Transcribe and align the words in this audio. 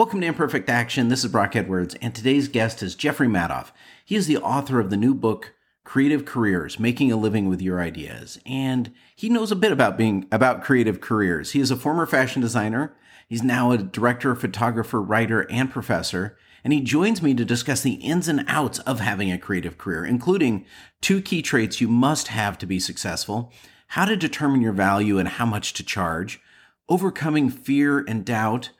Welcome 0.00 0.22
to 0.22 0.28
Imperfect 0.28 0.70
Action. 0.70 1.08
This 1.08 1.24
is 1.24 1.30
Brock 1.30 1.54
Edwards, 1.54 1.94
and 2.00 2.14
today's 2.14 2.48
guest 2.48 2.82
is 2.82 2.94
Jeffrey 2.94 3.28
Madoff. 3.28 3.70
He 4.02 4.16
is 4.16 4.26
the 4.26 4.38
author 4.38 4.80
of 4.80 4.88
the 4.88 4.96
new 4.96 5.12
book 5.12 5.52
Creative 5.84 6.24
Careers: 6.24 6.80
Making 6.80 7.12
a 7.12 7.18
Living 7.18 7.50
with 7.50 7.60
Your 7.60 7.82
Ideas, 7.82 8.40
and 8.46 8.94
he 9.14 9.28
knows 9.28 9.52
a 9.52 9.56
bit 9.56 9.72
about 9.72 9.98
being 9.98 10.26
about 10.32 10.64
creative 10.64 11.02
careers. 11.02 11.50
He 11.50 11.60
is 11.60 11.70
a 11.70 11.76
former 11.76 12.06
fashion 12.06 12.40
designer. 12.40 12.96
He's 13.28 13.42
now 13.42 13.72
a 13.72 13.76
director, 13.76 14.34
photographer, 14.34 15.02
writer, 15.02 15.42
and 15.50 15.70
professor. 15.70 16.38
And 16.64 16.72
he 16.72 16.80
joins 16.80 17.20
me 17.20 17.34
to 17.34 17.44
discuss 17.44 17.82
the 17.82 17.96
ins 17.96 18.26
and 18.26 18.46
outs 18.48 18.78
of 18.78 19.00
having 19.00 19.30
a 19.30 19.36
creative 19.36 19.76
career, 19.76 20.06
including 20.06 20.64
two 21.02 21.20
key 21.20 21.42
traits 21.42 21.82
you 21.82 21.88
must 21.88 22.28
have 22.28 22.56
to 22.56 22.66
be 22.66 22.80
successful, 22.80 23.52
how 23.88 24.06
to 24.06 24.16
determine 24.16 24.62
your 24.62 24.72
value 24.72 25.18
and 25.18 25.28
how 25.28 25.44
much 25.44 25.74
to 25.74 25.84
charge, 25.84 26.40
overcoming 26.88 27.50
fear 27.50 27.98
and 28.08 28.24
doubt, 28.24 28.70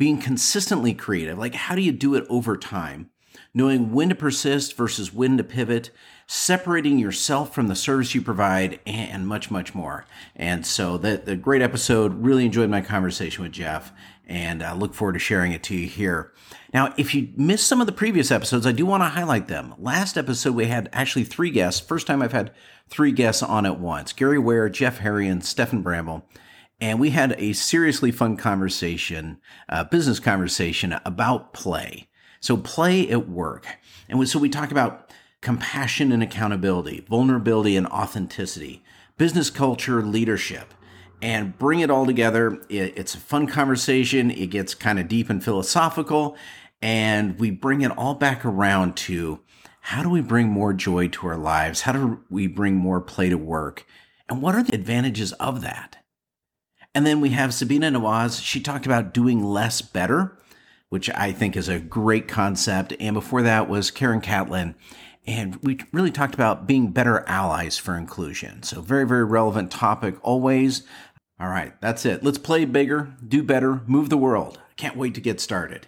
being 0.00 0.18
consistently 0.18 0.94
creative, 0.94 1.38
like 1.38 1.54
how 1.54 1.74
do 1.74 1.82
you 1.82 1.92
do 1.92 2.14
it 2.14 2.24
over 2.30 2.56
time? 2.56 3.10
Knowing 3.52 3.92
when 3.92 4.08
to 4.08 4.14
persist 4.14 4.74
versus 4.74 5.12
when 5.12 5.36
to 5.36 5.44
pivot, 5.44 5.90
separating 6.26 6.98
yourself 6.98 7.54
from 7.54 7.68
the 7.68 7.76
service 7.76 8.14
you 8.14 8.22
provide, 8.22 8.80
and 8.86 9.28
much, 9.28 9.50
much 9.50 9.74
more. 9.74 10.06
And 10.34 10.64
so, 10.66 10.96
the, 10.96 11.18
the 11.22 11.36
great 11.36 11.60
episode. 11.60 12.14
Really 12.14 12.46
enjoyed 12.46 12.70
my 12.70 12.80
conversation 12.80 13.42
with 13.42 13.52
Jeff, 13.52 13.92
and 14.26 14.62
I 14.62 14.72
look 14.72 14.94
forward 14.94 15.12
to 15.12 15.18
sharing 15.18 15.52
it 15.52 15.62
to 15.64 15.76
you 15.76 15.86
here. 15.86 16.32
Now, 16.72 16.94
if 16.96 17.14
you 17.14 17.28
missed 17.36 17.66
some 17.66 17.82
of 17.82 17.86
the 17.86 17.92
previous 17.92 18.30
episodes, 18.30 18.66
I 18.66 18.72
do 18.72 18.86
want 18.86 19.02
to 19.02 19.08
highlight 19.08 19.48
them. 19.48 19.74
Last 19.76 20.16
episode, 20.16 20.54
we 20.54 20.64
had 20.64 20.88
actually 20.94 21.24
three 21.24 21.50
guests. 21.50 21.78
First 21.78 22.06
time 22.06 22.22
I've 22.22 22.32
had 22.32 22.52
three 22.88 23.12
guests 23.12 23.42
on 23.42 23.66
at 23.66 23.78
once 23.78 24.14
Gary 24.14 24.38
Ware, 24.38 24.70
Jeff 24.70 24.98
Harry, 25.00 25.28
and 25.28 25.44
Stefan 25.44 25.82
Bramble 25.82 26.24
and 26.80 26.98
we 26.98 27.10
had 27.10 27.34
a 27.38 27.52
seriously 27.52 28.10
fun 28.10 28.36
conversation, 28.36 29.38
uh, 29.68 29.84
business 29.84 30.18
conversation 30.18 30.98
about 31.04 31.52
play. 31.52 32.08
So 32.40 32.56
play 32.56 33.08
at 33.10 33.28
work. 33.28 33.66
And 34.08 34.26
so 34.28 34.38
we 34.38 34.48
talk 34.48 34.70
about 34.70 35.12
compassion 35.42 36.10
and 36.10 36.22
accountability, 36.22 37.04
vulnerability 37.08 37.76
and 37.76 37.86
authenticity, 37.86 38.82
business 39.18 39.50
culture, 39.50 40.02
leadership, 40.02 40.72
and 41.20 41.58
bring 41.58 41.80
it 41.80 41.90
all 41.90 42.06
together. 42.06 42.62
It's 42.70 43.14
a 43.14 43.20
fun 43.20 43.46
conversation. 43.46 44.30
It 44.30 44.46
gets 44.46 44.74
kind 44.74 44.98
of 44.98 45.06
deep 45.06 45.28
and 45.28 45.44
philosophical. 45.44 46.36
And 46.80 47.38
we 47.38 47.50
bring 47.50 47.82
it 47.82 47.90
all 47.96 48.14
back 48.14 48.44
around 48.44 48.96
to 48.98 49.40
how 49.80 50.02
do 50.02 50.08
we 50.08 50.22
bring 50.22 50.48
more 50.48 50.72
joy 50.72 51.08
to 51.08 51.26
our 51.26 51.36
lives? 51.36 51.82
How 51.82 51.92
do 51.92 52.20
we 52.30 52.46
bring 52.46 52.76
more 52.76 53.02
play 53.02 53.28
to 53.28 53.36
work? 53.36 53.86
And 54.28 54.40
what 54.40 54.54
are 54.54 54.62
the 54.62 54.74
advantages 54.74 55.32
of 55.34 55.60
that? 55.60 55.99
And 56.94 57.06
then 57.06 57.20
we 57.20 57.30
have 57.30 57.54
Sabina 57.54 57.90
Nawaz. 57.90 58.42
She 58.42 58.60
talked 58.60 58.86
about 58.86 59.14
doing 59.14 59.44
less 59.44 59.80
better, 59.80 60.36
which 60.88 61.08
I 61.10 61.32
think 61.32 61.56
is 61.56 61.68
a 61.68 61.78
great 61.78 62.26
concept. 62.26 62.94
And 62.98 63.14
before 63.14 63.42
that 63.42 63.68
was 63.68 63.90
Karen 63.90 64.20
Catlin. 64.20 64.74
And 65.26 65.56
we 65.62 65.78
really 65.92 66.10
talked 66.10 66.34
about 66.34 66.66
being 66.66 66.90
better 66.90 67.20
allies 67.28 67.78
for 67.78 67.96
inclusion. 67.96 68.62
So, 68.62 68.80
very, 68.80 69.06
very 69.06 69.24
relevant 69.24 69.70
topic 69.70 70.16
always. 70.22 70.82
All 71.38 71.48
right, 71.48 71.78
that's 71.80 72.04
it. 72.04 72.24
Let's 72.24 72.38
play 72.38 72.64
bigger, 72.64 73.14
do 73.26 73.42
better, 73.42 73.82
move 73.86 74.08
the 74.08 74.16
world. 74.16 74.58
Can't 74.76 74.96
wait 74.96 75.14
to 75.14 75.20
get 75.20 75.40
started. 75.40 75.86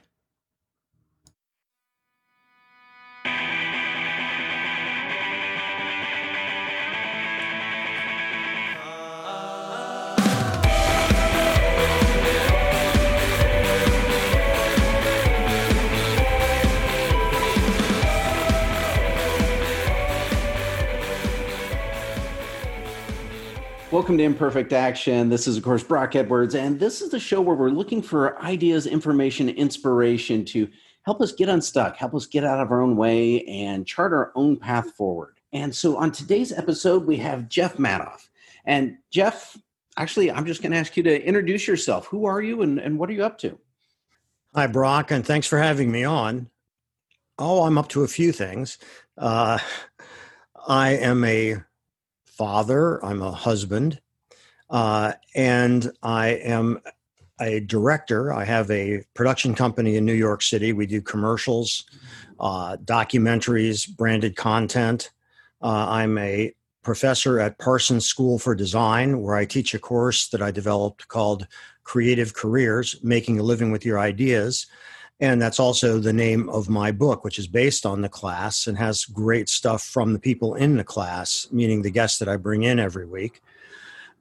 Welcome 23.92 24.16
to 24.16 24.24
Imperfect 24.24 24.72
Action. 24.72 25.28
This 25.28 25.46
is, 25.46 25.58
of 25.58 25.64
course, 25.64 25.84
Brock 25.84 26.16
Edwards, 26.16 26.54
and 26.54 26.80
this 26.80 27.02
is 27.02 27.10
the 27.10 27.20
show 27.20 27.42
where 27.42 27.54
we're 27.54 27.68
looking 27.68 28.00
for 28.00 28.42
ideas, 28.42 28.86
information, 28.86 29.50
inspiration 29.50 30.46
to 30.46 30.66
help 31.02 31.20
us 31.20 31.32
get 31.32 31.50
unstuck, 31.50 31.96
help 31.96 32.14
us 32.14 32.24
get 32.24 32.42
out 32.42 32.58
of 32.58 32.70
our 32.70 32.80
own 32.80 32.96
way, 32.96 33.42
and 33.42 33.86
chart 33.86 34.14
our 34.14 34.32
own 34.34 34.56
path 34.56 34.92
forward. 34.92 35.38
And 35.52 35.74
so 35.74 35.98
on 35.98 36.10
today's 36.10 36.52
episode, 36.52 37.04
we 37.04 37.18
have 37.18 37.50
Jeff 37.50 37.76
Madoff. 37.76 38.30
And 38.64 38.96
Jeff, 39.10 39.58
actually, 39.98 40.30
I'm 40.32 40.46
just 40.46 40.62
going 40.62 40.72
to 40.72 40.78
ask 40.78 40.96
you 40.96 41.02
to 41.02 41.22
introduce 41.22 41.68
yourself. 41.68 42.06
Who 42.06 42.24
are 42.24 42.40
you 42.40 42.62
and, 42.62 42.78
and 42.78 42.98
what 42.98 43.10
are 43.10 43.12
you 43.12 43.24
up 43.26 43.36
to? 43.40 43.58
Hi, 44.54 44.68
Brock, 44.68 45.10
and 45.10 45.22
thanks 45.22 45.46
for 45.46 45.58
having 45.58 45.92
me 45.92 46.02
on. 46.02 46.48
Oh, 47.38 47.64
I'm 47.64 47.76
up 47.76 47.90
to 47.90 48.04
a 48.04 48.08
few 48.08 48.32
things. 48.32 48.78
Uh, 49.18 49.58
I 50.66 50.92
am 50.92 51.24
a 51.24 51.62
father, 52.42 52.98
I'm 53.04 53.22
a 53.22 53.30
husband, 53.30 54.00
uh, 54.68 55.12
and 55.36 55.92
I 56.02 56.30
am 56.30 56.80
a 57.40 57.60
director. 57.60 58.32
I 58.32 58.44
have 58.44 58.68
a 58.68 59.04
production 59.14 59.54
company 59.54 59.94
in 59.94 60.04
New 60.04 60.12
York 60.12 60.42
City. 60.42 60.72
We 60.72 60.86
do 60.86 61.00
commercials, 61.00 61.84
uh, 62.40 62.78
documentaries, 62.84 63.88
branded 63.88 64.34
content. 64.34 65.12
Uh, 65.62 65.86
I'm 65.88 66.18
a 66.18 66.52
professor 66.82 67.38
at 67.38 67.60
Parsons 67.60 68.06
School 68.06 68.40
for 68.40 68.56
Design, 68.56 69.22
where 69.22 69.36
I 69.36 69.44
teach 69.44 69.72
a 69.72 69.78
course 69.78 70.26
that 70.30 70.42
I 70.42 70.50
developed 70.50 71.06
called 71.06 71.46
Creative 71.84 72.34
Careers 72.34 72.96
Making 73.04 73.38
a 73.38 73.44
Living 73.44 73.70
with 73.70 73.86
Your 73.86 74.00
Ideas. 74.00 74.66
And 75.20 75.40
that's 75.40 75.60
also 75.60 75.98
the 75.98 76.12
name 76.12 76.48
of 76.48 76.68
my 76.68 76.90
book, 76.90 77.22
which 77.22 77.38
is 77.38 77.46
based 77.46 77.86
on 77.86 78.02
the 78.02 78.08
class 78.08 78.66
and 78.66 78.76
has 78.76 79.04
great 79.04 79.48
stuff 79.48 79.82
from 79.82 80.12
the 80.12 80.18
people 80.18 80.54
in 80.54 80.76
the 80.76 80.84
class, 80.84 81.46
meaning 81.52 81.82
the 81.82 81.90
guests 81.90 82.18
that 82.18 82.28
I 82.28 82.36
bring 82.36 82.64
in 82.64 82.80
every 82.80 83.06
week. 83.06 83.40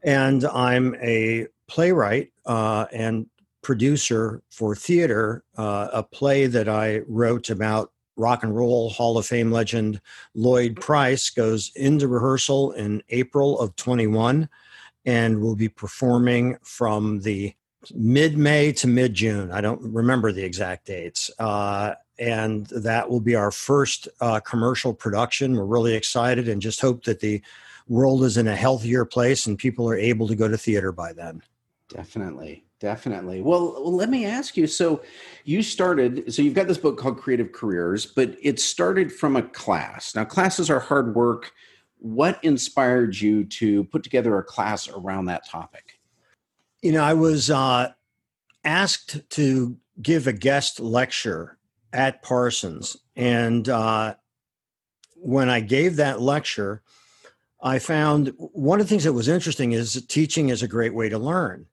And 0.04 0.46
I'm 0.46 0.96
a 1.02 1.48
playwright 1.68 2.32
uh, 2.46 2.86
and 2.92 3.28
producer 3.62 4.42
for 4.50 4.76
theater, 4.76 5.44
uh, 5.58 5.88
a 5.94 6.04
play 6.04 6.48
that 6.48 6.68
I 6.68 7.00
wrote 7.08 7.50
about 7.50 7.92
rock 8.18 8.44
and 8.44 8.56
roll 8.56 8.90
Hall 8.90 9.18
of 9.18 9.26
Fame 9.26 9.52
legend 9.52 10.02
Lloyd 10.36 10.80
Price 10.80 11.30
goes 11.30 11.72
into 11.76 12.08
rehearsal 12.08 12.72
in 12.74 13.02
April 13.10 13.60
of 13.60 13.76
21 13.76 14.50
and 15.06 15.42
will 15.42 15.56
be 15.56 15.70
performing 15.70 16.58
from 16.64 17.22
the 17.22 17.54
mid 17.94 18.38
May 18.38 18.72
to 18.74 18.88
mid 18.88 19.14
June. 19.14 19.52
I 19.52 19.62
don't 19.62 19.82
remember 19.82 20.32
the 20.32 20.44
exact 20.44 20.86
dates. 20.86 21.32
Uh, 21.40 21.96
and 22.20 22.68
that 22.68 23.10
will 23.10 23.20
be 23.20 23.36
our 23.36 23.52
first 23.52 24.08
uh, 24.20 24.40
commercial 24.40 24.94
production. 24.94 25.56
We're 25.56 25.66
really 25.66 25.96
excited 25.96 26.48
and 26.48 26.62
just 26.62 26.80
hope 26.80 27.04
that 27.06 27.20
the 27.20 27.42
world 27.88 28.24
is 28.24 28.38
in 28.38 28.48
a 28.48 28.56
healthier 28.56 29.06
place 29.06 29.48
and 29.48 29.58
people 29.58 29.90
are 29.90 29.98
able 29.98 30.28
to 30.28 30.36
go 30.36 30.48
to 30.48 30.58
theater 30.58 30.92
by 30.92 31.14
then. 31.14 31.42
Definitely. 31.90 32.64
Definitely. 32.80 33.42
Well, 33.42 33.74
well, 33.74 33.96
let 33.96 34.10
me 34.10 34.26
ask 34.26 34.58
you. 34.58 34.66
So, 34.66 35.04
you 35.46 35.62
started, 35.62 36.34
so 36.34 36.42
you've 36.42 36.56
got 36.56 36.68
this 36.68 36.80
book 36.80 36.98
called 36.98 37.20
Creative 37.20 37.52
Careers, 37.52 38.08
but 38.08 38.36
it 38.42 38.60
started 38.60 39.12
from 39.12 39.36
a 39.36 39.44
class. 39.44 40.16
Now, 40.16 40.26
classes 40.26 40.68
are 40.70 40.80
hard 40.80 41.14
work. 41.14 41.52
What 42.00 42.44
inspired 42.44 43.20
you 43.20 43.44
to 43.46 43.84
put 43.86 44.02
together 44.02 44.36
a 44.40 44.44
class 44.44 44.90
around 44.90 45.26
that 45.26 45.48
topic? 45.48 45.91
You 46.82 46.92
know, 46.92 47.04
I 47.04 47.14
was 47.14 47.50
uh, 47.50 47.92
asked 48.64 49.30
to 49.32 49.78
give 50.02 50.28
a 50.28 50.34
guest 50.34 50.80
lecture 50.80 51.58
at 51.94 52.22
Parsons. 52.22 52.98
And 53.16 53.68
uh, 53.70 54.16
when 55.16 55.50
I 55.50 55.60
gave 55.60 55.98
that 55.98 56.22
lecture, 56.22 56.82
I 57.62 57.80
found 57.80 58.34
one 58.38 58.80
of 58.80 58.88
the 58.88 58.90
things 58.90 59.04
that 59.04 59.14
was 59.14 59.28
interesting 59.28 59.74
is 59.74 60.04
teaching 60.08 60.50
is 60.50 60.64
a 60.64 60.68
great 60.68 60.94
way 60.96 61.10
to 61.10 61.20
learn. 61.20 61.68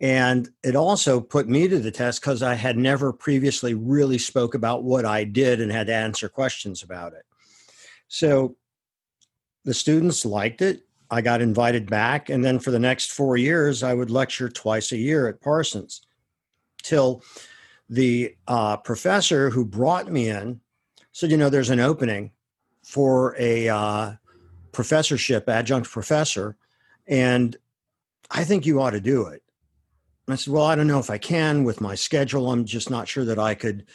And 0.00 0.48
it 0.62 0.74
also 0.74 1.20
put 1.20 1.46
me 1.46 1.68
to 1.68 1.78
the 1.78 1.90
test 1.90 2.22
because 2.22 2.42
I 2.42 2.54
had 2.54 2.78
never 2.78 3.12
previously 3.12 3.74
really 3.74 4.16
spoke 4.16 4.54
about 4.54 4.82
what 4.82 5.04
I 5.04 5.24
did 5.24 5.60
and 5.60 5.70
had 5.70 5.88
to 5.88 5.94
answer 5.94 6.30
questions 6.30 6.82
about 6.82 7.12
it. 7.12 7.26
So 8.08 8.56
the 9.64 9.74
students 9.74 10.24
liked 10.24 10.62
it. 10.62 10.86
I 11.10 11.20
got 11.20 11.42
invited 11.42 11.90
back. 11.90 12.28
And 12.28 12.44
then 12.44 12.58
for 12.58 12.70
the 12.70 12.78
next 12.78 13.10
four 13.10 13.36
years, 13.36 13.82
I 13.82 13.94
would 13.94 14.10
lecture 14.10 14.48
twice 14.48 14.92
a 14.92 14.96
year 14.96 15.28
at 15.28 15.40
Parsons 15.40 16.02
till 16.82 17.22
the 17.88 18.36
uh, 18.46 18.76
professor 18.78 19.50
who 19.50 19.64
brought 19.64 20.10
me 20.10 20.28
in 20.28 20.60
said, 21.12 21.30
You 21.30 21.36
know, 21.36 21.50
there's 21.50 21.70
an 21.70 21.80
opening 21.80 22.30
for 22.84 23.36
a 23.38 23.68
uh, 23.68 24.12
professorship, 24.72 25.48
adjunct 25.48 25.90
professor, 25.90 26.56
and 27.06 27.56
I 28.30 28.44
think 28.44 28.64
you 28.64 28.80
ought 28.80 28.90
to 28.90 29.00
do 29.00 29.26
it. 29.26 29.42
And 30.26 30.34
I 30.34 30.36
said, 30.36 30.52
Well, 30.52 30.64
I 30.64 30.74
don't 30.74 30.86
know 30.86 30.98
if 30.98 31.10
I 31.10 31.18
can 31.18 31.64
with 31.64 31.80
my 31.80 31.94
schedule. 31.94 32.50
I'm 32.50 32.64
just 32.64 32.90
not 32.90 33.08
sure 33.08 33.24
that 33.24 33.38
I 33.38 33.54
could 33.54 33.86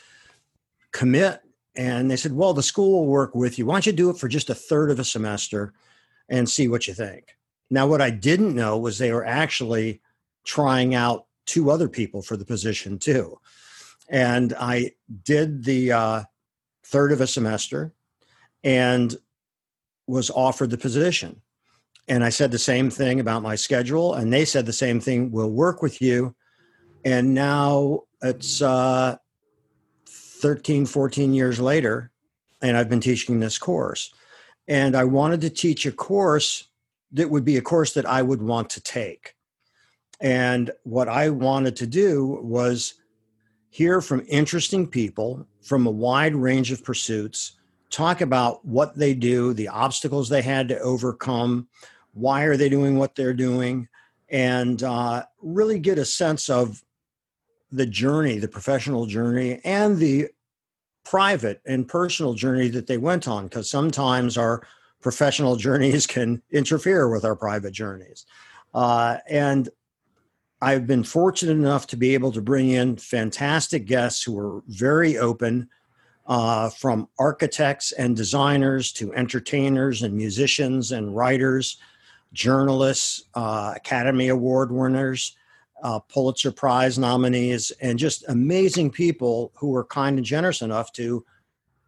commit. 0.91 1.41
And 1.75 2.09
they 2.09 2.17
said, 2.17 2.33
Well, 2.33 2.53
the 2.53 2.63
school 2.63 2.99
will 2.99 3.07
work 3.07 3.35
with 3.35 3.57
you. 3.57 3.65
Why 3.65 3.75
don't 3.75 3.85
you 3.85 3.93
do 3.93 4.09
it 4.09 4.17
for 4.17 4.27
just 4.27 4.49
a 4.49 4.55
third 4.55 4.91
of 4.91 4.99
a 4.99 5.03
semester? 5.03 5.73
And 6.29 6.49
see 6.49 6.67
what 6.67 6.87
you 6.87 6.93
think. 6.93 7.35
Now, 7.69 7.87
what 7.87 8.01
I 8.01 8.09
didn't 8.09 8.55
know 8.55 8.77
was 8.77 8.97
they 8.97 9.11
were 9.11 9.25
actually 9.25 10.01
trying 10.45 10.95
out 10.95 11.25
two 11.45 11.71
other 11.71 11.89
people 11.89 12.21
for 12.21 12.37
the 12.37 12.45
position 12.45 12.97
too. 12.97 13.39
And 14.09 14.53
I 14.59 14.91
did 15.23 15.63
the 15.63 15.91
uh, 15.91 16.23
third 16.85 17.11
of 17.11 17.21
a 17.21 17.27
semester 17.27 17.93
and 18.63 19.15
was 20.07 20.29
offered 20.29 20.69
the 20.69 20.77
position. 20.77 21.41
And 22.07 22.23
I 22.23 22.29
said 22.29 22.51
the 22.51 22.59
same 22.59 22.91
thing 22.91 23.19
about 23.19 23.41
my 23.41 23.55
schedule, 23.55 24.13
and 24.13 24.31
they 24.31 24.45
said 24.45 24.67
the 24.67 24.73
same 24.73 24.99
thing. 24.99 25.31
We'll 25.31 25.49
work 25.49 25.81
with 25.81 26.01
you. 26.01 26.35
And 27.03 27.33
now 27.33 28.03
it's 28.21 28.61
uh, 28.61 29.17
13, 30.07 30.85
14 30.85 31.33
years 31.33 31.59
later, 31.59 32.11
and 32.61 32.77
I've 32.77 32.89
been 32.89 32.99
teaching 32.99 33.39
this 33.39 33.57
course. 33.57 34.13
And 34.67 34.95
I 34.95 35.03
wanted 35.03 35.41
to 35.41 35.49
teach 35.49 35.85
a 35.85 35.91
course 35.91 36.67
that 37.11 37.29
would 37.29 37.45
be 37.45 37.57
a 37.57 37.61
course 37.61 37.93
that 37.93 38.05
I 38.05 38.21
would 38.21 38.41
want 38.41 38.69
to 38.71 38.81
take. 38.81 39.35
And 40.19 40.71
what 40.83 41.07
I 41.07 41.29
wanted 41.29 41.75
to 41.77 41.87
do 41.87 42.39
was 42.41 42.95
hear 43.69 44.01
from 44.01 44.25
interesting 44.27 44.87
people 44.87 45.45
from 45.61 45.85
a 45.85 45.91
wide 45.91 46.35
range 46.35 46.71
of 46.71 46.83
pursuits, 46.83 47.53
talk 47.89 48.21
about 48.21 48.65
what 48.65 48.95
they 48.95 49.13
do, 49.13 49.53
the 49.53 49.67
obstacles 49.67 50.29
they 50.29 50.41
had 50.41 50.67
to 50.69 50.79
overcome, 50.79 51.67
why 52.13 52.43
are 52.43 52.57
they 52.57 52.69
doing 52.69 52.97
what 52.97 53.15
they're 53.15 53.33
doing, 53.33 53.87
and 54.29 54.81
uh, 54.83 55.23
really 55.41 55.79
get 55.79 55.97
a 55.97 56.05
sense 56.05 56.49
of 56.49 56.83
the 57.71 57.85
journey, 57.85 58.39
the 58.39 58.47
professional 58.47 59.05
journey, 59.05 59.59
and 59.63 59.97
the 59.97 60.29
private 61.05 61.61
and 61.65 61.87
personal 61.87 62.33
journey 62.33 62.67
that 62.69 62.87
they 62.87 62.97
went 62.97 63.27
on, 63.27 63.45
because 63.45 63.69
sometimes 63.69 64.37
our 64.37 64.67
professional 65.01 65.55
journeys 65.67 66.05
can 66.05 66.41
interfere 66.51 67.09
with 67.09 67.23
our 67.23 67.35
private 67.35 67.71
journeys. 67.71 68.25
Uh, 68.73 69.17
and 69.29 69.69
I've 70.61 70.87
been 70.87 71.03
fortunate 71.03 71.53
enough 71.53 71.87
to 71.87 71.97
be 71.97 72.13
able 72.13 72.31
to 72.31 72.41
bring 72.41 72.69
in 72.69 72.97
fantastic 72.97 73.85
guests 73.85 74.23
who 74.23 74.37
are 74.37 74.63
very 74.67 75.17
open, 75.17 75.69
uh, 76.27 76.69
from 76.71 77.07
architects 77.19 77.91
and 77.91 78.15
designers 78.15 78.91
to 78.93 79.13
entertainers 79.13 80.01
and 80.01 80.15
musicians 80.15 80.91
and 80.91 81.15
writers, 81.15 81.77
journalists, 82.33 83.25
uh, 83.35 83.73
Academy 83.75 84.29
Award 84.29 84.71
winners, 84.71 85.35
uh, 85.83 85.99
Pulitzer 85.99 86.51
Prize 86.51 86.97
nominees, 86.97 87.71
and 87.81 87.99
just 87.99 88.27
amazing 88.27 88.91
people 88.91 89.51
who 89.55 89.69
were 89.69 89.83
kind 89.83 90.17
and 90.17 90.25
generous 90.25 90.61
enough 90.61 90.91
to 90.93 91.25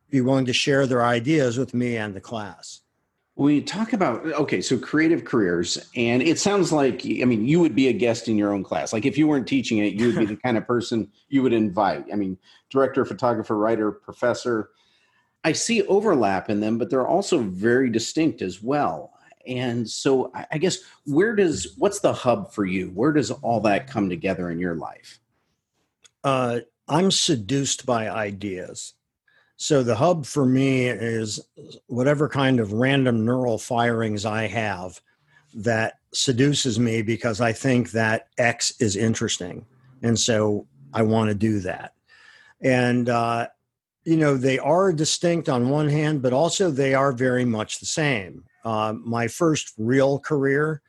be 0.10 0.22
willing 0.22 0.46
to 0.46 0.54
share 0.54 0.88
their 0.88 1.04
ideas 1.04 1.58
with 1.58 1.74
me 1.74 1.98
and 1.98 2.16
the 2.16 2.22
class. 2.22 2.82
We 3.36 3.62
talk 3.62 3.94
about 3.94 4.26
okay 4.26 4.62
so 4.62 4.80
creative 4.80 5.24
careers 5.24 5.78
and 5.96 6.24
it 6.24 6.40
sounds 6.40 6.72
like 6.72 7.06
i 7.06 7.24
mean 7.24 7.46
you 7.46 7.60
would 7.60 7.76
be 7.76 7.88
a 7.88 7.94
guest 7.94 8.28
in 8.28 8.36
your 8.36 8.52
own 8.52 8.64
class. 8.64 8.94
Like 8.94 9.06
if 9.06 9.16
you 9.16 9.28
weren't 9.28 9.48
teaching 9.48 9.78
it 9.78 9.94
you 9.94 10.08
would 10.08 10.18
be 10.18 10.26
the 10.26 10.36
kind 10.44 10.58
of 10.58 10.66
person 10.66 11.12
you 11.30 11.44
would 11.44 11.54
invite. 11.54 12.06
I 12.12 12.16
mean 12.16 12.38
director 12.72 13.06
photographer 13.06 13.56
writer 13.56 13.92
professor. 13.92 14.72
I 15.44 15.52
see 15.52 15.84
overlap 15.84 16.50
in 16.50 16.62
them 16.62 16.80
but 16.80 16.90
they're 16.90 17.08
also 17.08 17.40
very 17.40 17.92
distinct 17.92 18.42
as 18.42 18.64
well 18.64 19.14
and 19.48 19.90
so 19.90 20.32
i 20.52 20.58
guess 20.58 20.80
where 21.06 21.36
does 21.36 21.74
what's 21.78 22.00
the 22.00 22.14
hub 22.14 22.52
for 22.54 22.66
you 22.66 22.88
where 22.90 23.12
does 23.12 23.32
all 23.32 23.60
that 23.60 23.88
come 23.88 24.10
together 24.10 24.52
in 24.52 24.60
your 24.60 24.76
life 24.76 25.20
uh, 26.24 26.60
i'm 26.88 27.10
seduced 27.10 27.86
by 27.86 28.10
ideas 28.10 28.94
so 29.58 29.82
the 29.82 29.96
hub 29.96 30.26
for 30.26 30.46
me 30.46 30.86
is 30.86 31.40
whatever 31.88 32.30
kind 32.30 32.60
of 32.60 32.74
random 32.74 33.26
neural 33.26 33.58
firings 33.58 34.24
I 34.24 34.46
have 34.46 35.02
that 35.56 35.96
seduces 36.14 36.80
me 36.80 37.02
because 37.02 37.42
I 37.42 37.54
think 37.54 37.92
that 37.92 38.28
X 38.38 38.80
is 38.80 38.96
interesting. 38.96 39.66
And 40.04 40.18
so 40.18 40.68
I 40.94 41.02
want 41.02 41.30
to 41.30 41.36
do 41.36 41.60
that. 41.62 41.94
And, 42.62 43.10
uh, 43.10 43.48
you 44.04 44.18
know, 44.18 44.38
they 44.38 44.60
are 44.60 44.94
distinct 44.94 45.50
on 45.50 45.70
one 45.70 45.90
hand, 45.90 46.22
but 46.22 46.34
also 46.34 46.70
they 46.70 46.94
are 46.94 47.12
very 47.12 47.44
much 47.44 47.80
the 47.80 47.88
same. 47.88 48.44
Uh, 48.68 48.92
my 48.92 49.30
first 49.30 49.72
real 49.78 50.20
career 50.20 50.82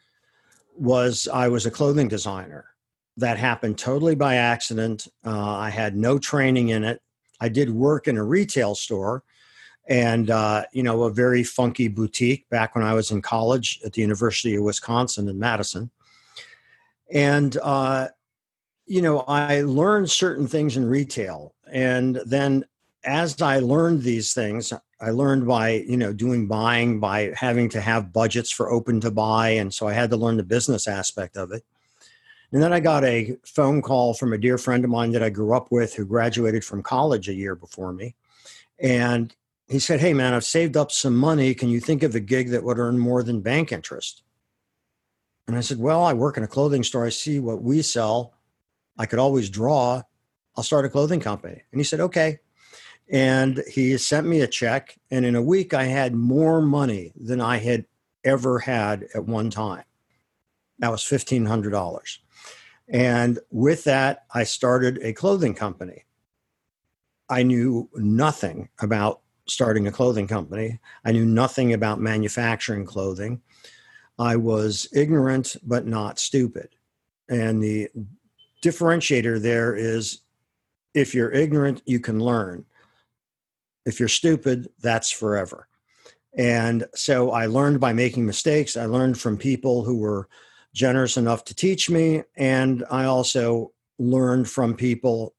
was 0.74 1.28
I 1.32 1.46
was 1.46 1.64
a 1.64 1.70
clothing 1.70 2.08
designer. 2.08 2.64
That 3.16 3.38
happened 3.38 3.78
totally 3.78 4.16
by 4.16 4.34
accident. 4.34 5.06
Uh, 5.24 5.54
I 5.54 5.70
had 5.70 5.96
no 5.96 6.18
training 6.18 6.70
in 6.70 6.82
it. 6.82 7.00
I 7.40 7.48
did 7.48 7.70
work 7.70 8.08
in 8.08 8.16
a 8.16 8.24
retail 8.24 8.74
store 8.74 9.22
and 9.88 10.28
uh, 10.28 10.64
you 10.72 10.82
know 10.82 11.04
a 11.04 11.10
very 11.10 11.44
funky 11.44 11.86
boutique 11.86 12.48
back 12.48 12.74
when 12.74 12.82
I 12.82 12.94
was 12.94 13.12
in 13.12 13.22
college 13.22 13.78
at 13.84 13.92
the 13.92 14.02
University 14.02 14.56
of 14.56 14.64
Wisconsin 14.64 15.28
in 15.28 15.38
Madison, 15.38 15.88
and 17.12 17.56
uh, 17.62 18.08
you 18.86 19.02
know 19.02 19.20
I 19.20 19.60
learned 19.60 20.10
certain 20.10 20.48
things 20.48 20.76
in 20.76 20.84
retail, 20.84 21.54
and 21.70 22.20
then 22.26 22.64
as 23.04 23.40
I 23.40 23.60
learned 23.60 24.02
these 24.02 24.32
things, 24.32 24.72
I 25.00 25.10
learned 25.10 25.46
by 25.46 25.84
you 25.88 25.96
know 25.96 26.12
doing 26.12 26.46
buying 26.46 27.00
by 27.00 27.32
having 27.34 27.68
to 27.70 27.80
have 27.80 28.12
budgets 28.12 28.50
for 28.50 28.70
open 28.70 29.00
to 29.00 29.10
buy, 29.10 29.50
and 29.50 29.72
so 29.72 29.86
I 29.86 29.92
had 29.92 30.10
to 30.10 30.16
learn 30.16 30.36
the 30.36 30.42
business 30.42 30.88
aspect 30.88 31.36
of 31.36 31.52
it. 31.52 31.64
And 32.52 32.62
then 32.62 32.72
I 32.72 32.80
got 32.80 33.04
a 33.04 33.36
phone 33.44 33.82
call 33.82 34.14
from 34.14 34.32
a 34.32 34.38
dear 34.38 34.56
friend 34.56 34.84
of 34.84 34.90
mine 34.90 35.12
that 35.12 35.22
I 35.22 35.28
grew 35.28 35.54
up 35.54 35.70
with 35.70 35.94
who 35.94 36.06
graduated 36.06 36.64
from 36.64 36.82
college 36.82 37.28
a 37.28 37.34
year 37.34 37.54
before 37.54 37.92
me. 37.92 38.14
And 38.78 39.34
he 39.68 39.78
said, 39.78 40.00
Hey, 40.00 40.14
man, 40.14 40.32
I've 40.32 40.44
saved 40.44 40.76
up 40.76 40.90
some 40.90 41.14
money. 41.14 41.54
Can 41.54 41.68
you 41.68 41.80
think 41.80 42.02
of 42.02 42.14
a 42.14 42.20
gig 42.20 42.50
that 42.50 42.64
would 42.64 42.78
earn 42.78 42.98
more 42.98 43.22
than 43.22 43.42
bank 43.42 43.70
interest? 43.70 44.22
And 45.46 45.56
I 45.56 45.60
said, 45.60 45.78
Well, 45.78 46.02
I 46.04 46.14
work 46.14 46.38
in 46.38 46.42
a 46.42 46.48
clothing 46.48 46.82
store. 46.82 47.04
I 47.04 47.10
see 47.10 47.38
what 47.38 47.62
we 47.62 47.82
sell. 47.82 48.34
I 48.96 49.06
could 49.06 49.18
always 49.18 49.50
draw. 49.50 50.02
I'll 50.56 50.64
start 50.64 50.86
a 50.86 50.88
clothing 50.88 51.20
company. 51.20 51.62
And 51.70 51.80
he 51.80 51.84
said, 51.84 52.00
Okay. 52.00 52.38
And 53.10 53.62
he 53.70 53.96
sent 53.96 54.26
me 54.26 54.40
a 54.40 54.46
check. 54.46 54.98
And 55.10 55.24
in 55.24 55.34
a 55.34 55.42
week, 55.42 55.72
I 55.72 55.84
had 55.84 56.14
more 56.14 56.60
money 56.60 57.12
than 57.16 57.40
I 57.40 57.58
had 57.58 57.86
ever 58.24 58.58
had 58.58 59.06
at 59.14 59.24
one 59.24 59.50
time. 59.50 59.84
That 60.78 60.90
was 60.90 61.02
$1,500. 61.02 62.18
And 62.90 63.38
with 63.50 63.84
that, 63.84 64.24
I 64.34 64.44
started 64.44 64.98
a 65.02 65.12
clothing 65.12 65.54
company. 65.54 66.04
I 67.28 67.42
knew 67.42 67.88
nothing 67.94 68.68
about 68.80 69.20
starting 69.46 69.86
a 69.86 69.92
clothing 69.92 70.26
company. 70.26 70.78
I 71.04 71.12
knew 71.12 71.24
nothing 71.24 71.72
about 71.72 72.00
manufacturing 72.00 72.84
clothing. 72.84 73.40
I 74.18 74.36
was 74.36 74.88
ignorant, 74.94 75.56
but 75.62 75.86
not 75.86 76.18
stupid. 76.18 76.70
And 77.28 77.62
the 77.62 77.88
differentiator 78.62 79.40
there 79.40 79.74
is 79.74 80.20
if 80.94 81.14
you're 81.14 81.32
ignorant, 81.32 81.82
you 81.86 82.00
can 82.00 82.18
learn. 82.18 82.64
If 83.88 83.98
you're 83.98 84.08
stupid, 84.08 84.68
that's 84.82 85.10
forever. 85.10 85.66
And 86.36 86.84
so 86.94 87.30
I 87.30 87.46
learned 87.46 87.80
by 87.80 87.94
making 87.94 88.26
mistakes. 88.26 88.76
I 88.76 88.84
learned 88.84 89.18
from 89.18 89.38
people 89.38 89.82
who 89.82 89.96
were 89.96 90.28
generous 90.74 91.16
enough 91.16 91.42
to 91.46 91.54
teach 91.54 91.88
me. 91.88 92.22
And 92.36 92.84
I 92.90 93.04
also 93.04 93.72
learned 93.98 94.48
from 94.48 94.74
people, 94.74 95.34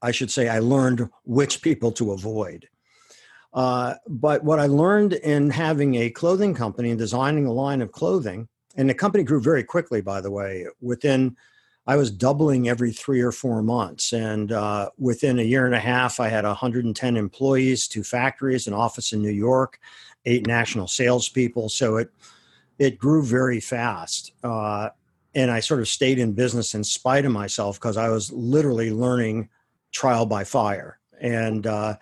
I 0.00 0.12
should 0.12 0.30
say, 0.30 0.48
I 0.48 0.60
learned 0.60 1.08
which 1.24 1.60
people 1.60 1.90
to 1.92 2.12
avoid. 2.12 2.68
Uh, 3.52 3.94
but 4.06 4.44
what 4.44 4.60
I 4.60 4.66
learned 4.66 5.14
in 5.14 5.50
having 5.50 5.96
a 5.96 6.10
clothing 6.10 6.54
company 6.54 6.90
and 6.90 6.98
designing 6.98 7.46
a 7.46 7.52
line 7.52 7.82
of 7.82 7.90
clothing, 7.90 8.48
and 8.76 8.88
the 8.88 8.94
company 8.94 9.24
grew 9.24 9.40
very 9.40 9.64
quickly, 9.64 10.00
by 10.00 10.20
the 10.20 10.30
way, 10.30 10.66
within 10.80 11.36
I 11.86 11.96
was 11.96 12.10
doubling 12.10 12.68
every 12.68 12.92
three 12.92 13.20
or 13.20 13.32
four 13.32 13.62
months. 13.62 14.12
And 14.12 14.50
uh, 14.50 14.90
within 14.98 15.38
a 15.38 15.42
year 15.42 15.66
and 15.66 15.74
a 15.74 15.80
half, 15.80 16.18
I 16.18 16.28
had 16.28 16.44
110 16.44 17.16
employees, 17.16 17.86
two 17.86 18.02
factories, 18.02 18.66
an 18.66 18.74
office 18.74 19.12
in 19.12 19.22
New 19.22 19.30
York, 19.30 19.78
eight 20.24 20.46
national 20.46 20.88
salespeople. 20.88 21.68
So 21.68 21.96
it 21.98 22.10
it 22.78 22.98
grew 22.98 23.22
very 23.22 23.60
fast. 23.60 24.32
Uh, 24.42 24.90
and 25.34 25.50
I 25.50 25.60
sort 25.60 25.80
of 25.80 25.88
stayed 25.88 26.18
in 26.18 26.32
business 26.32 26.74
in 26.74 26.84
spite 26.84 27.24
of 27.24 27.32
myself 27.32 27.78
because 27.78 27.96
I 27.96 28.08
was 28.08 28.32
literally 28.32 28.90
learning 28.90 29.48
trial 29.92 30.26
by 30.26 30.44
fire. 30.44 30.98
And 31.20 31.66
uh, 31.66 31.96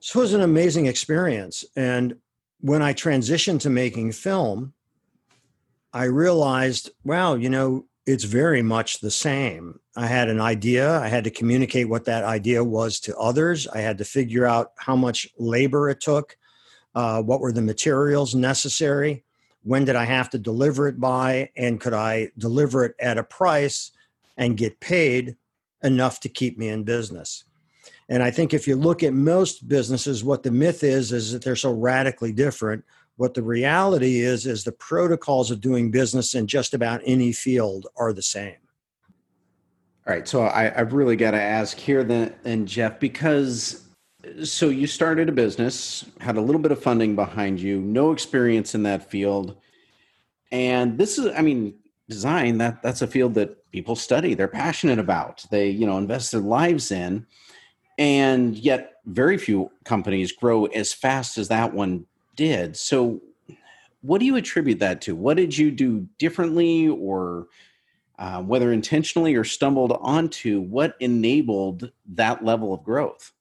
so 0.00 0.20
it 0.20 0.22
was 0.22 0.34
an 0.34 0.42
amazing 0.42 0.86
experience. 0.86 1.64
And 1.76 2.16
when 2.60 2.82
I 2.82 2.92
transitioned 2.92 3.60
to 3.60 3.70
making 3.70 4.12
film, 4.12 4.74
I 5.92 6.04
realized, 6.04 6.90
wow, 7.04 7.34
you 7.34 7.48
know, 7.48 7.86
it's 8.06 8.24
very 8.24 8.62
much 8.62 9.00
the 9.00 9.10
same. 9.10 9.80
I 9.96 10.06
had 10.06 10.28
an 10.28 10.40
idea. 10.40 10.98
I 11.00 11.08
had 11.08 11.24
to 11.24 11.30
communicate 11.30 11.88
what 11.88 12.04
that 12.04 12.24
idea 12.24 12.62
was 12.62 13.00
to 13.00 13.16
others. 13.16 13.66
I 13.68 13.80
had 13.80 13.98
to 13.98 14.04
figure 14.04 14.46
out 14.46 14.72
how 14.76 14.96
much 14.96 15.28
labor 15.38 15.88
it 15.88 16.00
took, 16.00 16.36
uh, 16.94 17.22
what 17.22 17.40
were 17.40 17.52
the 17.52 17.62
materials 17.62 18.34
necessary 18.34 19.24
when 19.64 19.86
did 19.86 19.96
I 19.96 20.04
have 20.04 20.30
to 20.30 20.38
deliver 20.38 20.86
it 20.88 21.00
by, 21.00 21.50
and 21.56 21.80
could 21.80 21.94
I 21.94 22.30
deliver 22.38 22.84
it 22.84 22.94
at 23.00 23.18
a 23.18 23.24
price 23.24 23.90
and 24.36 24.56
get 24.56 24.78
paid 24.78 25.36
enough 25.82 26.20
to 26.20 26.28
keep 26.28 26.58
me 26.58 26.68
in 26.68 26.84
business? 26.84 27.44
And 28.10 28.22
I 28.22 28.30
think 28.30 28.52
if 28.52 28.68
you 28.68 28.76
look 28.76 29.02
at 29.02 29.14
most 29.14 29.66
businesses, 29.66 30.22
what 30.22 30.42
the 30.42 30.50
myth 30.50 30.84
is 30.84 31.12
is 31.12 31.32
that 31.32 31.42
they're 31.42 31.56
so 31.56 31.72
radically 31.72 32.32
different. 32.32 32.84
What 33.16 33.34
the 33.34 33.42
reality 33.42 34.20
is 34.20 34.46
is 34.46 34.64
the 34.64 34.72
protocols 34.72 35.50
of 35.50 35.60
doing 35.60 35.90
business 35.90 36.34
in 36.34 36.46
just 36.46 36.74
about 36.74 37.00
any 37.04 37.32
field 37.32 37.86
are 37.96 38.12
the 38.12 38.22
same. 38.22 38.56
All 40.06 40.12
right, 40.12 40.26
so 40.26 40.42
I, 40.42 40.78
I've 40.78 40.92
really 40.92 41.16
got 41.16 41.30
to 41.30 41.40
ask 41.40 41.78
here 41.78 42.04
then, 42.04 42.34
and 42.44 42.68
Jeff, 42.68 43.00
because 43.00 43.84
so 44.42 44.68
you 44.68 44.86
started 44.86 45.28
a 45.28 45.32
business, 45.32 46.04
had 46.20 46.36
a 46.36 46.40
little 46.40 46.60
bit 46.60 46.72
of 46.72 46.82
funding 46.82 47.14
behind 47.14 47.60
you, 47.60 47.80
no 47.80 48.12
experience 48.12 48.74
in 48.74 48.82
that 48.82 49.08
field, 49.10 49.56
and 50.52 50.98
this 50.98 51.18
is, 51.18 51.32
I 51.36 51.40
mean, 51.40 51.74
design 52.08 52.58
that 52.58 52.82
that's 52.82 53.00
a 53.00 53.06
field 53.06 53.34
that 53.34 53.70
people 53.72 53.96
study, 53.96 54.34
they're 54.34 54.48
passionate 54.48 54.98
about, 54.98 55.44
they 55.50 55.70
you 55.70 55.86
know 55.86 55.98
invest 55.98 56.32
their 56.32 56.40
lives 56.40 56.90
in, 56.90 57.26
and 57.96 58.56
yet 58.56 58.94
very 59.06 59.38
few 59.38 59.70
companies 59.84 60.32
grow 60.32 60.66
as 60.66 60.92
fast 60.92 61.38
as 61.38 61.48
that 61.48 61.72
one 61.72 62.06
did. 62.36 62.76
So, 62.76 63.20
what 64.02 64.18
do 64.18 64.26
you 64.26 64.36
attribute 64.36 64.80
that 64.80 65.00
to? 65.02 65.16
What 65.16 65.36
did 65.36 65.56
you 65.56 65.70
do 65.70 66.06
differently, 66.18 66.88
or 66.88 67.46
uh, 68.18 68.42
whether 68.42 68.72
intentionally 68.72 69.34
or 69.34 69.44
stumbled 69.44 69.92
onto, 70.00 70.60
what 70.60 70.96
enabled 71.00 71.90
that 72.14 72.44
level 72.44 72.74
of 72.74 72.84
growth? 72.84 73.32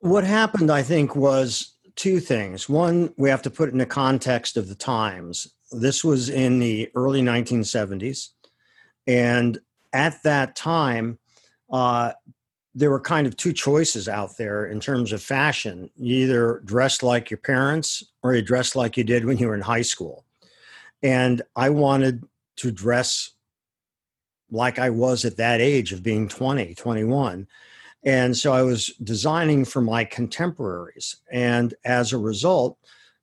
What 0.00 0.24
happened, 0.24 0.70
I 0.70 0.82
think, 0.82 1.16
was 1.16 1.74
two 1.96 2.20
things. 2.20 2.68
One, 2.68 3.12
we 3.16 3.28
have 3.28 3.42
to 3.42 3.50
put 3.50 3.70
in 3.70 3.78
the 3.78 3.86
context 3.86 4.56
of 4.56 4.68
the 4.68 4.74
times. 4.74 5.48
This 5.72 6.04
was 6.04 6.28
in 6.28 6.58
the 6.58 6.90
early 6.94 7.22
1970s. 7.22 8.28
And 9.06 9.58
at 9.92 10.22
that 10.22 10.54
time, 10.54 11.18
uh, 11.70 12.12
there 12.76 12.90
were 12.90 13.00
kind 13.00 13.26
of 13.26 13.38
two 13.38 13.54
choices 13.54 14.06
out 14.06 14.36
there 14.36 14.66
in 14.66 14.80
terms 14.80 15.10
of 15.10 15.22
fashion. 15.22 15.88
You 15.96 16.24
either 16.24 16.60
dressed 16.66 17.02
like 17.02 17.30
your 17.30 17.38
parents 17.38 18.04
or 18.22 18.34
you 18.34 18.42
dressed 18.42 18.76
like 18.76 18.98
you 18.98 19.02
did 19.02 19.24
when 19.24 19.38
you 19.38 19.48
were 19.48 19.54
in 19.54 19.62
high 19.62 19.82
school. 19.82 20.26
And 21.02 21.40
I 21.56 21.70
wanted 21.70 22.22
to 22.56 22.70
dress 22.70 23.30
like 24.50 24.78
I 24.78 24.90
was 24.90 25.24
at 25.24 25.38
that 25.38 25.62
age 25.62 25.92
of 25.92 26.02
being 26.02 26.28
20, 26.28 26.74
21. 26.74 27.46
And 28.04 28.36
so 28.36 28.52
I 28.52 28.60
was 28.60 28.88
designing 29.02 29.64
for 29.64 29.80
my 29.80 30.04
contemporaries. 30.04 31.16
And 31.32 31.72
as 31.86 32.12
a 32.12 32.18
result, 32.18 32.76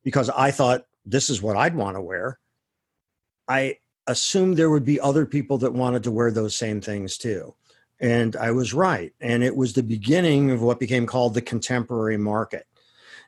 because 0.03 0.31
I 0.31 0.49
thought 0.49 0.87
this 1.05 1.29
is 1.29 1.43
what 1.43 1.57
I'd 1.57 1.75
want 1.75 1.95
to 1.95 2.01
wear, 2.01 2.39
I 3.47 3.77
assumed 4.07 4.57
there 4.57 4.71
would 4.71 4.83
be 4.83 4.99
other 4.99 5.27
people 5.27 5.59
that 5.59 5.73
wanted 5.73 6.01
to 6.03 6.11
wear 6.11 6.31
those 6.31 6.55
same 6.55 6.81
things 6.81 7.17
too. 7.19 7.53
And 8.03 8.35
I 8.35 8.51
was 8.51 8.73
right. 8.73 9.13
And 9.21 9.45
it 9.45 9.55
was 9.55 9.71
the 9.71 9.81
beginning 9.81 10.51
of 10.51 10.61
what 10.61 10.77
became 10.77 11.05
called 11.05 11.33
the 11.33 11.41
contemporary 11.41 12.17
market. 12.17 12.67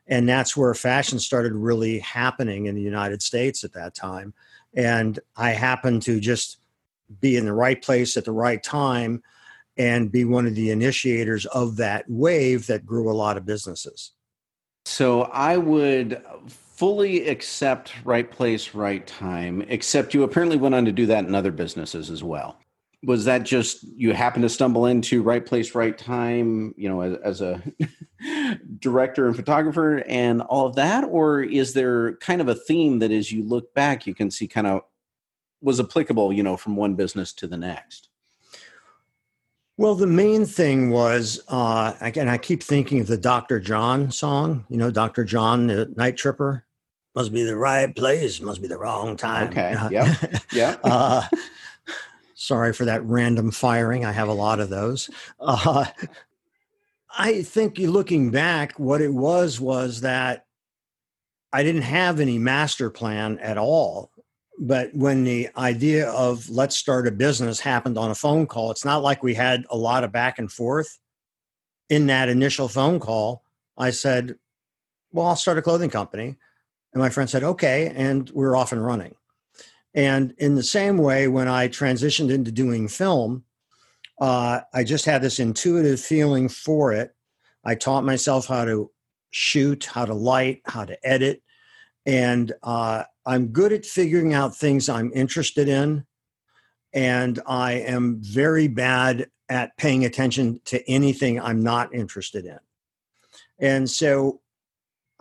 And 0.05 0.27
that's 0.27 0.57
where 0.57 0.73
fashion 0.73 1.17
started 1.17 1.53
really 1.53 1.99
happening 1.99 2.65
in 2.65 2.75
the 2.75 2.81
United 2.81 3.21
States 3.21 3.63
at 3.63 3.71
that 3.71 3.95
time. 3.95 4.33
And 4.73 5.17
I 5.37 5.51
happened 5.51 6.01
to 6.03 6.19
just 6.19 6.59
be 7.21 7.37
in 7.37 7.45
the 7.45 7.53
right 7.53 7.81
place 7.81 8.17
at 8.17 8.25
the 8.25 8.33
right 8.33 8.61
time 8.61 9.23
and 9.77 10.11
be 10.11 10.25
one 10.25 10.45
of 10.45 10.55
the 10.55 10.71
initiators 10.71 11.45
of 11.45 11.77
that 11.77 12.03
wave 12.09 12.67
that 12.67 12.85
grew 12.85 13.09
a 13.09 13.13
lot 13.15 13.37
of 13.37 13.45
businesses. 13.45 14.11
So 14.83 15.21
I 15.23 15.55
would 15.55 16.21
fully 16.47 17.29
accept 17.29 17.93
right 18.03 18.29
place, 18.29 18.75
right 18.75 19.07
time, 19.07 19.63
except 19.69 20.13
you 20.13 20.23
apparently 20.23 20.57
went 20.57 20.75
on 20.75 20.83
to 20.83 20.91
do 20.91 21.05
that 21.05 21.23
in 21.23 21.33
other 21.33 21.51
businesses 21.51 22.09
as 22.09 22.21
well. 22.21 22.59
Was 23.05 23.25
that 23.25 23.43
just 23.43 23.83
you 23.83 24.13
happen 24.13 24.41
to 24.41 24.49
stumble 24.49 24.87
into 24.87 25.21
right 25.21 25.45
place, 25.45 25.75
right 25.75 25.97
time, 25.97 26.73
you 26.75 26.89
know, 26.89 27.01
as, 27.01 27.17
as 27.17 27.41
a 27.41 27.61
director 28.79 29.27
and 29.27 29.35
photographer 29.35 30.03
and 30.07 30.41
all 30.41 30.65
of 30.65 30.75
that? 30.75 31.03
Or 31.03 31.41
is 31.43 31.73
there 31.73 32.15
kind 32.17 32.41
of 32.41 32.47
a 32.47 32.55
theme 32.55 32.99
that 32.99 33.11
as 33.11 33.31
you 33.31 33.43
look 33.43 33.73
back, 33.73 34.07
you 34.07 34.15
can 34.15 34.31
see 34.31 34.47
kind 34.47 34.67
of 34.67 34.81
was 35.61 35.79
applicable, 35.79 36.33
you 36.33 36.43
know, 36.43 36.57
from 36.57 36.75
one 36.75 36.95
business 36.95 37.33
to 37.33 37.47
the 37.47 37.57
next? 37.57 38.09
Well, 39.77 39.95
the 39.95 40.07
main 40.07 40.45
thing 40.45 40.89
was, 40.89 41.41
uh, 41.49 41.93
again, 41.99 42.29
I 42.29 42.37
keep 42.37 42.63
thinking 42.63 43.01
of 43.01 43.07
the 43.07 43.17
Dr. 43.17 43.59
John 43.59 44.09
song, 44.09 44.65
you 44.69 44.77
know, 44.77 44.89
Dr. 44.89 45.25
John, 45.25 45.67
the 45.67 45.93
night 45.97 46.15
tripper. 46.15 46.65
Must 47.13 47.33
be 47.33 47.43
the 47.43 47.57
right 47.57 47.93
place, 47.93 48.39
must 48.39 48.61
be 48.61 48.67
the 48.67 48.77
wrong 48.77 49.17
time. 49.17 49.49
Okay. 49.49 49.75
Yeah. 49.91 50.15
Yeah. 50.53 50.75
uh, 50.83 51.23
sorry 52.35 52.71
for 52.73 52.85
that 52.85 53.03
random 53.03 53.49
firing. 53.49 54.05
I 54.05 54.11
have 54.11 54.27
a 54.27 54.33
lot 54.33 54.59
of 54.59 54.69
those. 54.69 55.09
Uh, 55.39 55.85
I 57.17 57.41
think 57.41 57.79
looking 57.79 58.29
back, 58.29 58.77
what 58.77 59.01
it 59.01 59.13
was 59.13 59.59
was 59.59 60.01
that 60.01 60.45
I 61.51 61.63
didn't 61.63 61.83
have 61.83 62.19
any 62.19 62.37
master 62.37 62.89
plan 62.89 63.39
at 63.39 63.57
all 63.57 64.11
but 64.57 64.93
when 64.95 65.23
the 65.23 65.49
idea 65.57 66.09
of 66.09 66.49
let's 66.49 66.77
start 66.77 67.07
a 67.07 67.11
business 67.11 67.59
happened 67.59 67.97
on 67.97 68.11
a 68.11 68.15
phone 68.15 68.47
call, 68.47 68.71
it's 68.71 68.85
not 68.85 69.03
like 69.03 69.23
we 69.23 69.33
had 69.33 69.65
a 69.69 69.77
lot 69.77 70.03
of 70.03 70.11
back 70.11 70.39
and 70.39 70.51
forth. 70.51 70.99
In 71.89 72.07
that 72.07 72.29
initial 72.29 72.67
phone 72.67 72.99
call, 72.99 73.43
I 73.77 73.91
said, 73.91 74.35
Well, 75.11 75.27
I'll 75.27 75.35
start 75.35 75.57
a 75.57 75.61
clothing 75.61 75.89
company. 75.89 76.35
And 76.93 77.01
my 77.01 77.09
friend 77.09 77.29
said, 77.29 77.43
Okay. 77.43 77.91
And 77.95 78.29
we 78.31 78.45
are 78.45 78.55
off 78.55 78.71
and 78.71 78.83
running. 78.83 79.15
And 79.95 80.33
in 80.37 80.55
the 80.55 80.63
same 80.63 80.97
way, 80.97 81.27
when 81.29 81.47
I 81.47 81.69
transitioned 81.69 82.29
into 82.29 82.51
doing 82.51 82.89
film, 82.89 83.45
uh, 84.19 84.59
I 84.73 84.83
just 84.83 85.05
had 85.05 85.21
this 85.21 85.39
intuitive 85.39 85.99
feeling 85.99 86.49
for 86.49 86.91
it. 86.91 87.15
I 87.63 87.75
taught 87.75 88.03
myself 88.03 88.45
how 88.45 88.65
to 88.65 88.91
shoot, 89.31 89.85
how 89.85 90.05
to 90.05 90.13
light, 90.13 90.61
how 90.65 90.85
to 90.85 91.07
edit. 91.07 91.41
And 92.05 92.53
uh, 92.61 93.05
I'm 93.25 93.47
good 93.47 93.73
at 93.73 93.85
figuring 93.85 94.33
out 94.33 94.55
things 94.55 94.89
I'm 94.89 95.11
interested 95.15 95.67
in, 95.67 96.05
and 96.93 97.39
I 97.47 97.73
am 97.73 98.19
very 98.21 98.67
bad 98.67 99.29
at 99.49 99.75
paying 99.77 100.05
attention 100.05 100.59
to 100.65 100.87
anything 100.89 101.39
I'm 101.39 101.63
not 101.63 101.93
interested 101.95 102.45
in. 102.45 102.59
And 103.59 103.89
so 103.89 104.41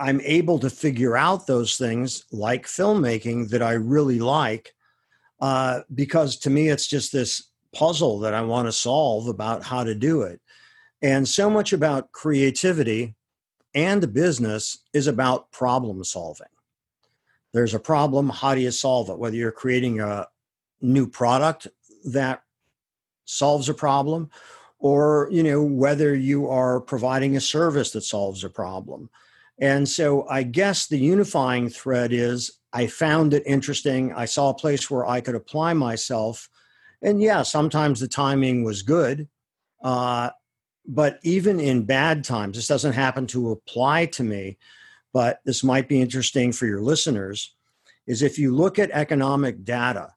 I'm 0.04 0.20
able 0.20 0.58
to 0.58 0.68
figure 0.68 1.16
out 1.16 1.46
those 1.46 1.78
things 1.78 2.26
like 2.30 2.66
filmmaking 2.66 3.49
that 3.49 3.62
I 3.62 3.73
really 3.73 4.18
like, 4.18 4.75
uh, 5.40 5.80
because 5.94 6.37
to 6.40 6.50
me, 6.50 6.68
it's 6.68 6.87
just 6.87 7.11
this 7.11 7.49
puzzle 7.75 8.18
that 8.18 8.34
I 8.34 8.42
want 8.42 8.68
to 8.68 8.73
solve 8.73 9.28
about 9.28 9.62
how 9.62 9.82
to 9.82 9.94
do 9.94 10.20
it. 10.20 10.42
And 11.00 11.26
so 11.26 11.49
much 11.49 11.73
about 11.73 12.12
creativity 12.12 13.14
and 13.75 14.12
business 14.12 14.84
is 14.92 15.06
about 15.06 15.50
problem 15.52 16.04
solving. 16.04 16.52
There's 17.54 17.73
a 17.73 17.80
problem 17.80 18.28
how 18.28 18.54
do 18.54 18.61
you 18.61 18.73
solve 18.73 19.08
it? 19.08 19.18
Whether 19.18 19.37
you're 19.37 19.52
creating 19.52 20.00
a 20.00 20.26
new 20.82 21.06
product 21.06 21.66
that 22.04 22.42
solves 23.25 23.70
a 23.70 23.75
problem 23.75 24.28
or 24.78 25.28
you 25.30 25.42
know 25.42 25.62
whether 25.62 26.14
you 26.14 26.50
are 26.50 26.78
providing 26.78 27.38
a 27.38 27.40
service 27.40 27.90
that 27.92 28.02
solves 28.02 28.44
a 28.44 28.50
problem 28.50 29.08
and 29.61 29.88
so 29.88 30.26
i 30.28 30.42
guess 30.42 30.87
the 30.87 30.99
unifying 30.99 31.68
thread 31.68 32.12
is 32.12 32.58
i 32.73 32.87
found 32.87 33.34
it 33.34 33.42
interesting. 33.46 34.12
I 34.12 34.25
saw 34.25 34.50
a 34.50 34.54
place 34.54 34.90
where 34.90 35.06
i 35.06 35.20
could 35.20 35.34
apply 35.34 35.75
myself. 35.75 36.49
And 37.02 37.23
yeah 37.23 37.42
sometimes 37.42 38.00
the 38.00 38.08
timing 38.08 38.64
was 38.64 38.82
good 38.82 39.28
uh, 39.82 40.30
but 40.87 41.18
even 41.23 41.61
in 41.61 41.84
bad 41.84 42.25
times 42.25 42.56
this 42.56 42.66
doesn't 42.66 42.94
happen 42.94 43.26
to 43.28 43.50
apply 43.50 44.06
to 44.06 44.23
me 44.23 44.58
but 45.14 45.38
this 45.44 45.62
might 45.62 45.88
be 45.88 46.02
interesting 46.02 46.52
for 46.52 46.66
your 46.66 46.82
listeners, 46.82 47.54
is 48.06 48.20
if 48.20 48.37
you 48.37 48.54
look 48.54 48.80
at 48.80 48.90
economic 48.90 49.64
data, 49.64 50.12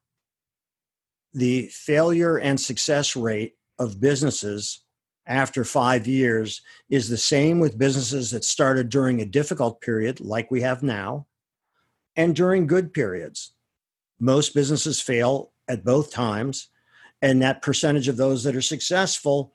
the 1.34 1.68
failure 1.68 2.38
and 2.38 2.60
success 2.60 3.16
rate 3.16 3.54
of 3.78 4.02
businesses 4.02 4.82
after 5.28 5.64
five 5.64 6.08
years 6.08 6.62
is 6.90 7.10
the 7.10 7.18
same 7.18 7.60
with 7.60 7.78
businesses 7.78 8.32
that 8.32 8.46
started 8.46 8.90
during 8.90 9.22
a 9.22 9.26
difficult 9.26 9.82
period, 9.82 10.20
like 10.20 10.50
we 10.50 10.62
have 10.62 10.82
now, 10.82 11.28
and 12.16 12.36
during 12.36 12.66
good 12.66 12.94
periods. 12.94 13.52
Most 14.20 14.56
businesses 14.56 15.02
fail 15.02 15.52
at 15.68 15.84
both 15.84 16.12
times, 16.12 16.70
and 17.22 17.42
that 17.42 17.62
percentage 17.62 18.08
of 18.08 18.18
those 18.18 18.44
that 18.44 18.56
are 18.56 18.62
successful 18.62 19.54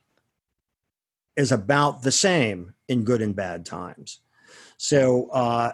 is 1.36 1.50
about 1.50 2.02
the 2.02 2.12
same 2.12 2.74
in 2.88 3.04
good 3.04 3.22
and 3.22 3.34
bad 3.34 3.64
times. 3.64 4.20
So 4.76 5.30
uh, 5.30 5.72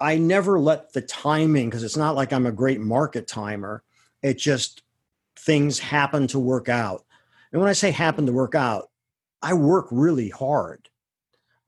I 0.00 0.16
never 0.16 0.58
let 0.58 0.92
the 0.92 1.02
timing, 1.02 1.68
because 1.68 1.84
it's 1.84 1.96
not 1.96 2.14
like 2.14 2.32
I'm 2.32 2.46
a 2.46 2.52
great 2.52 2.80
market 2.80 3.26
timer. 3.26 3.82
It 4.22 4.38
just 4.38 4.82
things 5.38 5.78
happen 5.78 6.26
to 6.28 6.38
work 6.38 6.68
out. 6.68 7.04
And 7.52 7.60
when 7.60 7.68
I 7.68 7.74
say 7.74 7.90
happen 7.90 8.26
to 8.26 8.32
work 8.32 8.54
out, 8.54 8.90
I 9.46 9.54
work 9.54 9.86
really 9.92 10.28
hard. 10.28 10.88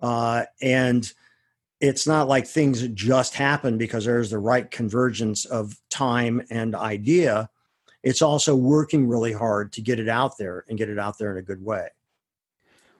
Uh, 0.00 0.46
and 0.60 1.10
it's 1.80 2.08
not 2.08 2.26
like 2.26 2.44
things 2.44 2.82
just 2.88 3.36
happen 3.36 3.78
because 3.78 4.04
there's 4.04 4.30
the 4.30 4.38
right 4.40 4.68
convergence 4.68 5.44
of 5.44 5.80
time 5.88 6.42
and 6.50 6.74
idea. 6.74 7.48
It's 8.02 8.20
also 8.20 8.56
working 8.56 9.06
really 9.06 9.32
hard 9.32 9.72
to 9.74 9.80
get 9.80 10.00
it 10.00 10.08
out 10.08 10.38
there 10.38 10.64
and 10.68 10.76
get 10.76 10.88
it 10.88 10.98
out 10.98 11.18
there 11.18 11.30
in 11.30 11.38
a 11.38 11.42
good 11.42 11.64
way. 11.64 11.86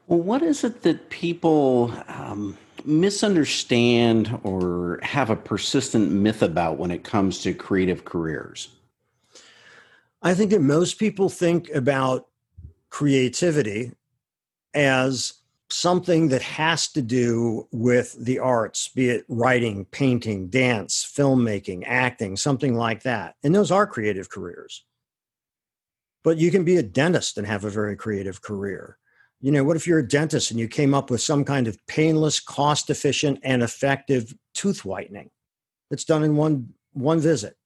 Well, 0.06 0.20
what 0.20 0.42
is 0.42 0.62
it 0.62 0.82
that 0.82 1.10
people 1.10 1.92
um, 2.06 2.56
misunderstand 2.84 4.38
or 4.44 5.00
have 5.02 5.28
a 5.28 5.34
persistent 5.34 6.12
myth 6.12 6.40
about 6.40 6.78
when 6.78 6.92
it 6.92 7.02
comes 7.02 7.40
to 7.40 7.52
creative 7.52 8.04
careers? 8.04 8.68
I 10.22 10.34
think 10.34 10.52
that 10.52 10.62
most 10.62 11.00
people 11.00 11.28
think 11.28 11.68
about 11.70 12.28
creativity 12.90 13.92
as 14.74 15.34
something 15.70 16.28
that 16.28 16.42
has 16.42 16.88
to 16.88 17.02
do 17.02 17.68
with 17.72 18.16
the 18.24 18.38
arts, 18.38 18.88
be 18.88 19.10
it 19.10 19.24
writing, 19.28 19.84
painting, 19.86 20.48
dance, 20.48 21.10
filmmaking, 21.16 21.84
acting, 21.86 22.36
something 22.36 22.74
like 22.74 23.02
that. 23.02 23.34
And 23.42 23.54
those 23.54 23.70
are 23.70 23.86
creative 23.86 24.30
careers. 24.30 24.84
But 26.24 26.38
you 26.38 26.50
can 26.50 26.64
be 26.64 26.76
a 26.76 26.82
dentist 26.82 27.38
and 27.38 27.46
have 27.46 27.64
a 27.64 27.70
very 27.70 27.96
creative 27.96 28.42
career. 28.42 28.98
You 29.40 29.52
know, 29.52 29.62
what 29.62 29.76
if 29.76 29.86
you're 29.86 30.00
a 30.00 30.08
dentist 30.08 30.50
and 30.50 30.58
you 30.58 30.68
came 30.68 30.94
up 30.94 31.10
with 31.10 31.20
some 31.20 31.44
kind 31.44 31.68
of 31.68 31.78
painless, 31.86 32.40
cost 32.40 32.90
efficient, 32.90 33.38
and 33.44 33.62
effective 33.62 34.34
tooth 34.54 34.84
whitening 34.84 35.30
that's 35.90 36.04
done 36.04 36.24
in 36.24 36.34
one 36.36 36.74
one 36.92 37.20
visit? 37.20 37.56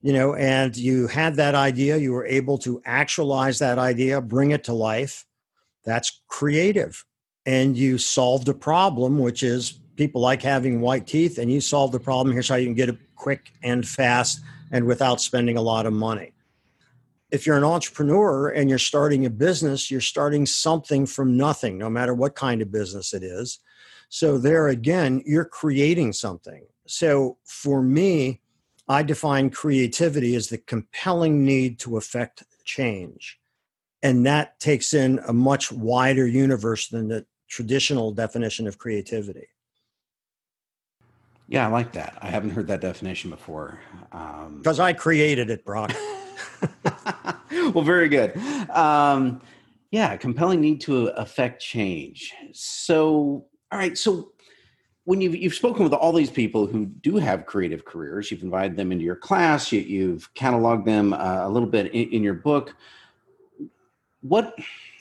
You 0.00 0.14
know, 0.14 0.34
and 0.34 0.74
you 0.74 1.08
had 1.08 1.34
that 1.34 1.54
idea, 1.54 1.98
you 1.98 2.12
were 2.12 2.24
able 2.24 2.56
to 2.58 2.80
actualize 2.86 3.58
that 3.58 3.78
idea, 3.78 4.22
bring 4.22 4.52
it 4.52 4.64
to 4.64 4.72
life 4.72 5.26
that's 5.84 6.22
creative. 6.28 7.04
And 7.46 7.76
you 7.76 7.98
solved 7.98 8.48
a 8.48 8.54
problem, 8.54 9.18
which 9.18 9.42
is 9.42 9.80
people 9.96 10.20
like 10.20 10.42
having 10.42 10.80
white 10.80 11.06
teeth, 11.06 11.38
and 11.38 11.50
you 11.50 11.60
solved 11.60 11.92
the 11.94 12.00
problem. 12.00 12.32
Here's 12.32 12.48
how 12.48 12.56
you 12.56 12.66
can 12.66 12.74
get 12.74 12.88
it 12.88 12.98
quick 13.16 13.52
and 13.62 13.86
fast 13.86 14.40
and 14.70 14.86
without 14.86 15.20
spending 15.20 15.56
a 15.56 15.62
lot 15.62 15.86
of 15.86 15.92
money. 15.92 16.32
If 17.30 17.46
you're 17.46 17.56
an 17.56 17.64
entrepreneur 17.64 18.48
and 18.48 18.68
you're 18.68 18.78
starting 18.78 19.24
a 19.24 19.30
business, 19.30 19.90
you're 19.90 20.00
starting 20.00 20.46
something 20.46 21.06
from 21.06 21.36
nothing, 21.36 21.78
no 21.78 21.88
matter 21.88 22.14
what 22.14 22.34
kind 22.34 22.60
of 22.60 22.72
business 22.72 23.14
it 23.14 23.22
is. 23.22 23.58
So, 24.08 24.38
there 24.38 24.68
again, 24.68 25.22
you're 25.24 25.44
creating 25.44 26.12
something. 26.12 26.66
So, 26.86 27.38
for 27.44 27.82
me, 27.82 28.40
I 28.88 29.04
define 29.04 29.50
creativity 29.50 30.34
as 30.34 30.48
the 30.48 30.58
compelling 30.58 31.44
need 31.44 31.78
to 31.80 31.96
affect 31.96 32.42
change 32.64 33.39
and 34.02 34.26
that 34.26 34.58
takes 34.60 34.94
in 34.94 35.20
a 35.26 35.32
much 35.32 35.70
wider 35.70 36.26
universe 36.26 36.88
than 36.88 37.08
the 37.08 37.26
traditional 37.48 38.12
definition 38.12 38.66
of 38.66 38.78
creativity. 38.78 39.46
Yeah 41.48 41.66
i 41.66 41.70
like 41.70 41.92
that. 41.92 42.16
I 42.22 42.28
haven't 42.28 42.50
heard 42.50 42.68
that 42.68 42.80
definition 42.80 43.30
before. 43.30 43.80
Because 44.10 44.80
um, 44.80 44.86
i 44.86 44.92
created 44.92 45.50
it 45.50 45.64
brock. 45.64 45.92
Well 47.74 47.84
very 47.84 48.08
good. 48.08 48.36
Um, 48.70 49.42
yeah 49.90 50.16
compelling 50.16 50.60
need 50.60 50.80
to 50.82 51.08
affect 51.08 51.60
change. 51.60 52.32
So 52.52 53.46
all 53.72 53.78
right 53.78 53.98
so 53.98 54.32
when 55.04 55.20
you've, 55.20 55.34
you've 55.34 55.54
spoken 55.54 55.82
with 55.82 55.92
all 55.92 56.12
these 56.12 56.30
people 56.30 56.66
who 56.66 56.86
do 56.86 57.16
have 57.16 57.46
creative 57.46 57.84
careers 57.84 58.30
you've 58.30 58.42
invited 58.42 58.76
them 58.76 58.92
into 58.92 59.04
your 59.04 59.16
class 59.16 59.72
you, 59.72 60.12
have 60.12 60.32
cataloged 60.34 60.84
them 60.84 61.12
uh, 61.12 61.46
a 61.46 61.48
little 61.48 61.68
bit 61.68 61.86
in, 61.86 62.08
in 62.10 62.22
your 62.22 62.34
book 62.34 62.76
what 64.20 64.54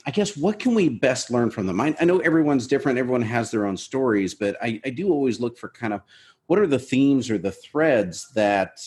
I 0.06 0.12
guess 0.12 0.38
what 0.38 0.60
can 0.60 0.74
we 0.74 0.90
best 0.90 1.30
learn 1.30 1.52
from 1.52 1.68
them? 1.68 1.80
I, 1.82 1.96
I, 2.00 2.06
know 2.06 2.20
everyone's 2.20 2.68
different, 2.68 2.98
everyone 2.98 3.22
has 3.22 3.52
their 3.52 3.66
own 3.66 3.78
stories, 3.78 4.34
but 4.34 4.56
I, 4.62 4.80
I, 4.86 4.90
do 4.92 5.12
always 5.12 5.40
look 5.40 5.58
for 5.58 5.70
kind 5.70 5.94
of 5.94 6.02
what 6.48 6.58
are 6.58 6.68
the 6.68 6.80
themes 6.80 7.30
or 7.30 7.38
the 7.38 7.52
threads 7.52 8.30
that 8.34 8.80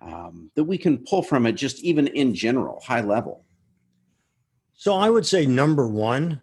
um, 0.00 0.50
that 0.54 0.64
we 0.64 0.76
can 0.76 0.98
pull 0.98 1.22
from 1.22 1.46
it, 1.46 1.52
just 1.52 1.80
even 1.80 2.08
in 2.08 2.34
general, 2.34 2.80
high 2.80 3.00
level. 3.00 3.44
So 4.74 4.94
I 4.94 5.08
would 5.08 5.24
say 5.24 5.46
number 5.46 5.88
one, 5.88 6.42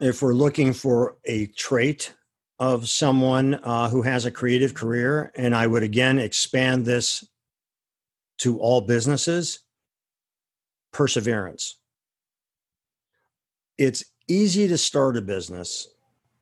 if 0.00 0.22
we're 0.22 0.32
looking 0.32 0.72
for 0.72 1.18
a 1.26 1.46
trait 1.48 2.14
of 2.58 2.88
someone 2.88 3.54
uh, 3.62 3.90
who 3.90 4.02
has 4.02 4.24
a 4.24 4.30
creative 4.30 4.72
career, 4.72 5.30
and 5.36 5.54
I 5.54 5.66
would 5.66 5.82
again 5.82 6.18
expand 6.18 6.86
this 6.86 7.28
to 8.38 8.58
all 8.58 8.80
businesses, 8.80 9.60
perseverance 10.90 11.76
it's 13.78 14.04
easy 14.28 14.68
to 14.68 14.78
start 14.78 15.16
a 15.16 15.22
business, 15.22 15.88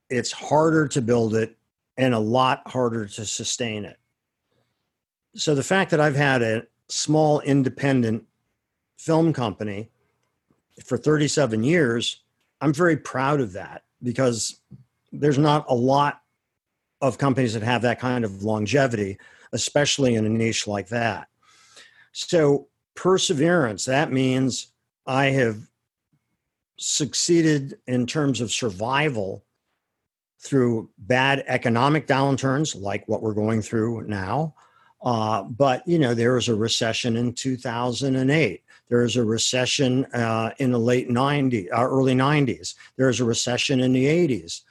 it's 0.08 0.32
harder 0.32 0.88
to 0.88 1.02
build 1.02 1.34
it, 1.34 1.56
and 1.96 2.14
a 2.14 2.18
lot 2.18 2.62
harder 2.66 3.06
to 3.06 3.24
sustain 3.24 3.84
it. 3.84 3.98
So 5.34 5.54
the 5.54 5.62
fact 5.62 5.90
that 5.90 6.00
I've 6.00 6.16
had 6.16 6.42
a 6.42 6.62
small 6.88 7.40
independent 7.40 8.24
film 8.98 9.32
company 9.32 9.90
for 10.84 10.96
37 10.96 11.62
years, 11.62 12.22
I'm 12.60 12.72
very 12.72 12.96
proud 12.96 13.40
of 13.40 13.52
that 13.52 13.82
because 14.02 14.60
there's 15.12 15.38
not 15.38 15.66
a 15.68 15.74
lot 15.74 16.22
of 17.00 17.18
companies 17.18 17.54
that 17.54 17.62
have 17.62 17.82
that 17.82 18.00
kind 18.00 18.24
of 18.24 18.42
longevity, 18.42 19.18
especially 19.52 20.14
in 20.14 20.26
a 20.26 20.28
niche 20.28 20.66
like 20.66 20.88
that. 20.88 21.28
So, 22.12 22.68
perseverance, 22.94 23.84
that 23.84 24.12
means 24.12 24.72
I 25.06 25.26
have 25.26 25.58
succeeded 26.80 27.78
in 27.86 28.06
terms 28.06 28.40
of 28.40 28.50
survival 28.50 29.44
through 30.40 30.88
bad 30.98 31.44
economic 31.46 32.06
downturns 32.06 32.80
like 32.80 33.06
what 33.06 33.22
we're 33.22 33.34
going 33.34 33.60
through 33.60 34.02
now. 34.06 34.54
Uh, 35.02 35.42
but 35.42 35.86
you 35.86 35.98
know 35.98 36.14
there 36.14 36.34
was 36.34 36.48
a 36.48 36.54
recession 36.54 37.16
in 37.16 37.32
2008. 37.32 38.62
There 38.88 39.02
was 39.02 39.16
a 39.16 39.24
recession 39.24 40.04
uh, 40.06 40.50
in 40.58 40.72
the 40.72 40.78
late 40.78 41.08
90s, 41.08 41.68
uh, 41.72 41.86
early 41.86 42.14
90s. 42.14 42.74
There 42.96 43.06
was 43.06 43.20
a 43.20 43.24
recession 43.24 43.80
in 43.80 43.92
the 43.92 44.06
80s. 44.06 44.62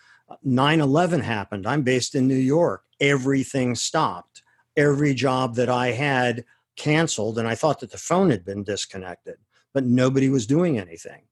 9/11 0.45 1.21
happened. 1.21 1.65
I'm 1.65 1.81
based 1.81 2.15
in 2.15 2.27
New 2.27 2.35
York. 2.35 2.83
Everything 2.99 3.75
stopped. 3.75 4.43
Every 4.75 5.13
job 5.13 5.55
that 5.55 5.69
I 5.69 5.91
had 5.91 6.45
canceled, 6.75 7.37
and 7.39 7.47
I 7.47 7.55
thought 7.55 7.79
that 7.79 7.91
the 7.91 7.97
phone 7.97 8.29
had 8.29 8.45
been 8.45 8.63
disconnected, 8.63 9.37
but 9.73 9.83
nobody 9.83 10.29
was 10.29 10.45
doing 10.45 10.77
anything. 10.77 11.23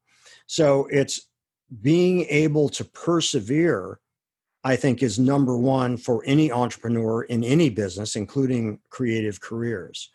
So 0.47 0.87
it's 0.89 1.27
being 1.81 2.25
able 2.29 2.69
to 2.69 2.85
persevere, 2.85 3.99
I 4.63 4.75
think, 4.77 5.03
is 5.03 5.19
number 5.19 5.57
one 5.57 5.97
for 5.97 6.23
any 6.25 6.51
entrepreneur 6.51 7.23
in 7.23 7.43
any 7.43 7.69
business, 7.69 8.15
including 8.15 8.79
creative 8.89 9.41
careers. 9.41 10.09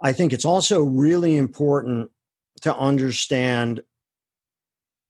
I 0.00 0.12
think 0.12 0.32
it's 0.32 0.44
also 0.44 0.82
really 0.82 1.36
important 1.36 2.10
to 2.60 2.76
understand 2.76 3.82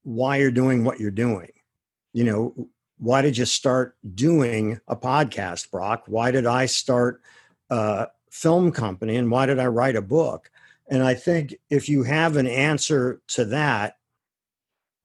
why 0.03 0.39
you're 0.39 0.51
doing 0.51 0.85
what 0.85 0.99
you're 0.99 1.11
doing. 1.11 1.51
You 2.15 2.25
know, 2.25 2.69
why 2.97 3.21
did 3.21 3.37
you 3.37 3.45
start 3.45 3.97
doing 4.15 4.81
a 4.89 4.97
podcast, 4.97 5.71
Brock? 5.71 6.05
Why 6.07 6.31
did 6.31 6.47
I 6.47 6.65
start 6.67 7.21
a 7.69 8.09
film 8.31 8.73
company? 8.73 9.17
And 9.17 9.31
why 9.31 9.45
did 9.45 9.59
I 9.59 9.67
write 9.67 9.97
a 9.97 10.03
book? 10.03 10.51
And 10.91 11.03
I 11.03 11.13
think 11.13 11.55
if 11.69 11.89
you 11.89 12.03
have 12.05 12.37
an 12.37 12.47
answer 12.47 13.21
to 13.29 13.45
that, 13.47 13.98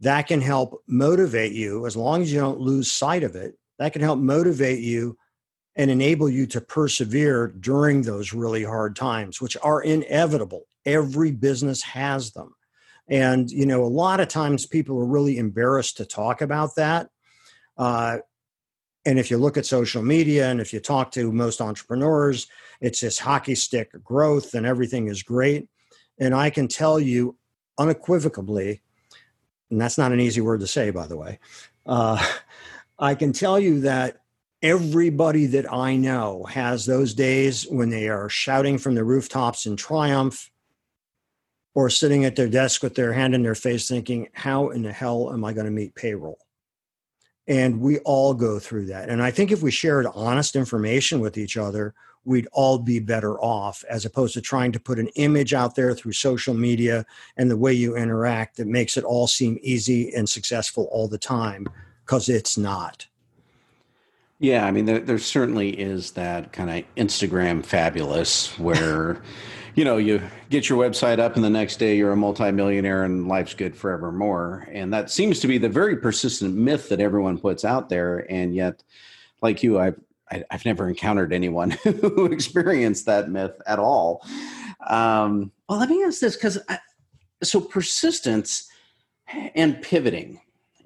that 0.03 0.27
can 0.27 0.41
help 0.41 0.83
motivate 0.87 1.53
you 1.53 1.85
as 1.85 1.95
long 1.95 2.21
as 2.21 2.31
you 2.31 2.39
don't 2.39 2.59
lose 2.59 2.91
sight 2.91 3.23
of 3.23 3.35
it 3.35 3.55
that 3.79 3.93
can 3.93 4.01
help 4.01 4.19
motivate 4.19 4.79
you 4.79 5.17
and 5.75 5.89
enable 5.89 6.29
you 6.29 6.45
to 6.45 6.61
persevere 6.61 7.47
during 7.47 8.01
those 8.01 8.33
really 8.33 8.63
hard 8.63 8.95
times 8.95 9.41
which 9.41 9.57
are 9.63 9.81
inevitable. 9.81 10.63
Every 10.85 11.31
business 11.31 11.81
has 11.81 12.31
them. 12.31 12.53
And 13.07 13.49
you 13.49 13.65
know 13.65 13.83
a 13.83 13.85
lot 13.85 14.19
of 14.19 14.27
times 14.27 14.65
people 14.65 14.97
are 14.99 15.05
really 15.05 15.37
embarrassed 15.37 15.97
to 15.97 16.05
talk 16.05 16.41
about 16.41 16.75
that. 16.75 17.09
Uh, 17.77 18.19
and 19.05 19.19
if 19.19 19.29
you 19.29 19.37
look 19.37 19.57
at 19.57 19.65
social 19.65 20.01
media 20.01 20.49
and 20.49 20.61
if 20.61 20.71
you 20.71 20.79
talk 20.79 21.11
to 21.11 21.31
most 21.31 21.59
entrepreneurs 21.59 22.47
it's 22.79 23.01
this 23.01 23.19
hockey 23.19 23.55
stick 23.55 23.91
growth 24.03 24.53
and 24.53 24.65
everything 24.65 25.07
is 25.07 25.23
great. 25.23 25.67
And 26.19 26.35
i 26.35 26.49
can 26.49 26.67
tell 26.67 26.99
you 26.99 27.37
unequivocally 27.77 28.81
and 29.73 29.81
that's 29.81 29.97
not 29.97 30.11
an 30.11 30.19
easy 30.19 30.39
word 30.39 30.59
to 30.59 30.67
say, 30.67 30.91
by 30.91 31.07
the 31.07 31.17
way. 31.17 31.39
Uh, 31.85 32.23
I 32.99 33.15
can 33.15 33.33
tell 33.33 33.59
you 33.59 33.81
that 33.81 34.19
everybody 34.61 35.47
that 35.47 35.71
I 35.73 35.95
know 35.95 36.45
has 36.45 36.85
those 36.85 37.15
days 37.15 37.65
when 37.67 37.89
they 37.89 38.07
are 38.07 38.29
shouting 38.29 38.77
from 38.77 38.93
the 38.93 39.03
rooftops 39.03 39.65
in 39.65 39.75
triumph 39.75 40.51
or 41.73 41.89
sitting 41.89 42.23
at 42.23 42.35
their 42.35 42.47
desk 42.47 42.83
with 42.83 42.93
their 42.93 43.11
hand 43.13 43.33
in 43.33 43.41
their 43.41 43.55
face 43.55 43.87
thinking, 43.87 44.29
How 44.33 44.69
in 44.69 44.83
the 44.83 44.93
hell 44.93 45.33
am 45.33 45.43
I 45.43 45.53
going 45.53 45.65
to 45.65 45.71
meet 45.71 45.95
payroll? 45.95 46.37
And 47.47 47.81
we 47.81 47.97
all 47.99 48.35
go 48.35 48.59
through 48.59 48.85
that. 48.85 49.09
And 49.09 49.23
I 49.23 49.31
think 49.31 49.51
if 49.51 49.63
we 49.63 49.71
shared 49.71 50.05
honest 50.13 50.55
information 50.55 51.19
with 51.19 51.35
each 51.37 51.57
other, 51.57 51.95
we'd 52.25 52.47
all 52.51 52.77
be 52.77 52.99
better 52.99 53.39
off 53.39 53.83
as 53.89 54.05
opposed 54.05 54.33
to 54.33 54.41
trying 54.41 54.71
to 54.71 54.79
put 54.79 54.99
an 54.99 55.07
image 55.15 55.53
out 55.53 55.75
there 55.75 55.93
through 55.93 56.13
social 56.13 56.53
media 56.53 57.05
and 57.37 57.49
the 57.49 57.57
way 57.57 57.73
you 57.73 57.95
interact 57.95 58.57
that 58.57 58.67
makes 58.67 58.97
it 58.97 59.03
all 59.03 59.27
seem 59.27 59.57
easy 59.61 60.13
and 60.13 60.27
successful 60.27 60.87
all 60.91 61.07
the 61.07 61.17
time 61.17 61.67
because 62.05 62.29
it's 62.29 62.57
not. 62.57 63.07
Yeah, 64.39 64.65
I 64.65 64.71
mean, 64.71 64.85
there, 64.85 64.99
there 64.99 65.19
certainly 65.19 65.69
is 65.69 66.11
that 66.11 66.51
kind 66.51 66.69
of 66.69 66.83
Instagram 66.95 67.65
fabulous 67.65 68.57
where, 68.59 69.21
you 69.75 69.85
know, 69.85 69.97
you 69.97 70.21
get 70.49 70.69
your 70.69 70.77
website 70.77 71.19
up 71.19 71.35
and 71.35 71.43
the 71.43 71.49
next 71.49 71.77
day 71.77 71.95
you're 71.95 72.11
a 72.11 72.17
multimillionaire 72.17 73.03
and 73.03 73.27
life's 73.27 73.53
good 73.53 73.75
forevermore. 73.75 74.67
And 74.71 74.93
that 74.93 75.09
seems 75.09 75.39
to 75.39 75.47
be 75.47 75.57
the 75.57 75.69
very 75.69 75.97
persistent 75.97 76.55
myth 76.55 76.89
that 76.89 76.99
everyone 76.99 77.37
puts 77.37 77.63
out 77.65 77.89
there. 77.89 78.29
And 78.29 78.53
yet, 78.53 78.83
like 79.41 79.63
you, 79.63 79.79
I've 79.79 79.99
I, 80.33 80.43
have 80.51 80.65
never 80.65 80.89
encountered 80.89 81.33
anyone 81.33 81.71
who 81.83 82.25
experienced 82.25 83.05
that 83.05 83.29
myth 83.29 83.59
at 83.67 83.79
all. 83.79 84.25
Um, 84.87 85.51
well, 85.69 85.79
let 85.79 85.89
me 85.89 86.03
ask 86.03 86.19
this 86.19 86.35
because 86.35 86.59
so 87.43 87.61
persistence. 87.61 88.69
and 89.55 89.81
pivoting 89.81 90.39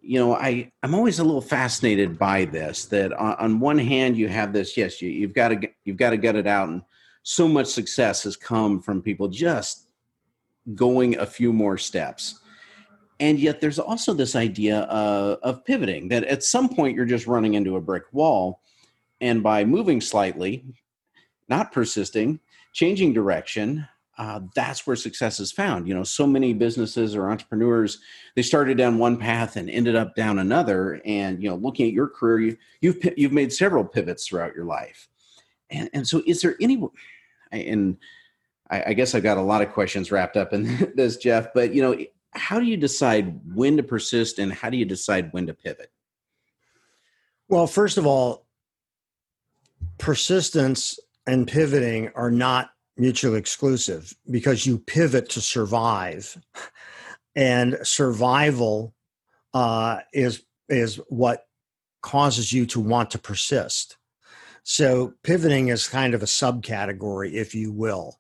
you 0.08 0.18
know 0.18 0.36
i 0.36 0.72
i'm 0.84 0.96
always 0.96 1.20
a 1.20 1.24
little 1.24 1.42
fascinated 1.42 2.18
by 2.18 2.46
this 2.46 2.86
that 2.86 3.12
on, 3.14 3.34
on 3.34 3.60
one 3.60 3.78
hand 3.78 4.16
you 4.16 4.28
have 4.30 4.54
this 4.54 4.78
yes 4.78 5.02
you, 5.02 5.10
you've 5.10 5.34
got 5.34 5.50
to 5.50 5.70
you've 5.84 5.98
got 5.98 6.12
to 6.12 6.18
get 6.18 6.36
it 6.36 6.48
out 6.48 6.70
and 6.70 6.82
so 7.24 7.48
much 7.48 7.68
success 7.68 8.24
has 8.24 8.38
come 8.38 8.82
from 8.82 9.02
people 9.02 9.28
just 9.28 9.90
going 10.76 11.18
a 11.18 11.26
few 11.26 11.52
more 11.52 11.78
steps 11.78 12.40
and 13.20 13.40
yet 13.40 13.60
there's 13.60 13.80
also 13.80 14.14
this 14.14 14.36
idea 14.36 14.82
uh, 14.84 15.36
of 15.44 15.66
pivoting 15.66 16.08
that 16.08 16.24
at 16.26 16.44
some 16.44 16.70
point 16.70 16.96
you're 16.96 17.06
just 17.06 17.28
running 17.28 17.56
into 17.56 17.76
a 17.76 17.82
brick 17.82 18.04
wall 18.14 18.62
and 19.22 19.44
by 19.44 19.66
moving 19.66 20.02
slightly 20.02 20.66
not 21.50 21.72
persisting 21.72 22.40
changing 22.74 23.14
direction 23.14 23.88
uh, 24.18 24.40
that's 24.56 24.88
where 24.88 24.96
success 24.96 25.40
is 25.40 25.52
found. 25.52 25.88
You 25.88 25.94
know, 25.94 26.04
so 26.04 26.26
many 26.26 26.54
businesses 26.54 27.16
or 27.16 27.30
entrepreneurs 27.30 28.00
they 28.36 28.42
started 28.42 28.78
down 28.78 28.98
one 28.98 29.18
path 29.18 29.56
and 29.56 29.70
ended 29.70 29.96
up 29.96 30.16
down 30.16 30.40
another. 30.40 31.00
And 31.06 31.42
you 31.42 31.50
know, 31.50 31.56
looking 31.56 31.88
at 31.88 31.94
your 31.94 32.08
career, 32.08 32.40
you, 32.40 32.58
you've 32.82 33.14
you've 33.16 33.32
made 33.32 33.54
several 33.54 33.86
pivots 33.86 34.28
throughout 34.28 34.56
your 34.56 34.66
life. 34.66 35.08
And 35.70 35.90
and 35.94 36.08
so, 36.08 36.24
is 36.26 36.42
there 36.42 36.56
any? 36.60 36.84
And 37.52 37.98
I, 38.72 38.86
I 38.88 38.94
guess 38.94 39.14
I've 39.14 39.24
got 39.24 39.38
a 39.38 39.42
lot 39.42 39.62
of 39.62 39.72
questions 39.72 40.12
wrapped 40.12 40.36
up 40.36 40.52
in 40.52 40.92
this, 40.96 41.18
Jeff. 41.18 41.54
But 41.54 41.76
you 41.76 41.84
know, 41.84 41.98
how 42.32 42.60
do 42.60 42.66
you 42.66 42.78
decide 42.78 43.40
when 43.54 43.78
to 43.78 43.84
persist, 43.84 44.40
and 44.40 44.52
how 44.52 44.72
do 44.72 44.78
you 44.78 44.86
decide 44.86 45.32
when 45.32 45.46
to 45.46 45.54
pivot? 45.54 45.92
Well, 47.50 47.68
first 47.68 48.00
of 48.00 48.08
all, 48.08 48.47
persistence 49.98 51.00
and 51.26 51.48
pivoting 51.48 52.10
are 52.16 52.32
not 52.32 52.70
mutually 52.98 53.38
exclusive 53.38 54.16
because 54.30 54.66
you 54.66 54.80
pivot 54.80 55.30
to 55.30 55.42
survive. 55.42 56.38
And 57.36 57.78
survival 57.84 58.96
uh, 59.54 60.00
is 60.14 60.44
is 60.70 60.96
what 61.08 61.46
causes 62.02 62.52
you 62.52 62.66
to 62.66 62.80
want 62.80 63.12
to 63.12 63.20
persist. 63.20 63.98
So 64.64 65.14
pivoting 65.24 65.70
is 65.70 65.88
kind 65.88 66.14
of 66.14 66.22
a 66.24 66.26
subcategory 66.26 67.34
if 67.34 67.54
you 67.54 67.72
will. 67.72 68.20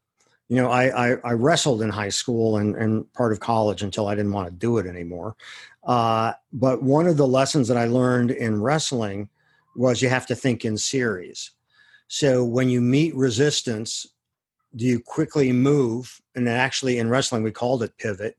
You 0.49 0.57
know 0.57 0.69
i 0.69 1.09
i, 1.09 1.17
I 1.23 1.31
wrestled 1.31 1.81
in 1.81 1.89
high 1.89 2.09
school 2.09 2.57
and, 2.57 2.75
and 2.75 3.11
part 3.13 3.33
of 3.33 3.39
college 3.39 3.81
until 3.83 4.07
i 4.07 4.15
didn't 4.15 4.31
want 4.31 4.47
to 4.47 4.53
do 4.53 4.77
it 4.77 4.85
anymore. 4.85 5.35
Uh, 5.83 6.33
but 6.53 6.83
one 6.83 7.07
of 7.07 7.17
the 7.17 7.27
lessons 7.27 7.67
that 7.67 7.77
i 7.77 7.85
learned 7.85 8.31
in 8.31 8.61
wrestling 8.61 9.29
was 9.75 10.01
you 10.01 10.09
have 10.09 10.27
to 10.27 10.35
think 10.35 10.63
in 10.63 10.77
series 10.77 11.51
so 12.07 12.43
when 12.43 12.69
you 12.69 12.81
meet 12.81 13.15
resistance 13.15 14.07
do 14.75 14.85
you 14.85 14.99
quickly 14.99 15.51
move? 15.51 16.21
And 16.35 16.47
actually 16.47 16.99
in 16.99 17.09
wrestling 17.09 17.43
we 17.43 17.51
called 17.51 17.83
it 17.83 17.97
pivot. 17.97 18.37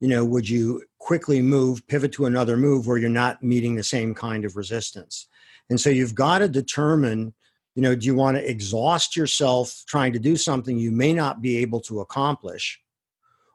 You 0.00 0.08
know 0.08 0.24
would 0.24 0.48
you 0.48 0.82
quickly 0.98 1.42
move 1.42 1.86
pivot 1.88 2.12
to 2.12 2.26
another 2.26 2.56
move 2.56 2.86
where 2.86 2.98
you're 2.98 3.10
not 3.10 3.42
meeting 3.42 3.74
the 3.74 3.82
same 3.82 4.14
kind 4.14 4.44
of 4.44 4.56
resistance? 4.56 5.26
And 5.70 5.80
so 5.80 5.90
you've 5.90 6.14
got 6.14 6.38
to 6.38 6.48
determine 6.48 7.34
you 7.74 7.82
know 7.82 7.94
do 7.94 8.06
you 8.06 8.14
want 8.14 8.36
to 8.36 8.48
exhaust 8.48 9.16
yourself 9.16 9.82
trying 9.86 10.12
to 10.12 10.18
do 10.18 10.36
something 10.36 10.78
you 10.78 10.92
may 10.92 11.12
not 11.12 11.40
be 11.42 11.56
able 11.58 11.80
to 11.82 12.00
accomplish? 12.00 12.80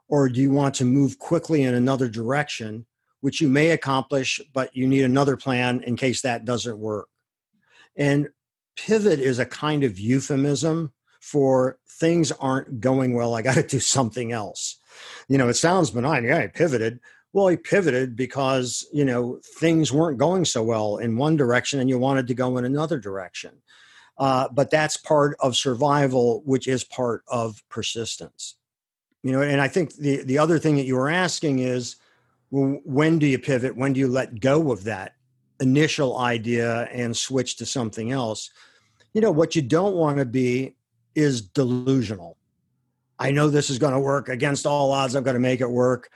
Or 0.10 0.28
do 0.28 0.41
you 0.41 0.52
want 0.52 0.76
to 0.76 0.86
move 0.86 1.17
quickly 1.19 1.63
in 1.63 1.73
another 1.73 2.10
direction 2.10 2.86
which 3.21 3.39
you 3.39 3.47
may 3.47 3.69
accomplish 3.69 4.41
but 4.54 4.76
you 4.76 4.86
need 4.86 5.04
another 5.04 5.38
plan 5.38 5.82
in 5.84 5.95
case 5.95 6.21
that 6.21 6.45
doesn't 6.45 6.78
work? 6.78 7.08
And 7.95 8.30
pivot 8.75 9.19
is 9.19 9.39
a 9.39 9.45
kind 9.45 9.83
of 9.83 9.99
euphemism 9.99 10.91
for 11.19 11.77
things 11.88 12.31
aren't 12.33 12.81
going 12.81 13.13
well. 13.13 13.36
I 13.36 13.41
got 13.41 13.55
to 13.55 13.63
do 13.63 13.79
something 13.79 14.31
else. 14.31 14.79
You 15.27 15.38
know, 15.38 15.49
it 15.49 15.55
sounds 15.55 15.91
benign. 15.91 16.25
Yeah, 16.25 16.39
I 16.39 16.47
pivoted. 16.47 16.99
Well, 17.31 17.47
he 17.47 17.57
pivoted 17.57 18.15
because, 18.15 18.86
you 18.93 19.05
know, 19.05 19.39
things 19.57 19.91
weren't 19.91 20.19
going 20.19 20.45
so 20.45 20.63
well 20.63 20.97
in 20.97 21.17
one 21.17 21.36
direction 21.36 21.79
and 21.79 21.89
you 21.89 21.97
wanted 21.97 22.27
to 22.27 22.36
go 22.36 22.57
in 22.57 22.65
another 22.65 22.99
direction. 22.99 23.62
Uh, 24.17 24.47
but 24.51 24.69
that's 24.69 24.97
part 24.97 25.36
of 25.39 25.55
survival, 25.55 26.43
which 26.45 26.67
is 26.67 26.83
part 26.83 27.23
of 27.27 27.63
persistence. 27.69 28.55
You 29.23 29.31
know, 29.31 29.41
and 29.41 29.62
I 29.62 29.67
think 29.67 29.95
the, 29.95 30.23
the 30.23 30.38
other 30.38 30.59
thing 30.59 30.75
that 30.75 30.86
you 30.86 30.95
were 30.95 31.09
asking 31.09 31.59
is 31.59 31.95
well, 32.51 32.79
when 32.83 33.17
do 33.17 33.25
you 33.25 33.39
pivot? 33.39 33.75
When 33.75 33.93
do 33.93 33.99
you 33.99 34.07
let 34.07 34.39
go 34.39 34.71
of 34.71 34.83
that 34.83 35.15
initial 35.59 36.17
idea 36.17 36.83
and 36.91 37.15
switch 37.15 37.57
to 37.57 37.65
something 37.65 38.11
else? 38.11 38.49
You 39.13 39.21
know, 39.21 39.31
what 39.31 39.55
you 39.55 39.61
don't 39.61 39.95
want 39.95 40.17
to 40.17 40.25
be 40.25 40.75
is 41.15 41.41
delusional. 41.41 42.37
I 43.19 43.31
know 43.31 43.49
this 43.49 43.69
is 43.69 43.79
going 43.79 43.93
to 43.93 43.99
work 43.99 44.29
against 44.29 44.65
all 44.65 44.91
odds. 44.91 45.15
I've 45.15 45.23
got 45.23 45.33
to 45.33 45.39
make 45.39 45.61
it 45.61 45.69
work. 45.69 46.09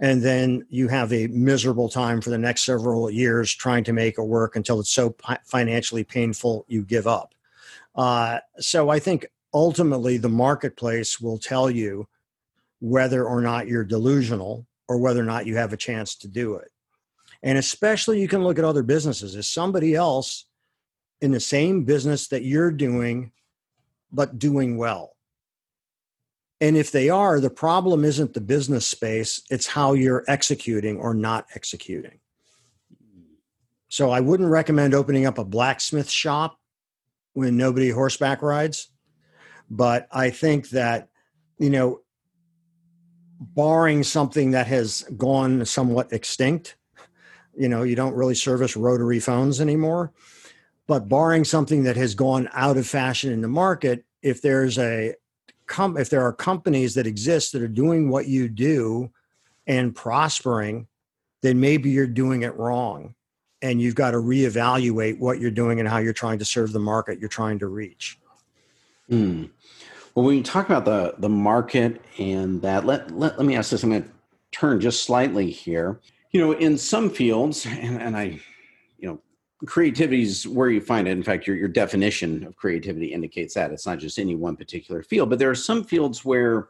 And 0.00 0.22
then 0.22 0.64
you 0.70 0.88
have 0.88 1.12
a 1.12 1.26
miserable 1.28 1.88
time 1.88 2.20
for 2.20 2.30
the 2.30 2.38
next 2.38 2.62
several 2.62 3.10
years 3.10 3.52
trying 3.52 3.84
to 3.84 3.92
make 3.92 4.18
it 4.18 4.22
work 4.22 4.56
until 4.56 4.80
it's 4.80 4.92
so 4.92 5.14
financially 5.44 6.04
painful 6.04 6.64
you 6.68 6.82
give 6.82 7.06
up. 7.06 7.34
Uh, 7.96 8.38
so 8.58 8.90
I 8.90 9.00
think 9.00 9.26
ultimately 9.52 10.16
the 10.16 10.28
marketplace 10.28 11.20
will 11.20 11.38
tell 11.38 11.68
you 11.68 12.06
whether 12.80 13.24
or 13.24 13.40
not 13.40 13.66
you're 13.66 13.84
delusional 13.84 14.66
or 14.86 14.98
whether 14.98 15.20
or 15.20 15.26
not 15.26 15.46
you 15.46 15.56
have 15.56 15.72
a 15.72 15.76
chance 15.76 16.14
to 16.16 16.28
do 16.28 16.54
it. 16.54 16.70
And 17.42 17.56
especially 17.58 18.20
you 18.20 18.28
can 18.28 18.42
look 18.42 18.58
at 18.58 18.64
other 18.64 18.82
businesses. 18.82 19.34
Is 19.34 19.48
somebody 19.48 19.94
else 19.94 20.46
in 21.20 21.32
the 21.32 21.40
same 21.40 21.84
business 21.84 22.28
that 22.28 22.44
you're 22.44 22.70
doing 22.70 23.32
but 24.12 24.38
doing 24.38 24.76
well. 24.76 25.14
And 26.60 26.76
if 26.76 26.90
they 26.90 27.08
are, 27.08 27.38
the 27.38 27.50
problem 27.50 28.04
isn't 28.04 28.34
the 28.34 28.40
business 28.40 28.86
space, 28.86 29.42
it's 29.50 29.66
how 29.66 29.92
you're 29.92 30.24
executing 30.26 30.98
or 30.98 31.14
not 31.14 31.46
executing. 31.54 32.18
So 33.88 34.10
I 34.10 34.20
wouldn't 34.20 34.50
recommend 34.50 34.94
opening 34.94 35.24
up 35.24 35.38
a 35.38 35.44
blacksmith 35.44 36.10
shop 36.10 36.58
when 37.32 37.56
nobody 37.56 37.90
horseback 37.90 38.42
rides. 38.42 38.88
But 39.70 40.08
I 40.10 40.30
think 40.30 40.70
that, 40.70 41.08
you 41.58 41.70
know, 41.70 42.00
barring 43.40 44.02
something 44.02 44.50
that 44.50 44.66
has 44.66 45.04
gone 45.16 45.64
somewhat 45.64 46.12
extinct, 46.12 46.76
you 47.58 47.68
know, 47.68 47.82
you 47.82 47.96
don't 47.96 48.14
really 48.14 48.34
service 48.34 48.76
rotary 48.76 49.20
phones 49.20 49.60
anymore. 49.60 50.12
But 50.86 51.08
barring 51.08 51.44
something 51.44 51.82
that 51.84 51.96
has 51.96 52.14
gone 52.14 52.48
out 52.52 52.78
of 52.78 52.86
fashion 52.86 53.30
in 53.30 53.42
the 53.42 53.48
market, 53.48 54.04
if 54.22 54.40
there's 54.40 54.78
a 54.78 55.14
com- 55.66 55.98
if 55.98 56.08
there 56.08 56.22
are 56.22 56.32
companies 56.32 56.94
that 56.94 57.06
exist 57.06 57.52
that 57.52 57.62
are 57.62 57.68
doing 57.68 58.08
what 58.08 58.26
you 58.26 58.48
do 58.48 59.10
and 59.66 59.94
prospering, 59.94 60.86
then 61.42 61.60
maybe 61.60 61.90
you're 61.90 62.06
doing 62.06 62.42
it 62.42 62.56
wrong. 62.56 63.14
And 63.60 63.82
you've 63.82 63.96
got 63.96 64.12
to 64.12 64.18
reevaluate 64.18 65.18
what 65.18 65.40
you're 65.40 65.50
doing 65.50 65.80
and 65.80 65.88
how 65.88 65.98
you're 65.98 66.12
trying 66.12 66.38
to 66.38 66.44
serve 66.44 66.72
the 66.72 66.78
market 66.78 67.18
you're 67.18 67.28
trying 67.28 67.58
to 67.58 67.66
reach. 67.66 68.18
Mm. 69.10 69.50
Well, 70.14 70.24
when 70.24 70.36
you 70.36 70.42
talk 70.42 70.66
about 70.66 70.84
the 70.84 71.14
the 71.18 71.28
market 71.28 72.00
and 72.18 72.62
that, 72.62 72.86
let 72.86 73.10
let, 73.10 73.36
let 73.36 73.46
me 73.46 73.56
ask 73.56 73.70
this. 73.70 73.82
I'm 73.82 73.90
going 73.90 74.04
to 74.04 74.10
turn 74.52 74.80
just 74.80 75.02
slightly 75.02 75.50
here. 75.50 76.00
You 76.32 76.40
know, 76.40 76.52
in 76.52 76.76
some 76.76 77.10
fields, 77.10 77.66
and, 77.66 78.00
and 78.00 78.16
I 78.16 78.40
you 78.98 79.08
know 79.08 79.20
creativity 79.66 80.22
is 80.22 80.46
where 80.46 80.70
you 80.70 80.80
find 80.80 81.08
it. 81.08 81.12
In 81.12 81.22
fact, 81.22 81.46
your, 81.46 81.56
your 81.56 81.68
definition 81.68 82.44
of 82.44 82.56
creativity 82.56 83.12
indicates 83.12 83.54
that 83.54 83.72
it's 83.72 83.86
not 83.86 83.98
just 83.98 84.18
any 84.18 84.36
one 84.36 84.56
particular 84.56 85.02
field, 85.02 85.30
but 85.30 85.38
there 85.38 85.50
are 85.50 85.54
some 85.54 85.84
fields 85.84 86.24
where 86.24 86.68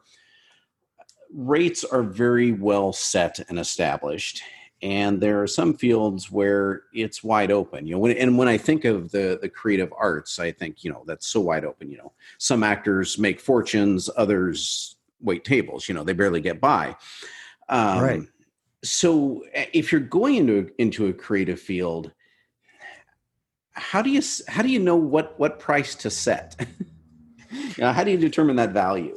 rates 1.33 1.85
are 1.85 2.03
very 2.03 2.53
well 2.53 2.93
set 2.93 3.39
and 3.49 3.59
established. 3.59 4.43
And 4.81 5.21
there 5.21 5.43
are 5.43 5.47
some 5.49 5.75
fields 5.75 6.31
where 6.31 6.85
it's 6.93 7.25
wide 7.25 7.51
open. 7.51 7.85
You 7.85 7.95
know, 7.95 7.99
when, 7.99 8.17
and 8.17 8.39
when 8.39 8.47
I 8.47 8.57
think 8.57 8.85
of 8.85 9.11
the 9.11 9.37
the 9.43 9.49
creative 9.49 9.93
arts, 9.99 10.39
I 10.39 10.53
think 10.53 10.85
you 10.85 10.93
know 10.93 11.03
that's 11.05 11.27
so 11.27 11.41
wide 11.41 11.65
open. 11.65 11.91
You 11.91 11.99
know, 11.99 12.13
some 12.39 12.63
actors 12.63 13.19
make 13.19 13.41
fortunes, 13.41 14.09
others 14.17 14.97
wait 15.21 15.45
tables. 15.45 15.89
You 15.89 15.97
know, 15.97 16.05
they 16.05 16.13
barely 16.13 16.41
get 16.41 16.61
by. 16.61 16.95
Um, 17.69 17.99
right. 18.01 18.23
So, 18.89 19.45
eh, 19.53 19.67
if 19.73 19.93
you're 19.93 20.01
going 20.01 20.37
into 20.37 20.71
into 20.79 21.07
a 21.07 21.13
creative 21.13 21.61
field, 21.61 22.13
how 23.73 24.03
do 24.03 24.11
you 24.11 24.23
how 24.49 24.63
do 24.63 24.69
you 24.69 24.79
know 24.79 24.97
what 24.97 25.39
what 25.39 25.59
price 25.59 25.95
to 25.97 26.11
set? 26.11 26.57
how 27.81 28.05
do 28.05 28.11
you 28.11 28.19
determine 28.19 28.57
that 28.57 28.71
value? 28.71 29.17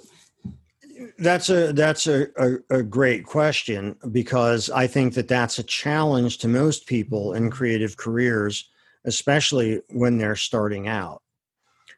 That's 1.18 1.50
a 1.50 1.74
that's 1.74 2.08
a, 2.08 2.28
a, 2.38 2.78
a, 2.78 2.84
great 2.84 3.26
question 3.26 3.96
because 4.12 4.70
I 4.70 4.88
think 4.88 5.16
that 5.16 5.28
that's 5.28 5.58
a 5.58 5.64
challenge 5.64 6.38
to 6.40 6.48
most 6.48 6.86
people 6.86 7.34
in 7.34 7.50
creative 7.50 7.98
careers, 7.98 8.70
especially 9.06 9.82
when 9.90 10.18
they're 10.18 10.36
starting 10.36 10.88
out. 10.88 11.22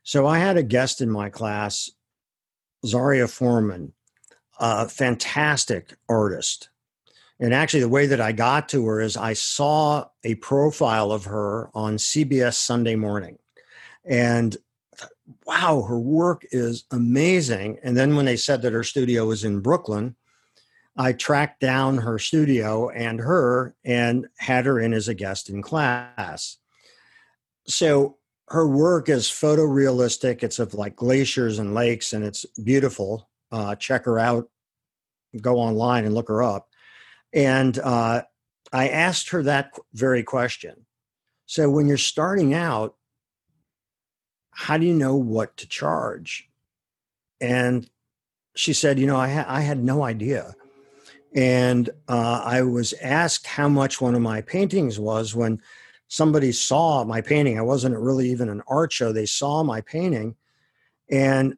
So 0.04 0.26
I 0.26 0.40
had 0.40 0.58
a 0.58 0.64
guest 0.64 1.02
in 1.02 1.10
my 1.10 1.30
class, 1.30 1.92
Zaria 2.86 3.28
Forman, 3.28 3.94
a 4.60 4.88
fantastic 4.88 5.96
artist, 6.08 6.70
and 7.40 7.54
actually, 7.54 7.82
the 7.82 7.90
way 7.90 8.06
that 8.08 8.22
I 8.22 8.32
got 8.32 8.70
to 8.70 8.86
her 8.86 9.02
is 9.02 9.18
I 9.18 9.34
saw 9.34 10.06
a 10.24 10.36
profile 10.36 11.12
of 11.12 11.26
her 11.26 11.70
on 11.74 11.96
CBS 11.96 12.56
Sunday 12.56 12.96
morning. 12.96 13.38
And 14.06 14.56
wow, 15.46 15.82
her 15.82 16.00
work 16.00 16.46
is 16.52 16.86
amazing. 16.92 17.80
And 17.84 17.98
then 17.98 18.16
when 18.16 18.26
they 18.26 18.38
said 18.38 18.62
that 18.62 18.74
her 18.74 18.84
studio 18.84 19.26
was 19.26 19.44
in 19.44 19.62
Brooklyn, 19.62 20.16
I 20.96 21.14
tracked 21.14 21.60
down 21.60 21.98
her 21.98 22.20
studio 22.20 22.90
and 22.90 23.20
her 23.20 23.76
and 23.84 24.28
had 24.38 24.66
her 24.66 24.80
in 24.80 24.94
as 24.94 25.08
a 25.08 25.14
guest 25.14 25.50
in 25.50 25.62
class. 25.62 26.58
So 27.66 28.18
her 28.50 28.68
work 28.68 29.10
is 29.10 29.28
photorealistic. 29.28 30.44
It's 30.44 30.60
of 30.60 30.76
like 30.76 30.96
glaciers 30.96 31.60
and 31.60 31.74
lakes, 31.74 32.14
and 32.14 32.24
it's 32.24 32.46
beautiful. 32.64 33.28
Uh, 33.52 33.76
check 33.76 34.06
her 34.06 34.20
out. 34.20 34.50
Go 35.42 35.58
online 35.58 36.06
and 36.06 36.14
look 36.14 36.28
her 36.28 36.44
up. 36.44 36.70
And 37.34 37.78
uh, 37.80 38.24
I 38.72 38.90
asked 38.90 39.30
her 39.30 39.44
that 39.44 39.72
very 39.94 40.24
question. 40.24 40.86
So 41.46 41.70
when 41.70 41.88
you're 41.88 41.98
starting 41.98 42.54
out, 42.54 42.96
how 44.52 44.78
do 44.78 44.86
you 44.86 44.94
know 44.94 45.16
what 45.16 45.58
to 45.58 45.68
charge? 45.68 46.50
And 47.42 47.90
she 48.56 48.74
said, 48.74 49.00
you 49.00 49.08
know, 49.08 49.18
I, 49.18 49.30
ha- 49.30 49.46
I 49.48 49.62
had 49.62 49.84
no 49.84 50.04
idea. 50.04 50.56
And 51.36 51.90
uh, 52.08 52.42
I 52.46 52.62
was 52.62 52.94
asked 53.02 53.48
how 53.48 53.68
much 53.68 54.00
one 54.00 54.14
of 54.14 54.22
my 54.22 54.42
paintings 54.42 55.00
was 55.00 55.36
when 55.36 55.60
somebody 56.08 56.52
saw 56.52 57.04
my 57.04 57.22
painting. 57.22 57.58
I 57.58 57.64
wasn't 57.64 57.98
really 57.98 58.30
even 58.30 58.50
an 58.50 58.62
art 58.68 58.94
show. 58.94 59.12
They 59.12 59.26
saw 59.26 59.64
my 59.64 59.82
painting. 59.82 60.36
And 61.10 61.58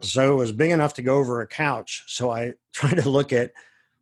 so 0.00 0.32
it 0.32 0.36
was 0.36 0.52
big 0.52 0.70
enough 0.70 0.94
to 0.94 1.02
go 1.02 1.16
over 1.16 1.40
a 1.40 1.46
couch. 1.46 2.04
So 2.06 2.30
I 2.30 2.54
tried 2.72 2.98
to 2.98 3.10
look 3.10 3.32
at, 3.32 3.50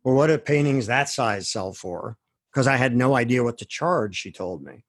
well, 0.05 0.15
what 0.15 0.27
do 0.27 0.37
paintings 0.37 0.85
that 0.85 1.09
size 1.09 1.49
sell 1.49 1.73
for? 1.73 2.15
Because 2.53 2.67
I 2.67 2.77
had 2.77 2.95
no 2.95 3.15
idea 3.15 3.43
what 3.43 3.57
to 3.57 3.65
charge, 3.65 4.15
she 4.15 4.31
told 4.31 4.63
me. 4.63 4.85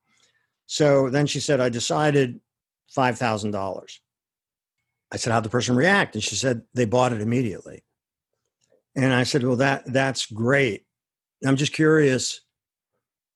So 0.67 1.09
then 1.09 1.27
she 1.27 1.41
said, 1.41 1.59
I 1.59 1.71
decided 1.71 2.39
$5,000. 2.95 3.99
I 5.11 5.17
said, 5.17 5.33
how'd 5.33 5.45
the 5.45 5.49
person 5.49 5.75
react? 5.75 6.15
And 6.15 6.23
she 6.23 6.35
said, 6.35 6.63
they 6.75 6.85
bought 6.85 7.15
it 7.15 7.23
immediately. 7.23 7.83
And 8.95 9.15
I 9.15 9.23
said, 9.23 9.43
well, 9.43 9.57
that 9.57 9.85
that's 9.87 10.27
great. 10.27 10.85
I'm 11.45 11.57
just 11.57 11.73
curious, 11.73 12.43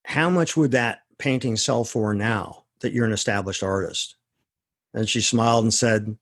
how 0.04 0.28
much 0.28 0.56
would 0.56 0.72
that 0.72 1.00
painting 1.18 1.56
sell 1.56 1.84
for 1.84 2.12
now 2.14 2.64
that 2.80 2.92
you're 2.92 3.06
an 3.06 3.12
established 3.12 3.62
artist? 3.62 4.16
And 4.92 5.08
she 5.08 5.22
smiled 5.22 5.64
and 5.64 5.72
said, 5.72 6.16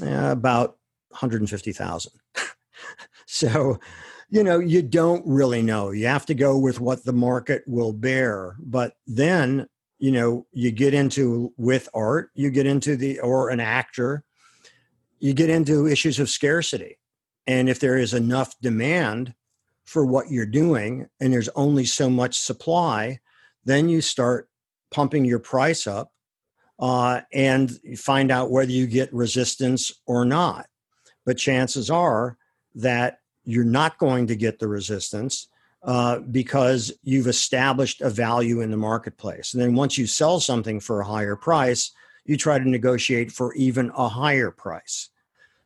eh, 0.00 0.30
about 0.30 0.78
150,000. 1.10 2.12
so, 3.26 3.78
you 4.32 4.42
know, 4.42 4.58
you 4.58 4.80
don't 4.80 5.22
really 5.26 5.60
know. 5.60 5.90
You 5.90 6.06
have 6.06 6.24
to 6.24 6.34
go 6.34 6.56
with 6.56 6.80
what 6.80 7.04
the 7.04 7.12
market 7.12 7.64
will 7.66 7.92
bear. 7.92 8.56
But 8.60 8.94
then, 9.06 9.68
you 9.98 10.10
know, 10.10 10.46
you 10.52 10.70
get 10.70 10.94
into 10.94 11.52
with 11.58 11.86
art, 11.92 12.30
you 12.34 12.50
get 12.50 12.64
into 12.64 12.96
the, 12.96 13.20
or 13.20 13.50
an 13.50 13.60
actor, 13.60 14.24
you 15.18 15.34
get 15.34 15.50
into 15.50 15.86
issues 15.86 16.18
of 16.18 16.30
scarcity. 16.30 16.98
And 17.46 17.68
if 17.68 17.78
there 17.78 17.98
is 17.98 18.14
enough 18.14 18.58
demand 18.62 19.34
for 19.84 20.06
what 20.06 20.30
you're 20.30 20.46
doing 20.46 21.08
and 21.20 21.30
there's 21.30 21.50
only 21.50 21.84
so 21.84 22.08
much 22.08 22.38
supply, 22.38 23.20
then 23.66 23.90
you 23.90 24.00
start 24.00 24.48
pumping 24.90 25.26
your 25.26 25.40
price 25.40 25.86
up 25.86 26.10
uh, 26.78 27.20
and 27.34 27.70
find 27.98 28.30
out 28.30 28.50
whether 28.50 28.72
you 28.72 28.86
get 28.86 29.12
resistance 29.12 29.92
or 30.06 30.24
not. 30.24 30.68
But 31.26 31.36
chances 31.36 31.90
are 31.90 32.38
that 32.76 33.18
you're 33.44 33.64
not 33.64 33.98
going 33.98 34.26
to 34.28 34.36
get 34.36 34.58
the 34.58 34.68
resistance 34.68 35.48
uh, 35.82 36.20
because 36.20 36.92
you've 37.02 37.26
established 37.26 38.00
a 38.00 38.10
value 38.10 38.60
in 38.60 38.70
the 38.70 38.76
marketplace. 38.76 39.52
And 39.52 39.62
then 39.62 39.74
once 39.74 39.98
you 39.98 40.06
sell 40.06 40.38
something 40.38 40.78
for 40.80 41.00
a 41.00 41.06
higher 41.06 41.36
price, 41.36 41.90
you 42.24 42.36
try 42.36 42.58
to 42.58 42.68
negotiate 42.68 43.32
for 43.32 43.52
even 43.54 43.90
a 43.96 44.08
higher 44.08 44.50
price. 44.50 45.08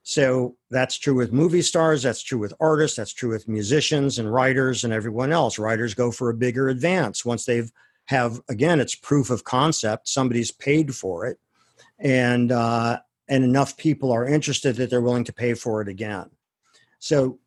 So 0.02 0.56
that's 0.70 0.96
true 0.98 1.14
with 1.14 1.32
movie 1.32 1.62
stars, 1.62 2.02
that's 2.04 2.22
true 2.22 2.38
with 2.38 2.54
artists, 2.60 2.96
that's 2.96 3.12
true 3.12 3.30
with 3.30 3.48
musicians 3.48 4.18
and 4.18 4.32
writers 4.32 4.84
and 4.84 4.92
everyone 4.92 5.32
else. 5.32 5.58
Writers 5.58 5.94
go 5.94 6.12
for 6.12 6.30
a 6.30 6.34
bigger 6.34 6.68
advance 6.68 7.24
once 7.24 7.44
they've 7.44 7.70
have 8.06 8.40
again 8.48 8.80
it's 8.80 8.94
proof 8.94 9.30
of 9.30 9.44
concept 9.44 10.08
somebody's 10.08 10.50
paid 10.50 10.94
for 10.94 11.26
it 11.26 11.38
and 11.98 12.50
uh, 12.52 12.98
and 13.28 13.44
enough 13.44 13.76
people 13.76 14.12
are 14.12 14.26
interested 14.26 14.76
that 14.76 14.90
they're 14.90 15.00
willing 15.00 15.24
to 15.24 15.32
pay 15.32 15.54
for 15.54 15.82
it 15.82 15.88
again 15.88 16.30
so 16.98 17.38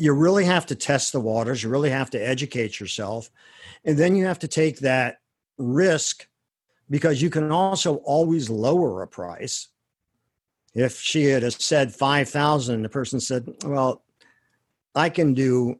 you 0.00 0.12
really 0.12 0.44
have 0.44 0.66
to 0.66 0.74
test 0.74 1.12
the 1.12 1.20
waters 1.20 1.62
you 1.62 1.68
really 1.68 1.90
have 1.90 2.10
to 2.10 2.18
educate 2.18 2.80
yourself 2.80 3.30
and 3.84 3.96
then 3.96 4.16
you 4.16 4.24
have 4.24 4.38
to 4.38 4.48
take 4.48 4.78
that 4.78 5.20
risk 5.58 6.26
because 6.88 7.22
you 7.22 7.30
can 7.30 7.50
also 7.52 7.96
always 7.96 8.50
lower 8.50 9.02
a 9.02 9.06
price 9.06 9.68
if 10.74 11.00
she 11.00 11.24
had 11.24 11.52
said 11.52 11.94
5000 11.94 12.82
the 12.82 12.88
person 12.88 13.20
said 13.20 13.46
well 13.64 14.02
i 14.94 15.08
can 15.08 15.34
do 15.34 15.78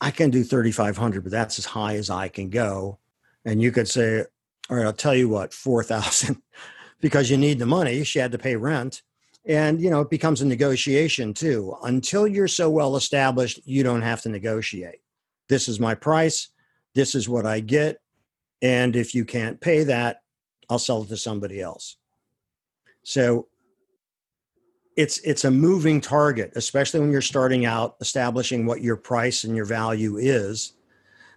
i 0.00 0.10
can 0.10 0.30
do 0.30 0.42
3500 0.44 1.22
but 1.22 1.32
that's 1.32 1.58
as 1.58 1.64
high 1.64 1.96
as 1.96 2.10
i 2.10 2.28
can 2.28 2.50
go 2.50 2.98
and 3.44 3.60
you 3.60 3.72
could 3.72 3.88
say, 3.88 4.24
all 4.70 4.76
right, 4.76 4.86
I'll 4.86 4.92
tell 4.92 5.14
you 5.14 5.28
what, 5.28 5.52
4,000 5.52 6.40
because 7.00 7.30
you 7.30 7.36
need 7.36 7.58
the 7.58 7.66
money. 7.66 8.04
She 8.04 8.18
had 8.18 8.32
to 8.32 8.38
pay 8.38 8.56
rent. 8.56 9.02
And, 9.44 9.80
you 9.80 9.90
know, 9.90 10.00
it 10.00 10.10
becomes 10.10 10.40
a 10.40 10.46
negotiation 10.46 11.34
too. 11.34 11.76
Until 11.82 12.26
you're 12.26 12.48
so 12.48 12.70
well 12.70 12.96
established, 12.96 13.60
you 13.64 13.82
don't 13.82 14.02
have 14.02 14.22
to 14.22 14.28
negotiate. 14.28 15.00
This 15.48 15.68
is 15.68 15.80
my 15.80 15.94
price. 15.94 16.48
This 16.94 17.14
is 17.14 17.28
what 17.28 17.46
I 17.46 17.60
get. 17.60 18.00
And 18.60 18.94
if 18.94 19.14
you 19.14 19.24
can't 19.24 19.60
pay 19.60 19.84
that, 19.84 20.22
I'll 20.70 20.78
sell 20.78 21.02
it 21.02 21.08
to 21.08 21.16
somebody 21.16 21.60
else. 21.60 21.96
So 23.02 23.48
it's 24.96 25.18
it's 25.18 25.44
a 25.44 25.50
moving 25.50 26.00
target, 26.00 26.52
especially 26.54 27.00
when 27.00 27.10
you're 27.10 27.20
starting 27.20 27.64
out 27.64 27.96
establishing 28.00 28.64
what 28.64 28.82
your 28.82 28.96
price 28.96 29.42
and 29.42 29.56
your 29.56 29.64
value 29.64 30.18
is 30.18 30.74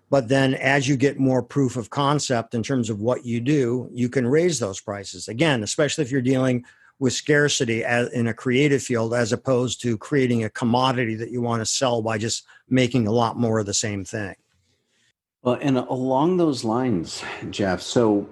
but 0.09 0.27
then 0.27 0.53
as 0.55 0.87
you 0.87 0.97
get 0.97 1.19
more 1.19 1.41
proof 1.41 1.77
of 1.77 1.89
concept 1.89 2.53
in 2.53 2.61
terms 2.61 2.89
of 2.89 3.01
what 3.01 3.25
you 3.25 3.39
do, 3.39 3.89
you 3.91 4.07
can 4.07 4.27
raise 4.27 4.59
those 4.59 4.79
prices. 4.79 5.27
Again, 5.27 5.63
especially 5.63 6.03
if 6.03 6.11
you're 6.11 6.21
dealing 6.21 6.63
with 6.99 7.13
scarcity 7.13 7.83
as, 7.83 8.11
in 8.13 8.27
a 8.27 8.33
creative 8.33 8.81
field 8.81 9.13
as 9.13 9.33
opposed 9.33 9.81
to 9.81 9.97
creating 9.97 10.43
a 10.43 10.49
commodity 10.49 11.15
that 11.15 11.31
you 11.31 11.41
want 11.41 11.61
to 11.61 11.65
sell 11.65 12.01
by 12.01 12.17
just 12.17 12.45
making 12.69 13.07
a 13.07 13.11
lot 13.11 13.37
more 13.37 13.59
of 13.59 13.65
the 13.65 13.73
same 13.73 14.05
thing. 14.05 14.35
Well, 15.41 15.57
and 15.61 15.77
along 15.77 16.37
those 16.37 16.63
lines, 16.63 17.23
Jeff, 17.51 17.81
so 17.81 18.27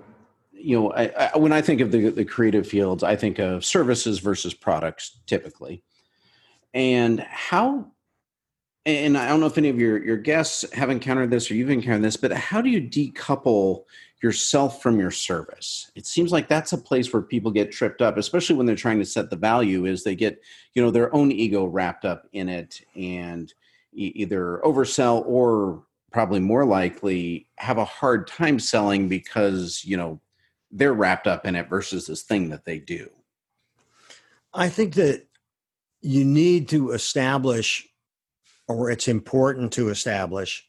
you 0.63 0.79
know, 0.79 0.93
I, 0.93 1.31
I, 1.33 1.37
when 1.37 1.51
I 1.51 1.61
think 1.61 1.81
of 1.81 1.91
the, 1.91 2.09
the 2.09 2.23
creative 2.23 2.65
fields, 2.65 3.03
I 3.03 3.17
think 3.17 3.37
of 3.37 3.65
services 3.65 4.19
versus 4.19 4.53
products 4.53 5.19
typically. 5.27 5.83
And 6.73 7.19
how 7.19 7.91
and 8.85 9.17
I 9.17 9.27
don't 9.29 9.39
know 9.39 9.45
if 9.45 9.57
any 9.57 9.69
of 9.69 9.79
your, 9.79 10.03
your 10.03 10.17
guests 10.17 10.65
have 10.73 10.89
encountered 10.89 11.29
this 11.29 11.49
or 11.49 11.55
you've 11.55 11.69
encountered 11.69 12.03
this, 12.03 12.17
but 12.17 12.33
how 12.33 12.61
do 12.61 12.69
you 12.69 12.81
decouple 12.81 13.83
yourself 14.23 14.81
from 14.81 14.99
your 14.99 15.11
service? 15.11 15.91
It 15.95 16.07
seems 16.07 16.31
like 16.31 16.47
that's 16.47 16.73
a 16.73 16.77
place 16.77 17.11
where 17.11 17.21
people 17.21 17.51
get 17.51 17.71
tripped 17.71 18.01
up, 18.01 18.17
especially 18.17 18.55
when 18.55 18.65
they're 18.65 18.75
trying 18.75 18.99
to 18.99 19.05
set 19.05 19.29
the 19.29 19.35
value, 19.35 19.85
is 19.85 20.03
they 20.03 20.15
get, 20.15 20.41
you 20.73 20.81
know, 20.81 20.89
their 20.89 21.13
own 21.13 21.31
ego 21.31 21.65
wrapped 21.65 22.05
up 22.05 22.27
in 22.31 22.47
it 22.47 22.81
and 22.95 23.53
either 23.91 24.61
oversell 24.63 25.23
or 25.27 25.83
probably 26.11 26.39
more 26.39 26.65
likely 26.65 27.47
have 27.57 27.77
a 27.77 27.85
hard 27.85 28.25
time 28.25 28.59
selling 28.59 29.09
because, 29.09 29.83
you 29.83 29.97
know, 29.97 30.19
they're 30.71 30.93
wrapped 30.93 31.27
up 31.27 31.45
in 31.45 31.55
it 31.55 31.69
versus 31.69 32.07
this 32.07 32.23
thing 32.23 32.49
that 32.49 32.65
they 32.65 32.79
do. 32.79 33.09
I 34.53 34.69
think 34.69 34.95
that 34.95 35.27
you 36.01 36.23
need 36.23 36.69
to 36.69 36.91
establish 36.91 37.87
or 38.67 38.89
it's 38.89 39.07
important 39.07 39.73
to 39.73 39.89
establish 39.89 40.67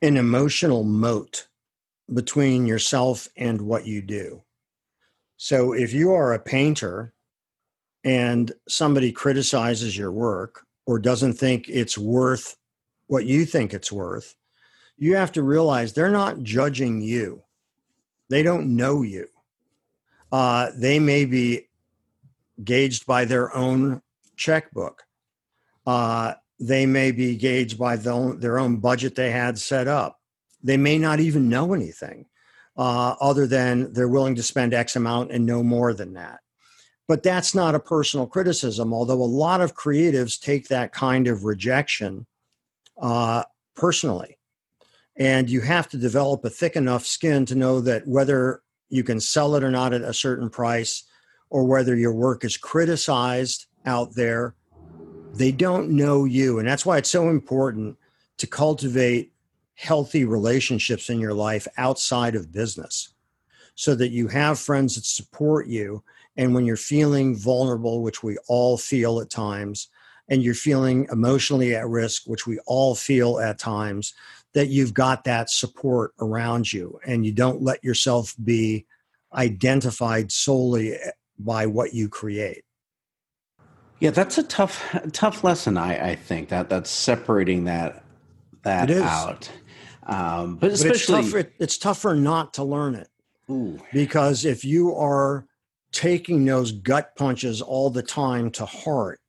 an 0.00 0.16
emotional 0.16 0.84
moat 0.84 1.48
between 2.12 2.66
yourself 2.66 3.28
and 3.36 3.60
what 3.60 3.86
you 3.86 4.02
do. 4.02 4.42
So 5.36 5.72
if 5.72 5.92
you 5.92 6.12
are 6.12 6.32
a 6.32 6.38
painter 6.38 7.12
and 8.04 8.52
somebody 8.68 9.10
criticizes 9.10 9.96
your 9.96 10.12
work 10.12 10.66
or 10.86 10.98
doesn't 10.98 11.34
think 11.34 11.68
it's 11.68 11.96
worth 11.96 12.56
what 13.06 13.24
you 13.24 13.44
think 13.44 13.72
it's 13.72 13.90
worth, 13.90 14.36
you 14.96 15.16
have 15.16 15.32
to 15.32 15.42
realize 15.42 15.92
they're 15.92 16.10
not 16.10 16.42
judging 16.42 17.00
you. 17.00 17.42
They 18.28 18.42
don't 18.42 18.76
know 18.76 19.02
you. 19.02 19.28
Uh, 20.30 20.70
they 20.76 20.98
may 20.98 21.24
be 21.24 21.68
gauged 22.62 23.06
by 23.06 23.24
their 23.24 23.54
own 23.54 24.02
checkbook. 24.36 25.04
Uh, 25.86 26.34
they 26.60 26.86
may 26.86 27.10
be 27.10 27.36
gauged 27.36 27.78
by 27.78 27.96
the 27.96 28.36
their 28.38 28.58
own 28.58 28.76
budget 28.76 29.14
they 29.14 29.30
had 29.30 29.58
set 29.58 29.88
up. 29.88 30.20
They 30.64 30.76
may 30.76 30.98
not 30.98 31.20
even 31.20 31.48
know 31.48 31.72
anything 31.74 32.26
uh, 32.76 33.14
other 33.20 33.46
than 33.46 33.92
they're 33.92 34.08
willing 34.08 34.34
to 34.34 34.42
spend 34.42 34.74
X 34.74 34.96
amount 34.96 35.30
and 35.30 35.46
no 35.46 35.62
more 35.62 35.94
than 35.94 36.14
that. 36.14 36.40
But 37.06 37.22
that's 37.22 37.54
not 37.54 37.74
a 37.74 37.80
personal 37.80 38.26
criticism, 38.26 38.92
although 38.92 39.22
a 39.22 39.24
lot 39.24 39.60
of 39.60 39.76
creatives 39.76 40.40
take 40.40 40.68
that 40.68 40.92
kind 40.92 41.28
of 41.28 41.44
rejection 41.44 42.26
uh, 43.00 43.44
personally. 43.76 44.38
And 45.16 45.48
you 45.48 45.60
have 45.60 45.88
to 45.90 45.98
develop 45.98 46.44
a 46.44 46.50
thick 46.50 46.74
enough 46.74 47.06
skin 47.06 47.46
to 47.46 47.54
know 47.54 47.80
that 47.82 48.08
whether 48.08 48.62
you 48.88 49.04
can 49.04 49.20
sell 49.20 49.54
it 49.54 49.62
or 49.62 49.70
not 49.70 49.92
at 49.92 50.00
a 50.00 50.14
certain 50.14 50.50
price, 50.50 51.04
or 51.50 51.64
whether 51.64 51.94
your 51.94 52.12
work 52.12 52.44
is 52.44 52.56
criticized 52.56 53.66
out 53.86 54.14
there 54.14 54.54
they 55.34 55.52
don't 55.52 55.90
know 55.90 56.24
you 56.24 56.58
and 56.58 56.66
that's 56.66 56.86
why 56.86 56.96
it's 56.96 57.10
so 57.10 57.28
important 57.28 57.96
to 58.38 58.46
cultivate 58.46 59.32
healthy 59.74 60.24
relationships 60.24 61.10
in 61.10 61.20
your 61.20 61.34
life 61.34 61.66
outside 61.76 62.34
of 62.34 62.52
business 62.52 63.10
so 63.74 63.94
that 63.94 64.10
you 64.10 64.28
have 64.28 64.58
friends 64.58 64.94
that 64.94 65.04
support 65.04 65.66
you. 65.66 66.02
And 66.36 66.54
when 66.54 66.64
you're 66.64 66.76
feeling 66.76 67.36
vulnerable, 67.36 68.02
which 68.02 68.22
we 68.22 68.38
all 68.48 68.76
feel 68.76 69.20
at 69.20 69.30
times, 69.30 69.88
and 70.28 70.42
you're 70.42 70.54
feeling 70.54 71.06
emotionally 71.12 71.74
at 71.74 71.86
risk, 71.86 72.22
which 72.26 72.46
we 72.46 72.58
all 72.66 72.94
feel 72.94 73.38
at 73.40 73.58
times, 73.58 74.14
that 74.54 74.68
you've 74.68 74.94
got 74.94 75.24
that 75.24 75.50
support 75.50 76.14
around 76.20 76.72
you 76.72 76.98
and 77.04 77.26
you 77.26 77.32
don't 77.32 77.62
let 77.62 77.82
yourself 77.84 78.34
be 78.42 78.86
identified 79.34 80.32
solely 80.32 80.96
by 81.38 81.66
what 81.66 81.92
you 81.92 82.08
create. 82.08 82.64
Yeah, 84.00 84.10
that's 84.10 84.38
a 84.38 84.42
tough, 84.42 84.84
tough 85.12 85.44
lesson. 85.44 85.76
I, 85.76 86.10
I 86.10 86.14
think 86.14 86.48
that 86.48 86.68
that's 86.68 86.90
separating 86.90 87.64
that 87.64 88.04
that 88.62 88.90
out. 88.90 89.50
Um, 90.06 90.56
but 90.56 90.70
especially, 90.70 91.14
but 91.14 91.22
it's, 91.22 91.32
tougher, 91.32 91.52
it's 91.58 91.78
tougher 91.78 92.14
not 92.14 92.54
to 92.54 92.64
learn 92.64 92.94
it. 92.94 93.08
Ooh. 93.50 93.78
Because 93.92 94.44
if 94.44 94.64
you 94.64 94.94
are 94.94 95.46
taking 95.92 96.44
those 96.44 96.72
gut 96.72 97.14
punches 97.16 97.62
all 97.62 97.90
the 97.90 98.02
time 98.02 98.50
to 98.52 98.66
heart, 98.66 99.20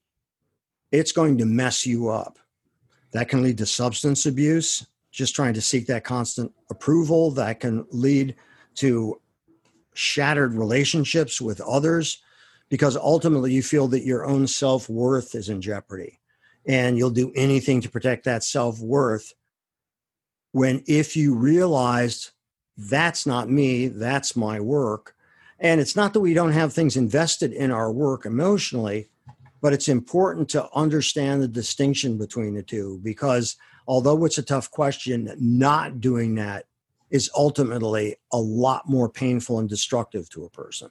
it's 0.91 1.11
going 1.11 1.37
to 1.37 1.45
mess 1.45 1.85
you 1.85 2.09
up. 2.09 2.39
That 3.11 3.29
can 3.29 3.43
lead 3.43 3.57
to 3.59 3.65
substance 3.65 4.25
abuse, 4.25 4.85
just 5.11 5.35
trying 5.35 5.53
to 5.53 5.61
seek 5.61 5.87
that 5.87 6.03
constant 6.03 6.51
approval. 6.69 7.31
That 7.31 7.59
can 7.59 7.85
lead 7.91 8.35
to 8.75 9.21
shattered 9.93 10.53
relationships 10.53 11.39
with 11.39 11.61
others 11.61 12.21
because 12.69 12.97
ultimately 12.97 13.53
you 13.53 13.63
feel 13.63 13.87
that 13.89 14.03
your 14.03 14.25
own 14.25 14.47
self 14.47 14.89
worth 14.89 15.35
is 15.35 15.49
in 15.49 15.61
jeopardy. 15.61 16.19
And 16.67 16.97
you'll 16.97 17.11
do 17.11 17.31
anything 17.35 17.81
to 17.81 17.89
protect 17.89 18.25
that 18.25 18.43
self 18.43 18.79
worth. 18.79 19.33
When 20.55 20.85
if 20.87 21.17
you 21.17 21.35
realized 21.35 22.31
that's 22.77 23.25
not 23.25 23.49
me, 23.49 23.89
that's 23.89 24.37
my 24.37 24.61
work. 24.61 25.13
And 25.59 25.81
it's 25.81 25.97
not 25.97 26.13
that 26.13 26.21
we 26.21 26.33
don't 26.33 26.53
have 26.53 26.71
things 26.71 26.95
invested 26.95 27.51
in 27.51 27.71
our 27.71 27.91
work 27.91 28.25
emotionally, 28.25 29.09
but 29.61 29.73
it's 29.73 29.89
important 29.89 30.47
to 30.51 30.69
understand 30.73 31.41
the 31.41 31.49
distinction 31.49 32.17
between 32.17 32.53
the 32.53 32.63
two 32.63 33.01
because 33.03 33.57
although 33.85 34.23
it's 34.23 34.37
a 34.37 34.43
tough 34.43 34.71
question, 34.71 35.29
not 35.37 35.99
doing 35.99 36.35
that 36.35 36.67
is 37.09 37.29
ultimately 37.35 38.15
a 38.31 38.39
lot 38.39 38.87
more 38.87 39.09
painful 39.09 39.59
and 39.59 39.67
destructive 39.67 40.29
to 40.29 40.45
a 40.45 40.49
person. 40.49 40.89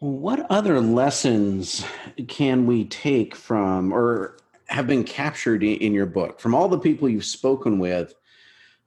What 0.00 0.46
other 0.50 0.82
lessons 0.82 1.82
can 2.28 2.66
we 2.66 2.84
take 2.84 3.34
from 3.34 3.90
or 3.90 4.36
have 4.70 4.86
been 4.86 5.04
captured 5.04 5.62
in 5.62 5.92
your 5.92 6.06
book 6.06 6.40
from 6.40 6.54
all 6.54 6.68
the 6.68 6.78
people 6.78 7.08
you've 7.08 7.24
spoken 7.24 7.78
with? 7.78 8.14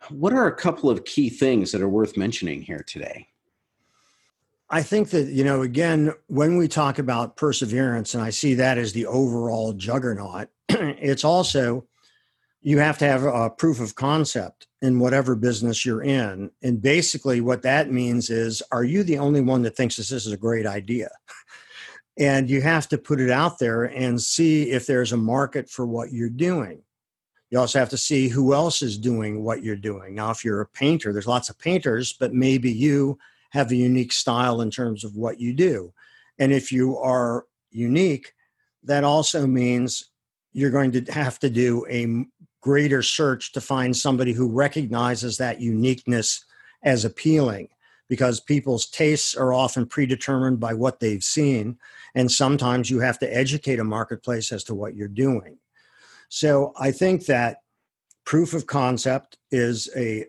What 0.09 0.33
are 0.33 0.47
a 0.47 0.55
couple 0.55 0.89
of 0.89 1.05
key 1.05 1.29
things 1.29 1.71
that 1.71 1.81
are 1.81 1.89
worth 1.89 2.17
mentioning 2.17 2.61
here 2.61 2.83
today? 2.85 3.27
I 4.69 4.81
think 4.81 5.11
that, 5.11 5.27
you 5.27 5.43
know, 5.43 5.61
again, 5.61 6.13
when 6.27 6.57
we 6.57 6.67
talk 6.67 6.97
about 6.97 7.37
perseverance, 7.37 8.13
and 8.15 8.23
I 8.23 8.31
see 8.31 8.55
that 8.55 8.77
as 8.77 8.93
the 8.93 9.05
overall 9.05 9.73
juggernaut, 9.73 10.49
it's 10.69 11.23
also 11.23 11.85
you 12.61 12.79
have 12.79 12.97
to 12.97 13.05
have 13.05 13.23
a 13.23 13.49
proof 13.49 13.81
of 13.81 13.95
concept 13.95 14.67
in 14.81 14.99
whatever 14.99 15.35
business 15.35 15.85
you're 15.85 16.01
in. 16.01 16.49
And 16.63 16.81
basically, 16.81 17.41
what 17.41 17.61
that 17.63 17.91
means 17.91 18.29
is 18.29 18.63
are 18.71 18.85
you 18.85 19.03
the 19.03 19.19
only 19.19 19.41
one 19.41 19.61
that 19.63 19.75
thinks 19.75 19.97
this 19.97 20.11
is 20.11 20.31
a 20.31 20.37
great 20.37 20.65
idea? 20.65 21.09
and 22.17 22.49
you 22.49 22.61
have 22.61 22.87
to 22.89 22.97
put 22.97 23.19
it 23.19 23.31
out 23.31 23.59
there 23.59 23.85
and 23.85 24.21
see 24.21 24.71
if 24.71 24.85
there's 24.85 25.13
a 25.13 25.17
market 25.17 25.69
for 25.69 25.85
what 25.85 26.11
you're 26.11 26.29
doing. 26.29 26.81
You 27.49 27.59
also 27.59 27.79
have 27.79 27.89
to 27.89 27.97
see 27.97 28.29
who 28.29 28.53
else 28.53 28.81
is 28.81 28.97
doing 28.97 29.43
what 29.43 29.63
you're 29.63 29.75
doing. 29.75 30.15
Now, 30.15 30.31
if 30.31 30.43
you're 30.43 30.61
a 30.61 30.67
painter, 30.67 31.13
there's 31.13 31.27
lots 31.27 31.49
of 31.49 31.59
painters, 31.59 32.13
but 32.13 32.33
maybe 32.33 32.71
you 32.71 33.17
have 33.51 33.71
a 33.71 33.75
unique 33.75 34.11
style 34.11 34.61
in 34.61 34.71
terms 34.71 35.03
of 35.03 35.15
what 35.15 35.39
you 35.39 35.53
do. 35.53 35.93
And 36.39 36.51
if 36.51 36.71
you 36.71 36.97
are 36.97 37.45
unique, 37.71 38.33
that 38.83 39.03
also 39.03 39.45
means 39.45 40.09
you're 40.51 40.71
going 40.71 40.91
to 40.93 41.11
have 41.11 41.39
to 41.39 41.49
do 41.49 41.85
a 41.89 42.25
greater 42.61 43.03
search 43.03 43.51
to 43.53 43.61
find 43.61 43.95
somebody 43.95 44.33
who 44.33 44.49
recognizes 44.49 45.37
that 45.37 45.61
uniqueness 45.61 46.45
as 46.83 47.05
appealing 47.05 47.69
because 48.09 48.39
people's 48.39 48.85
tastes 48.87 49.35
are 49.35 49.53
often 49.53 49.85
predetermined 49.85 50.59
by 50.59 50.73
what 50.73 50.99
they've 50.99 51.23
seen 51.23 51.77
and 52.15 52.31
sometimes 52.31 52.89
you 52.89 52.99
have 52.99 53.19
to 53.19 53.35
educate 53.35 53.79
a 53.79 53.83
marketplace 53.83 54.51
as 54.51 54.63
to 54.65 54.75
what 54.75 54.95
you're 54.95 55.07
doing. 55.07 55.57
So 56.29 56.73
i 56.79 56.91
think 56.91 57.25
that 57.25 57.57
proof 58.25 58.53
of 58.53 58.65
concept 58.65 59.37
is 59.51 59.89
a 59.95 60.25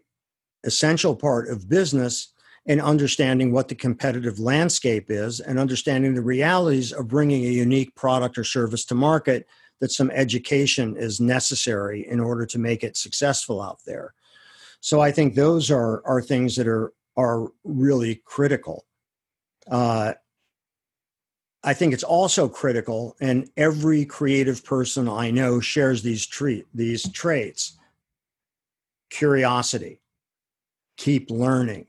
essential 0.65 1.15
part 1.15 1.49
of 1.49 1.69
business 1.69 2.33
and 2.67 2.81
understanding 2.81 3.53
what 3.53 3.69
the 3.69 3.75
competitive 3.75 4.39
landscape 4.39 5.11
is 5.11 5.41
and 5.41 5.59
understanding 5.59 6.15
the 6.15 6.23
realities 6.23 6.93
of 6.93 7.09
bringing 7.09 7.45
a 7.45 7.51
unique 7.51 7.95
product 7.95 8.39
or 8.39 8.45
service 8.45 8.85
to 8.87 8.95
market 8.95 9.47
that 9.81 9.93
some 9.93 10.11
education 10.11 10.97
is 10.97 11.21
necessary 11.21 12.09
in 12.09 12.21
order 12.21 12.47
to 12.47 12.59
make 12.59 12.83
it 12.83 12.97
successful 12.97 13.61
out 13.61 13.81
there. 13.87 14.15
So 14.81 15.01
i 15.01 15.11
think 15.11 15.35
those 15.35 15.71
are 15.71 16.03
are 16.07 16.23
things 16.23 16.57
that 16.57 16.69
are 16.69 16.93
are 17.17 17.49
really 17.65 18.23
critical. 18.25 18.85
Uh, 19.71 20.15
i 21.65 21.75
think 21.75 21.93
it's 21.93 22.05
also 22.05 22.49
critical 22.49 23.17
and 23.21 23.51
every 23.57 24.05
creative 24.05 24.65
person 24.65 25.09
i 25.09 25.31
know 25.31 25.61
shares 25.61 26.03
these 26.03 26.27
treat 26.27 26.67
these 26.75 27.11
traits. 27.13 27.79
Curiosity. 29.11 30.01
Keep 30.97 31.31
learning. 31.31 31.87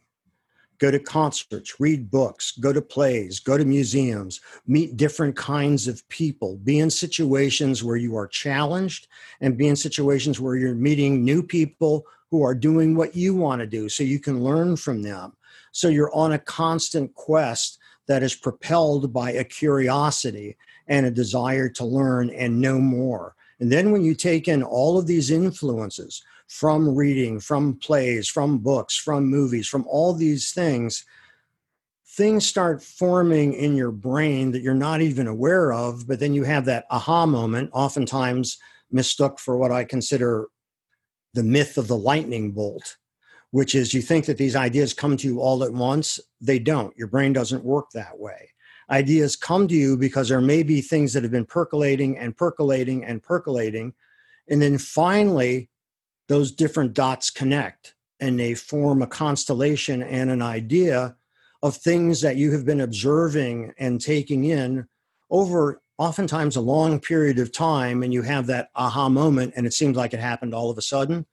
Go 0.78 0.92
to 0.92 1.00
concerts, 1.00 1.80
read 1.80 2.12
books, 2.12 2.52
go 2.60 2.74
to 2.74 2.82
plays, 2.82 3.40
go 3.40 3.58
to 3.58 3.66
museums, 3.66 4.42
meet 4.68 4.98
different 4.98 5.36
kinds 5.36 5.88
of 5.88 6.08
people, 6.10 6.58
be 6.58 6.80
in 6.80 6.90
situations 6.90 7.84
where 7.84 7.96
you 7.96 8.16
are 8.18 8.28
challenged, 8.28 9.08
and 9.40 9.58
be 9.58 9.68
in 9.68 9.76
situations 9.76 10.40
where 10.40 10.56
you're 10.56 10.76
meeting 10.76 11.24
new 11.24 11.42
people 11.42 12.06
who 12.30 12.44
are 12.44 12.54
doing 12.54 12.96
what 12.96 13.16
you 13.16 13.34
want 13.34 13.62
to 13.62 13.68
do 13.68 13.88
so 13.88 14.04
you 14.04 14.20
can 14.20 14.44
learn 14.44 14.76
from 14.76 15.02
them. 15.02 15.34
So 15.72 15.88
you're 15.88 16.14
on 16.14 16.34
a 16.34 16.40
constant 16.40 17.14
quest 17.16 17.80
that 18.08 18.24
is 18.24 18.36
propelled 18.36 19.12
by 19.12 19.32
a 19.32 19.44
curiosity 19.44 20.58
and 20.88 21.06
a 21.06 21.12
desire 21.12 21.70
to 21.70 21.86
learn 21.86 22.30
and 22.30 22.62
know 22.62 22.80
more. 22.80 23.36
And 23.60 23.72
then 23.72 23.91
when 23.91 24.04
you 24.04 24.15
take 24.15 24.48
in 24.48 24.63
all 24.63 24.98
of 24.98 25.08
these 25.08 25.32
influences, 25.32 26.24
from 26.48 26.94
reading, 26.96 27.39
from 27.39 27.76
plays, 27.76 28.28
from 28.28 28.60
books, 28.60 28.96
from 28.96 29.26
movies, 29.26 29.68
from 29.68 29.86
all 29.88 30.13
these 30.13 30.52
things, 30.52 31.06
things 32.08 32.46
start 32.46 32.84
forming 32.84 33.54
in 33.54 33.76
your 33.76 33.91
brain 33.91 34.52
that 34.52 34.62
you're 34.62 34.74
not 34.74 35.02
even 35.02 35.28
aware 35.28 35.74
of. 35.74 36.08
But 36.08 36.20
then 36.20 36.34
you 36.34 36.44
have 36.44 36.65
that 36.65 36.86
aha 36.91 37.26
moment, 37.26 37.72
oftentimes 37.74 38.58
mistook 38.91 39.39
for 39.39 39.58
what 39.58 39.72
I 39.72 39.84
consider 39.84 40.48
the 41.34 41.44
myth 41.44 41.78
of 41.78 41.88
the 41.88 41.98
lightning 41.98 42.52
bolt, 42.52 42.98
which 43.56 43.74
is 43.74 43.94
you 43.94 44.02
think 44.02 44.26
that 44.26 44.38
these 44.38 44.54
ideas 44.54 44.94
come 44.94 45.15
to 45.15 45.26
you 45.26 45.39
all 45.39 45.63
at 45.63 45.72
once. 45.72 46.20
They 46.41 46.60
don't. 46.60 46.94
Your 46.98 47.08
brain 47.08 47.32
doesn't 47.32 47.63
work 47.63 47.89
that 47.91 48.20
way. 48.20 48.50
Ideas 48.89 49.38
come 49.38 49.65
to 49.70 49.74
you 49.74 49.96
because 49.96 50.28
there 50.28 50.41
may 50.41 50.62
be 50.62 50.82
things 50.82 51.13
that 51.13 51.24
have 51.24 51.32
been 51.32 51.46
percolating 51.46 52.18
and 52.18 52.36
percolating 52.36 53.06
and 53.06 53.24
percolating. 53.24 53.94
And 54.50 54.62
then 54.62 54.78
finally, 54.78 55.70
those 56.28 56.52
different 56.52 56.96
dots 56.96 57.30
connect 57.30 57.96
and 58.20 58.38
they 58.38 58.56
form 58.56 59.02
a 59.02 59.08
constellation 59.08 60.04
and 60.04 60.30
an 60.30 60.41
idea 60.41 61.15
of 61.63 61.78
things 61.78 62.20
that 62.20 62.36
you 62.36 62.52
have 62.52 62.65
been 62.65 62.82
observing 62.82 63.72
and 63.78 64.02
taking 64.02 64.44
in 64.44 64.86
over 65.30 65.82
oftentimes 65.98 66.58
a 66.58 66.62
long 66.62 67.00
period 67.00 67.39
of 67.39 67.54
time 67.54 68.03
and 68.03 68.14
you 68.14 68.22
have 68.22 68.47
that 68.47 68.68
aha 68.76 69.08
moment 69.08 69.53
and 69.56 69.66
it 69.66 69.74
seems 69.74 69.95
like 69.95 70.14
it 70.14 70.20
happened 70.20 70.53
all 70.53 70.70
of 70.70 70.78
a 70.78 70.82
sudden 70.82 71.26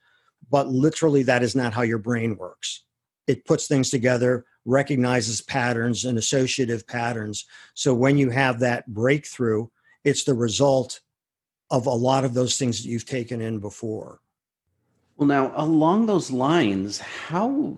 but 0.50 0.68
literally 0.68 1.22
that 1.22 1.42
is 1.42 1.54
not 1.54 1.72
how 1.72 1.82
your 1.82 1.98
brain 1.98 2.36
works 2.36 2.84
it 3.26 3.44
puts 3.44 3.66
things 3.66 3.90
together 3.90 4.44
recognizes 4.64 5.40
patterns 5.40 6.04
and 6.04 6.18
associative 6.18 6.86
patterns 6.86 7.46
so 7.74 7.92
when 7.94 8.16
you 8.16 8.30
have 8.30 8.60
that 8.60 8.86
breakthrough 8.92 9.66
it's 10.04 10.24
the 10.24 10.34
result 10.34 11.00
of 11.70 11.86
a 11.86 11.90
lot 11.90 12.24
of 12.24 12.34
those 12.34 12.58
things 12.58 12.82
that 12.82 12.88
you've 12.88 13.06
taken 13.06 13.40
in 13.40 13.58
before 13.58 14.20
well, 15.16 15.28
now 15.28 15.52
along 15.54 16.06
those 16.06 16.30
lines, 16.30 16.98
how 16.98 17.76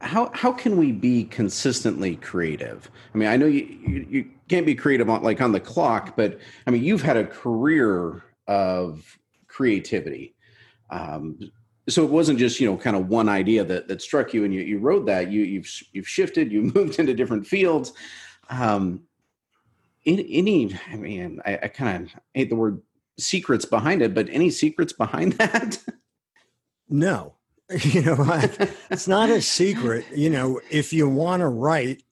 how 0.00 0.30
how 0.34 0.52
can 0.52 0.76
we 0.76 0.92
be 0.92 1.24
consistently 1.24 2.16
creative? 2.16 2.90
I 3.14 3.18
mean, 3.18 3.28
I 3.28 3.36
know 3.36 3.46
you 3.46 3.64
you, 3.64 4.06
you 4.10 4.30
can't 4.48 4.66
be 4.66 4.74
creative 4.74 5.08
on 5.08 5.22
like 5.22 5.40
on 5.40 5.52
the 5.52 5.60
clock, 5.60 6.16
but 6.16 6.38
I 6.66 6.70
mean, 6.70 6.84
you've 6.84 7.02
had 7.02 7.16
a 7.16 7.24
career 7.24 8.24
of 8.46 9.18
creativity. 9.46 10.34
Um, 10.90 11.38
so 11.88 12.04
it 12.04 12.10
wasn't 12.10 12.38
just 12.38 12.60
you 12.60 12.70
know 12.70 12.76
kind 12.76 12.96
of 12.96 13.08
one 13.08 13.28
idea 13.28 13.64
that 13.64 13.88
that 13.88 14.02
struck 14.02 14.34
you 14.34 14.44
and 14.44 14.54
you, 14.54 14.60
you 14.60 14.78
wrote 14.78 15.06
that 15.06 15.30
you 15.30 15.42
you've 15.42 15.70
you've 15.92 16.08
shifted 16.08 16.52
you 16.52 16.62
moved 16.74 16.98
into 16.98 17.14
different 17.14 17.46
fields 17.46 17.94
um 18.50 19.00
any, 20.04 20.26
any 20.30 20.78
i 20.92 20.96
mean 20.96 21.40
i, 21.46 21.58
I 21.62 21.68
kind 21.68 22.04
of 22.04 22.20
hate 22.34 22.50
the 22.50 22.56
word 22.56 22.82
secrets 23.18 23.64
behind 23.64 24.00
it, 24.00 24.14
but 24.14 24.28
any 24.30 24.50
secrets 24.50 24.92
behind 24.92 25.32
that? 25.34 25.78
no. 26.88 27.34
You 27.82 28.00
know, 28.00 28.16
it's 28.88 29.06
not 29.06 29.28
a 29.28 29.42
secret. 29.42 30.06
You 30.14 30.30
know, 30.30 30.58
if 30.70 30.90
you 30.90 31.06
want 31.06 31.40
to 31.40 31.48
write, 31.48 32.02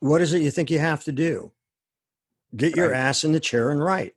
what 0.00 0.20
is 0.20 0.34
it 0.34 0.42
you 0.42 0.50
think 0.50 0.68
you 0.68 0.80
have 0.80 1.04
to 1.04 1.12
do? 1.12 1.52
Get 2.56 2.74
your 2.74 2.90
right. 2.90 2.98
ass 2.98 3.22
in 3.22 3.30
the 3.30 3.38
chair 3.38 3.70
and 3.70 3.80
write. 3.80 4.16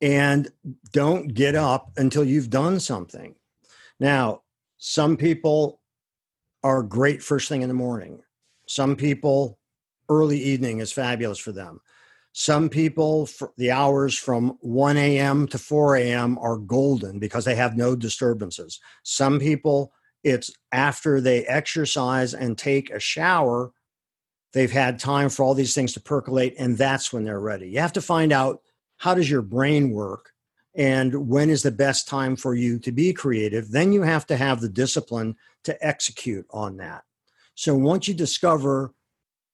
And 0.00 0.48
don't 0.92 1.28
get 1.28 1.54
up 1.54 1.90
until 1.96 2.24
you've 2.24 2.50
done 2.50 2.80
something. 2.80 3.34
Now, 3.98 4.42
some 4.78 5.16
people 5.16 5.80
are 6.62 6.82
great 6.82 7.22
first 7.22 7.48
thing 7.48 7.62
in 7.62 7.68
the 7.68 7.74
morning. 7.74 8.20
Some 8.68 8.96
people, 8.96 9.58
early 10.08 10.38
evening 10.38 10.80
is 10.80 10.92
fabulous 10.92 11.38
for 11.38 11.52
them. 11.52 11.80
Some 12.32 12.68
people, 12.68 13.28
the 13.56 13.70
hours 13.70 14.18
from 14.18 14.58
1 14.60 14.98
a.m. 14.98 15.48
to 15.48 15.58
4 15.58 15.96
a.m. 15.96 16.38
are 16.38 16.58
golden 16.58 17.18
because 17.18 17.46
they 17.46 17.54
have 17.54 17.76
no 17.76 17.96
disturbances. 17.96 18.78
Some 19.04 19.38
people, 19.38 19.92
it's 20.22 20.50
after 20.72 21.20
they 21.20 21.46
exercise 21.46 22.34
and 22.34 22.58
take 22.58 22.90
a 22.90 23.00
shower, 23.00 23.72
they've 24.52 24.70
had 24.70 24.98
time 24.98 25.30
for 25.30 25.44
all 25.44 25.54
these 25.54 25.74
things 25.74 25.94
to 25.94 26.00
percolate, 26.00 26.54
and 26.58 26.76
that's 26.76 27.10
when 27.10 27.24
they're 27.24 27.40
ready. 27.40 27.70
You 27.70 27.80
have 27.80 27.94
to 27.94 28.02
find 28.02 28.32
out 28.32 28.60
how 28.98 29.14
does 29.14 29.30
your 29.30 29.42
brain 29.42 29.90
work 29.90 30.32
and 30.76 31.28
when 31.28 31.48
is 31.48 31.62
the 31.62 31.70
best 31.70 32.06
time 32.06 32.36
for 32.36 32.54
you 32.54 32.78
to 32.78 32.92
be 32.92 33.12
creative. 33.12 33.70
Then 33.70 33.92
you 33.92 34.02
have 34.02 34.26
to 34.26 34.36
have 34.36 34.60
the 34.60 34.68
discipline 34.68 35.34
to 35.64 35.84
execute 35.84 36.46
on 36.50 36.76
that. 36.76 37.02
So 37.54 37.74
once 37.74 38.06
you 38.06 38.14
discover 38.14 38.92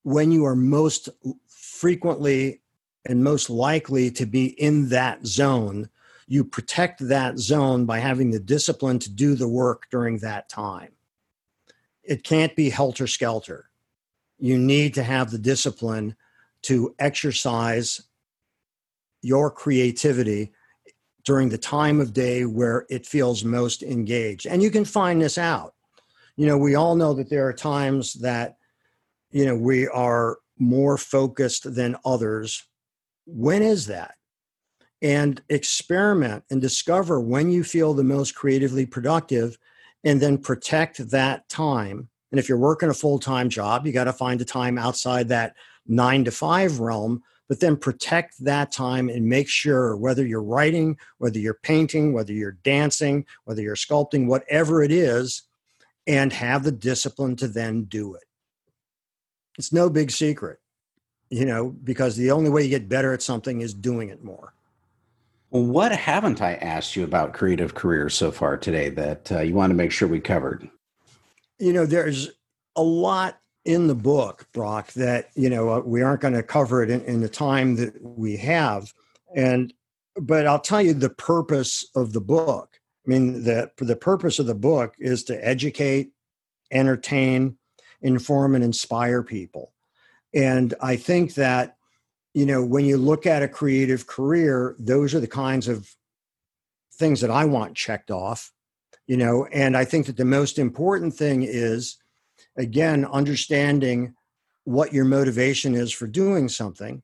when 0.03 0.33
you 0.33 0.45
are 0.45 0.57
most 0.57 1.09
frequently 1.47 2.61
and 3.07 3.23
most 3.23 3.49
likely 3.49 4.11
to 4.11 4.27
be 4.27 4.47
in 4.61 4.89
that 4.89 5.25
zone, 5.25 5.89
you 6.27 6.45
protect 6.45 7.07
that 7.07 7.39
zone 7.39 7.85
by 7.85 8.01
having 8.01 8.31
the 8.31 8.41
discipline 8.41 8.99
to 8.99 9.11
do 9.11 9.37
the 9.37 9.49
work 9.49 9.87
during 9.91 10.19
that 10.19 10.49
time. 10.49 10.91
It 12.03 12.25
can't 12.25 12.55
be 12.57 12.69
helter 12.69 13.07
skelter. 13.07 13.71
You 14.39 14.59
need 14.59 14.95
to 14.95 15.05
have 15.05 15.31
the 15.31 15.39
discipline 15.39 16.17
to 16.63 16.97
exercise 16.99 18.03
your 19.23 19.51
creativity 19.51 20.53
during 21.25 21.49
the 21.49 21.59
time 21.59 22.01
of 22.01 22.13
day 22.13 22.45
where 22.45 22.85
it 22.91 23.07
feels 23.07 23.45
most 23.45 23.83
engaged. 23.83 24.47
And 24.47 24.63
you 24.63 24.71
can 24.71 24.85
find 24.85 25.23
this 25.23 25.39
out. 25.39 25.75
You 26.37 26.47
know, 26.47 26.59
we 26.59 26.75
all 26.75 26.97
know 26.97 27.15
that 27.15 27.31
there 27.31 27.47
are 27.47 27.53
times 27.53 28.15
that, 28.15 28.57
you 29.31 29.47
know, 29.47 29.57
we 29.57 29.89
are 29.89 30.39
more 30.59 30.99
focused 30.99 31.75
than 31.75 31.97
others 32.05 32.65
when 33.27 33.63
is 33.63 33.87
that? 33.87 34.15
And 35.01 35.43
experiment 35.49 36.45
and 36.51 36.61
discover 36.61 37.21
when 37.21 37.51
you 37.51 37.65
feel 37.65 37.95
the 37.95 38.05
most 38.05 38.35
creatively 38.35 38.87
productive 38.87 39.59
and 40.05 40.21
then 40.21 40.39
protect 40.39 41.11
that 41.11 41.49
time. 41.49 42.09
And 42.31 42.39
if 42.39 42.49
you're 42.49 42.59
working 42.59 42.89
a 42.89 42.95
full 42.95 43.19
time 43.19 43.49
job, 43.49 43.87
you 43.87 43.93
got 43.93 44.05
to 44.05 44.13
find 44.13 44.41
a 44.41 44.45
time 44.45 44.79
outside 44.79 45.29
that 45.29 45.55
nine 45.87 46.25
to 46.25 46.31
five 46.31 46.81
realm, 46.81 47.23
but 47.53 47.61
then 47.61 47.77
protect 47.77 48.43
that 48.43 48.73
time 48.73 49.11
and 49.11 49.29
make 49.29 49.47
sure 49.47 49.95
whether 49.95 50.27
you're 50.27 50.43
writing, 50.43 50.97
whether 51.19 51.39
you're 51.39 51.61
painting, 51.63 52.15
whether 52.15 52.33
you're 52.33 52.57
dancing, 52.65 53.27
whether 53.45 53.61
you're 53.61 53.77
sculpting, 53.77 54.27
whatever 54.27 54.83
it 54.83 54.91
is, 54.91 55.43
and 56.07 56.33
have 56.33 56.65
the 56.65 56.73
discipline 56.73 57.37
to 57.37 57.49
then 57.49 57.85
do 57.85 58.15
it. 58.15 58.25
It's 59.59 59.73
no 59.73 59.91
big 59.91 60.11
secret 60.11 60.61
you 61.33 61.47
know, 61.47 61.71
because 61.83 62.15
the 62.15 62.31
only 62.31 62.51
way 62.51 62.63
you 62.63 62.69
get 62.69 62.91
better 62.91 63.15
at 63.15 63.23
something 63.23 63.63
is 63.63 63.73
doing 63.73 64.11
it 64.11 64.23
more. 64.23 64.53
Well, 65.51 65.65
what 65.65 65.91
haven't 65.91 66.43
I 66.43 66.57
asked 66.57 66.95
you 66.95 67.05
about 67.05 67.33
creative 67.33 67.75
careers 67.75 68.15
so 68.15 68.31
far 68.31 68.59
today 68.59 68.91
that 68.91 69.33
uh, 69.33 69.41
you 69.41 69.55
want 69.55 69.71
to 69.71 69.75
make 69.75 69.93
sure 69.93 70.07
we 70.07 70.21
covered? 70.21 70.69
You 71.59 71.73
know, 71.73 71.87
there's 71.87 72.29
a 72.77 72.83
lot 72.83 73.41
in 73.65 73.87
the 73.87 73.95
book, 73.95 74.47
Brock, 74.53 74.93
that, 74.93 75.31
you 75.35 75.49
know, 75.49 75.71
uh, 75.71 75.81
we 75.81 76.03
aren't 76.03 76.21
going 76.21 76.35
to 76.35 76.43
cover 76.43 76.83
it 76.83 76.91
in, 76.91 77.01
in 77.03 77.21
the 77.21 77.29
time 77.29 77.77
that 77.77 77.95
we 78.03 78.37
have. 78.39 78.93
And, 79.35 79.73
but 80.17 80.47
I'll 80.47 80.61
tell 80.61 80.83
you 80.83 80.95
the 80.95 81.11
purpose 81.11 81.87
of 81.95 82.13
the 82.13 82.21
book. 82.21 82.81
I 83.07 83.11
mean, 83.11 83.45
the, 83.45 83.71
the 83.79 83.97
purpose 83.97 84.39
of 84.39 84.47
the 84.47 84.55
book 84.55 84.95
is 84.99 85.25
to 85.25 85.47
educate, 85.47 86.13
entertain, 86.71 87.57
inform, 88.01 88.55
and 88.55 88.65
inspire 88.65 89.23
people. 89.23 89.73
And 90.35 90.75
I 90.81 90.97
think 90.97 91.35
that, 91.35 91.77
you 92.35 92.47
know, 92.47 92.65
when 92.65 92.85
you 92.85 92.97
look 92.97 93.27
at 93.27 93.43
a 93.43 93.49
creative 93.49 94.07
career, 94.07 94.75
those 94.79 95.15
are 95.15 95.21
the 95.21 95.27
kinds 95.27 95.69
of 95.69 95.95
things 96.95 97.21
that 97.21 97.31
I 97.31 97.45
want 97.45 97.77
checked 97.77 98.11
off, 98.11 98.53
you 99.07 99.17
know, 99.17 99.47
and 99.53 99.77
I 99.77 99.85
think 99.85 100.07
that 100.07 100.17
the 100.17 100.25
most 100.25 100.59
important 100.59 101.15
thing 101.15 101.43
is, 101.43 101.97
again, 102.57 103.05
understanding 103.05 104.15
what 104.65 104.93
your 104.93 105.05
motivation 105.05 105.75
is 105.75 105.93
for 105.93 106.07
doing 106.07 106.49
something. 106.49 107.03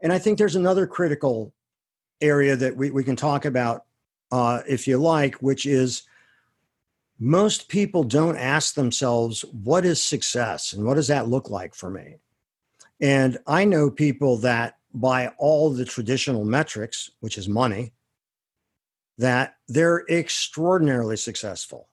And 0.00 0.12
I 0.12 0.18
think 0.18 0.38
there's 0.38 0.56
another 0.56 0.86
critical 0.86 1.52
area 2.20 2.56
that 2.56 2.76
we, 2.76 2.90
we 2.90 3.04
can 3.04 3.16
talk 3.16 3.44
about, 3.44 3.84
uh, 4.30 4.60
if 4.68 4.86
you 4.86 4.98
like, 4.98 5.36
which 5.36 5.66
is 5.66 6.02
most 7.18 7.68
people 7.68 8.04
don't 8.04 8.36
ask 8.36 8.74
themselves, 8.74 9.44
what 9.64 9.84
is 9.84 10.02
success 10.02 10.72
and 10.72 10.84
what 10.84 10.94
does 10.94 11.08
that 11.08 11.28
look 11.28 11.50
like 11.50 11.74
for 11.74 11.90
me? 11.90 12.16
And 13.00 13.38
I 13.46 13.64
know 13.64 13.90
people 13.90 14.38
that 14.38 14.78
by 14.94 15.28
all 15.38 15.70
the 15.70 15.84
traditional 15.84 16.44
metrics, 16.44 17.10
which 17.20 17.38
is 17.38 17.48
money, 17.48 17.92
that 19.18 19.54
they're 19.68 20.04
extraordinarily 20.08 21.16
successful. 21.16 21.88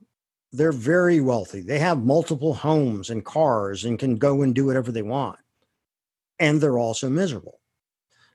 They're 0.51 0.71
very 0.71 1.21
wealthy. 1.21 1.61
They 1.61 1.79
have 1.79 2.03
multiple 2.03 2.53
homes 2.53 3.09
and 3.09 3.23
cars 3.23 3.85
and 3.85 3.99
can 3.99 4.17
go 4.17 4.41
and 4.41 4.53
do 4.55 4.65
whatever 4.65 4.91
they 4.91 5.01
want. 5.01 5.39
And 6.39 6.59
they're 6.59 6.79
also 6.79 7.09
miserable. 7.09 7.59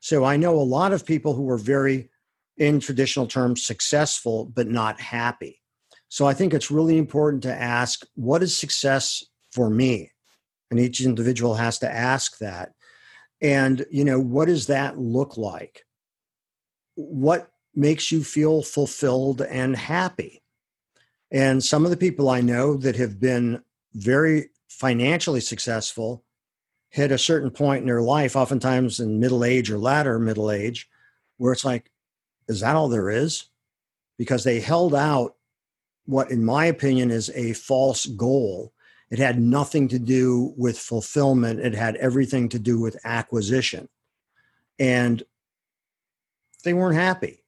So 0.01 0.25
I 0.25 0.37
know 0.37 0.57
a 0.57 0.61
lot 0.61 0.93
of 0.93 1.07
people 1.07 1.35
who 1.35 1.49
are 1.51 1.59
very, 1.59 2.11
in 2.57 2.79
traditional 2.79 3.27
terms, 3.27 3.67
successful, 3.67 4.45
but 4.47 4.69
not 4.69 5.01
happy. 5.01 5.61
So 6.09 6.27
I 6.27 6.35
think 6.35 6.55
it's 6.55 6.71
really 6.71 6.99
important 6.99 7.43
to 7.45 7.53
ask 7.53 8.05
what 8.15 8.43
is 8.43 8.57
success 8.57 9.25
for 9.53 9.69
me? 9.71 10.11
and 10.75 10.81
each 10.81 11.01
individual 11.01 11.55
has 11.55 11.79
to 11.79 11.89
ask 11.89 12.39
that 12.39 12.73
and 13.41 13.87
you 13.91 14.05
know 14.05 14.19
what 14.19 14.47
does 14.47 14.67
that 14.67 14.99
look 14.99 15.37
like 15.37 15.85
what 16.97 17.49
makes 17.75 18.11
you 18.11 18.25
feel 18.25 18.63
fulfilled 18.63 19.41
and 19.43 19.77
happy 19.77 20.43
and 21.35 21.63
some 21.63 21.85
of 21.85 21.91
the 21.91 21.97
people 21.97 22.31
i 22.31 22.41
know 22.41 22.77
that 22.77 22.97
have 22.97 23.21
been 23.21 23.63
very 23.95 24.49
financially 24.69 25.41
successful 25.41 26.25
hit 26.89 27.13
a 27.13 27.19
certain 27.19 27.51
point 27.51 27.83
in 27.83 27.87
their 27.87 28.03
life 28.03 28.37
oftentimes 28.37 29.01
in 29.01 29.21
middle 29.21 29.45
age 29.45 29.71
or 29.71 29.79
latter 29.79 30.19
middle 30.19 30.51
age 30.51 30.89
where 31.37 31.53
it's 31.53 31.65
like 31.65 31.91
is 32.49 32.61
that 32.61 32.77
all 32.77 32.89
there 32.89 33.11
is 33.11 33.45
because 34.17 34.45
they 34.45 34.61
held 34.61 34.95
out 34.95 35.35
what 36.07 36.31
in 36.31 36.43
my 36.43 36.65
opinion 36.65 37.11
is 37.11 37.31
a 37.35 37.53
false 37.53 38.07
goal 38.07 38.73
it 39.15 39.21
had 39.21 39.39
nothing 39.39 39.87
to 39.89 39.99
do 40.01 40.55
with 40.57 40.77
fulfillment, 40.77 41.61
it 41.61 41.73
had 41.73 41.95
everything 41.97 42.49
to 42.49 42.59
do 42.59 42.81
with 42.81 42.99
acquisition. 43.05 43.89
And 44.79 45.23
they 46.65 46.75
weren't 46.75 46.97
happy. 46.97 47.45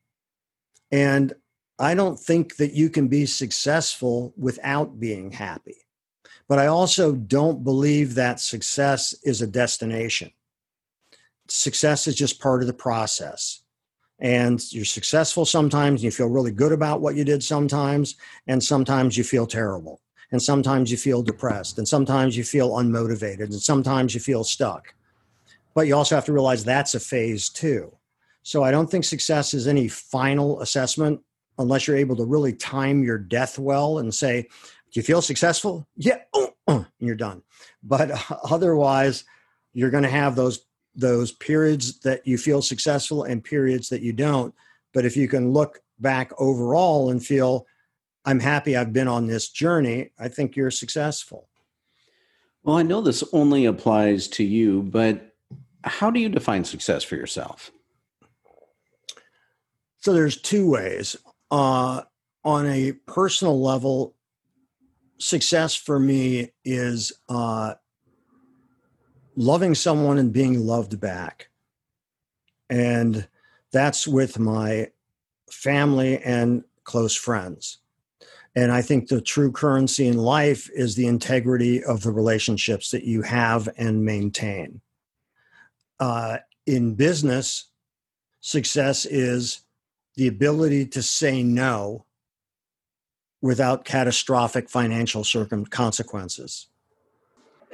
And 0.92 1.34
I 1.78 1.94
don't 1.94 2.18
think 2.18 2.56
that 2.56 2.72
you 2.72 2.88
can 2.88 3.08
be 3.08 3.26
successful 3.26 4.32
without 4.36 4.98
being 4.98 5.30
happy. 5.30 5.76
But 6.48 6.58
I 6.58 6.66
also 6.66 7.12
don't 7.12 7.64
believe 7.64 8.14
that 8.14 8.40
success 8.40 9.14
is 9.24 9.42
a 9.42 9.46
destination. 9.46 10.30
Success 11.48 12.06
is 12.06 12.14
just 12.14 12.40
part 12.40 12.62
of 12.62 12.66
the 12.66 12.72
process. 12.72 13.62
And 14.18 14.60
you're 14.72 14.84
successful 14.84 15.44
sometimes, 15.44 16.00
and 16.00 16.04
you 16.04 16.10
feel 16.10 16.28
really 16.28 16.52
good 16.52 16.72
about 16.72 17.02
what 17.02 17.16
you 17.16 17.24
did 17.24 17.42
sometimes, 17.42 18.16
and 18.46 18.62
sometimes 18.62 19.18
you 19.18 19.24
feel 19.24 19.46
terrible 19.46 20.00
and 20.32 20.42
sometimes 20.42 20.90
you 20.90 20.96
feel 20.96 21.22
depressed 21.22 21.78
and 21.78 21.86
sometimes 21.86 22.36
you 22.36 22.44
feel 22.44 22.70
unmotivated 22.72 23.44
and 23.44 23.62
sometimes 23.62 24.14
you 24.14 24.20
feel 24.20 24.44
stuck 24.44 24.94
but 25.74 25.86
you 25.86 25.94
also 25.94 26.14
have 26.14 26.24
to 26.24 26.32
realize 26.32 26.64
that's 26.64 26.94
a 26.94 27.00
phase 27.00 27.48
too 27.48 27.92
so 28.42 28.62
i 28.62 28.70
don't 28.70 28.90
think 28.90 29.04
success 29.04 29.54
is 29.54 29.68
any 29.68 29.88
final 29.88 30.60
assessment 30.60 31.20
unless 31.58 31.86
you're 31.86 31.96
able 31.96 32.16
to 32.16 32.24
really 32.24 32.52
time 32.52 33.02
your 33.02 33.18
death 33.18 33.58
well 33.58 33.98
and 33.98 34.14
say 34.14 34.42
do 34.42 35.00
you 35.00 35.02
feel 35.02 35.22
successful 35.22 35.86
yeah 35.96 36.18
oh, 36.34 36.50
oh, 36.68 36.86
and 36.98 37.06
you're 37.06 37.14
done 37.14 37.42
but 37.82 38.10
otherwise 38.50 39.24
you're 39.72 39.90
going 39.90 40.02
to 40.02 40.08
have 40.08 40.36
those 40.36 40.64
those 40.94 41.32
periods 41.32 42.00
that 42.00 42.26
you 42.26 42.38
feel 42.38 42.62
successful 42.62 43.24
and 43.24 43.44
periods 43.44 43.88
that 43.88 44.02
you 44.02 44.12
don't 44.12 44.54
but 44.92 45.04
if 45.04 45.16
you 45.16 45.28
can 45.28 45.52
look 45.52 45.80
back 45.98 46.32
overall 46.38 47.10
and 47.10 47.24
feel 47.24 47.66
I'm 48.26 48.40
happy 48.40 48.76
I've 48.76 48.92
been 48.92 49.06
on 49.06 49.26
this 49.26 49.48
journey, 49.48 50.10
I 50.18 50.28
think 50.28 50.56
you're 50.56 50.72
successful. 50.72 51.48
Well, 52.64 52.76
I 52.76 52.82
know 52.82 53.00
this 53.00 53.22
only 53.32 53.66
applies 53.66 54.26
to 54.28 54.44
you, 54.44 54.82
but 54.82 55.34
how 55.84 56.10
do 56.10 56.18
you 56.18 56.28
define 56.28 56.64
success 56.64 57.04
for 57.04 57.14
yourself? 57.14 57.70
So 59.98 60.12
there's 60.12 60.40
two 60.40 60.68
ways. 60.68 61.16
Uh, 61.50 62.02
on 62.44 62.66
a 62.66 62.92
personal 62.92 63.60
level, 63.60 64.14
success 65.18 65.74
for 65.74 65.98
me 65.98 66.52
is 66.64 67.12
uh, 67.28 67.74
loving 69.36 69.74
someone 69.74 70.18
and 70.18 70.32
being 70.32 70.66
loved 70.66 71.00
back. 71.00 71.48
And 72.70 73.26
that's 73.72 74.06
with 74.06 74.38
my 74.38 74.90
family 75.50 76.18
and 76.18 76.64
close 76.84 77.14
friends. 77.14 77.78
And 78.54 78.72
I 78.72 78.80
think 78.80 79.08
the 79.08 79.20
true 79.20 79.52
currency 79.52 80.06
in 80.06 80.16
life 80.16 80.70
is 80.74 80.94
the 80.94 81.06
integrity 81.06 81.84
of 81.84 82.02
the 82.02 82.10
relationships 82.10 82.90
that 82.90 83.04
you 83.04 83.22
have 83.22 83.68
and 83.76 84.04
maintain. 84.04 84.80
Uh, 86.00 86.38
in 86.66 86.94
business, 86.94 87.66
success 88.40 89.04
is 89.04 89.60
the 90.16 90.28
ability 90.28 90.86
to 90.86 91.02
say 91.02 91.42
no 91.42 92.04
without 93.42 93.84
catastrophic 93.84 94.68
financial 94.68 95.24
circum- 95.24 95.66
consequences. 95.66 96.68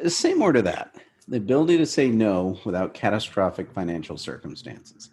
Say 0.06 0.34
more 0.34 0.52
to 0.52 0.62
that 0.62 0.94
the 1.28 1.36
ability 1.36 1.78
to 1.78 1.86
say 1.86 2.08
no 2.08 2.58
without 2.64 2.94
catastrophic 2.94 3.70
financial 3.72 4.16
circumstances. 4.16 5.10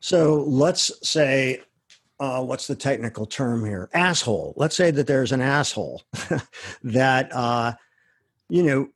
So 0.00 0.44
let's 0.46 0.92
say, 1.08 1.62
uh, 2.20 2.44
what's 2.44 2.66
the 2.66 2.76
technical 2.76 3.26
term 3.26 3.64
here? 3.64 3.88
Asshole. 3.92 4.54
Let's 4.56 4.76
say 4.76 4.90
that 4.90 5.06
there's 5.06 5.32
an 5.32 5.40
asshole 5.40 6.02
that, 6.84 7.34
uh, 7.34 7.72
you 8.48 8.62
know, 8.62 8.88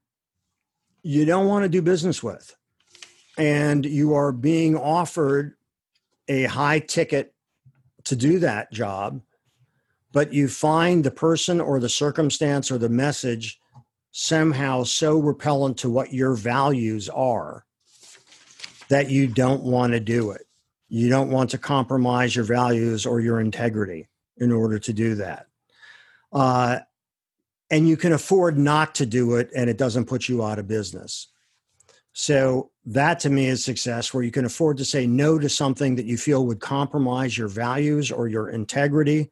you 1.03 1.25
don't 1.25 1.47
want 1.47 1.65
to 1.65 1.69
do 1.69 1.83
business 1.83 2.23
with. 2.23 2.55
And 3.39 3.87
you 3.87 4.15
are 4.15 4.33
being 4.33 4.77
offered 4.77 5.55
a 6.29 6.45
high 6.45 6.81
ticket 6.81 7.35
to 8.09 8.17
do 8.17 8.39
that 8.41 8.73
job, 8.73 9.21
but 10.13 10.33
you 10.33 10.49
find 10.49 11.05
the 11.05 11.11
person 11.11 11.61
or 11.61 11.79
the 11.79 11.89
circumstance 11.89 12.71
or 12.71 12.79
the 12.79 12.89
message 12.89 13.61
somehow 14.11 14.83
so 14.83 15.19
repellent 15.19 15.77
to 15.79 15.91
what 15.91 16.13
your 16.13 16.35
values 16.35 17.09
are 17.09 17.65
that 18.89 19.11
you 19.11 19.27
don't 19.27 19.63
want 19.63 19.93
to 19.93 20.01
do 20.01 20.31
it. 20.31 20.43
You 20.89 21.11
don't 21.11 21.31
want 21.31 21.51
to 21.51 21.59
compromise 21.59 22.35
your 22.35 22.47
values 22.47 23.05
or 23.05 23.21
your 23.21 23.41
integrity 23.41 24.09
in 24.39 24.51
order 24.51 24.79
to 24.79 24.93
do 24.93 25.15
that. 25.17 25.47
Uh, 26.33 26.79
and 27.71 27.87
you 27.87 27.99
can 27.99 28.13
afford 28.13 28.57
not 28.57 28.95
to 28.95 29.05
do 29.05 29.35
it 29.37 29.51
and 29.55 29.69
it 29.69 29.77
doesn't 29.77 30.07
put 30.07 30.29
you 30.29 30.43
out 30.43 30.59
of 30.59 30.67
business. 30.67 31.29
So, 32.13 32.71
that 32.87 33.21
to 33.21 33.31
me 33.31 33.47
is 33.47 33.65
success 33.65 34.13
where 34.13 34.23
you 34.23 34.31
can 34.31 34.47
afford 34.47 34.79
to 34.79 34.85
say 34.85 35.07
no 35.07 35.39
to 35.39 35.49
something 35.49 35.95
that 35.97 36.07
you 36.07 36.17
feel 36.17 36.47
would 36.47 36.61
compromise 36.61 37.37
your 37.37 37.49
values 37.49 38.11
or 38.11 38.29
your 38.29 38.49
integrity 38.49 39.31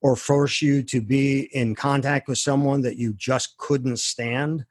or 0.00 0.16
force 0.16 0.62
you 0.62 0.82
to 0.84 1.00
be 1.00 1.48
in 1.54 1.74
contact 1.74 2.26
with 2.26 2.38
someone 2.38 2.80
that 2.82 2.96
you 2.96 3.12
just 3.12 3.58
couldn't 3.58 3.98
stand. 3.98 4.64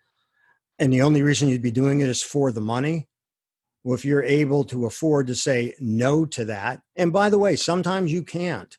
And 0.79 0.91
the 0.91 1.03
only 1.03 1.21
reason 1.21 1.49
you'd 1.49 1.61
be 1.61 1.71
doing 1.71 2.01
it 2.01 2.09
is 2.09 2.23
for 2.23 2.51
the 2.51 2.61
money 2.61 3.07
well, 3.85 3.93
if 3.93 4.03
you're 4.03 4.23
able 4.23 4.63
to 4.65 4.87
afford 4.87 5.27
to 5.27 5.35
say 5.35 5.75
no 5.79 6.25
to 6.25 6.45
that, 6.45 6.81
and 6.95 7.13
by 7.13 7.29
the 7.29 7.37
way, 7.37 7.55
sometimes 7.55 8.11
you 8.11 8.23
can't. 8.23 8.75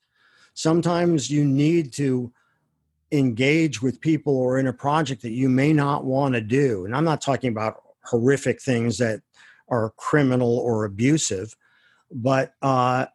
Sometimes 0.55 1.31
you 1.31 1.45
need 1.45 1.93
to 1.93 2.33
engage 3.12 3.81
with 3.81 4.01
people 4.01 4.37
or 4.37 4.59
in 4.59 4.67
a 4.67 4.73
project 4.73 5.23
that 5.23 5.31
you 5.31 5.49
may 5.49 5.73
not 5.73 6.05
want 6.05 6.35
to 6.35 6.41
do. 6.41 6.87
And 6.87 6.97
I'm 6.97 7.05
not 7.05 7.21
talking 7.21 7.51
about 7.51 7.83
horrific 8.07 8.62
things 8.62 8.98
that 8.98 9.20
are 9.68 9.92
criminal 9.96 10.59
or 10.59 10.84
abusive, 10.84 11.57
but 12.11 12.54
uh, 12.62 13.07